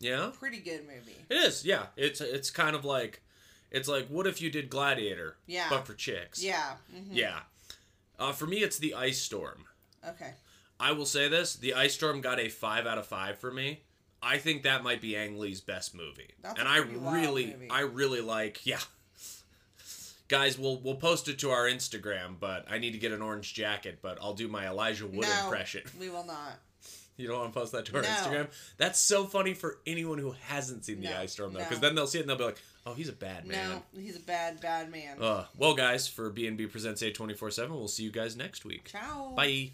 Yeah? 0.00 0.30
Pretty 0.38 0.58
good 0.60 0.82
movie. 0.86 1.16
It 1.28 1.34
is, 1.34 1.64
yeah. 1.64 1.86
It's 1.96 2.20
it's 2.20 2.50
kind 2.50 2.76
of 2.76 2.84
like 2.84 3.22
it's 3.70 3.88
like 3.88 4.06
what 4.08 4.26
if 4.26 4.40
you 4.40 4.50
did 4.50 4.70
Gladiator, 4.70 5.36
Yeah. 5.46 5.66
but 5.70 5.86
for 5.86 5.94
chicks. 5.94 6.42
Yeah. 6.42 6.74
mhm. 6.94 7.08
Yeah. 7.10 7.40
Uh, 8.18 8.32
for 8.32 8.46
me, 8.46 8.58
it's 8.58 8.78
the 8.78 8.94
Ice 8.94 9.20
Storm. 9.20 9.64
Okay. 10.06 10.32
I 10.80 10.92
will 10.92 11.06
say 11.06 11.28
this: 11.28 11.54
the 11.56 11.74
Ice 11.74 11.94
Storm 11.94 12.20
got 12.20 12.38
a 12.38 12.48
five 12.48 12.86
out 12.86 12.98
of 12.98 13.06
five 13.06 13.38
for 13.38 13.50
me. 13.52 13.82
I 14.22 14.38
think 14.38 14.62
that 14.64 14.82
might 14.82 15.00
be 15.00 15.16
Ang 15.16 15.38
Lee's 15.38 15.60
best 15.60 15.94
movie, 15.94 16.30
That's 16.42 16.58
and 16.58 16.68
I 16.68 16.78
really, 16.78 17.46
movie. 17.46 17.68
I 17.70 17.80
really 17.80 18.20
like. 18.20 18.66
Yeah, 18.66 18.80
guys, 20.28 20.58
we'll 20.58 20.78
we'll 20.80 20.96
post 20.96 21.28
it 21.28 21.38
to 21.40 21.50
our 21.50 21.64
Instagram, 21.66 22.34
but 22.38 22.66
I 22.70 22.78
need 22.78 22.92
to 22.92 22.98
get 22.98 23.12
an 23.12 23.22
orange 23.22 23.54
jacket. 23.54 23.98
But 24.02 24.18
I'll 24.20 24.34
do 24.34 24.48
my 24.48 24.66
Elijah 24.68 25.06
Wood 25.06 25.22
no, 25.28 25.44
impression. 25.44 25.82
We 25.98 26.08
will 26.10 26.24
not. 26.26 26.58
You 27.18 27.26
don't 27.28 27.38
want 27.40 27.52
to 27.52 27.58
post 27.60 27.72
that 27.72 27.84
to 27.86 27.96
our 27.96 28.02
No. 28.02 28.08
Instagram? 28.08 28.48
That's 28.78 28.98
so 28.98 29.26
funny 29.26 29.52
for 29.52 29.78
anyone 29.86 30.18
who 30.18 30.34
hasn't 30.46 30.84
seen 30.86 31.00
the 31.00 31.10
No, 31.10 31.18
Ice 31.18 31.32
Storm 31.32 31.52
though, 31.52 31.58
no. 31.58 31.64
because 31.66 31.80
then 31.80 31.94
they'll 31.94 32.06
see 32.06 32.18
it 32.18 32.22
and 32.22 32.30
they'll 32.30 32.38
be 32.38 32.44
like, 32.44 32.58
"Oh, 32.86 32.94
he's 32.94 33.08
a 33.08 33.12
bad 33.12 33.44
man." 33.44 33.82
No, 33.94 34.00
he's 34.00 34.16
a 34.16 34.20
bad, 34.20 34.60
bad 34.60 34.90
man. 34.90 35.20
Uh, 35.20 35.44
well, 35.56 35.74
guys, 35.74 36.08
for 36.08 36.30
B&B 36.30 36.66
Presents 36.68 37.02
A24-7, 37.02 37.70
we'll 37.70 37.88
see 37.88 38.04
you 38.04 38.10
guys 38.12 38.36
next 38.36 38.64
week. 38.64 38.88
Ciao. 38.90 39.32
Bye. 39.36 39.72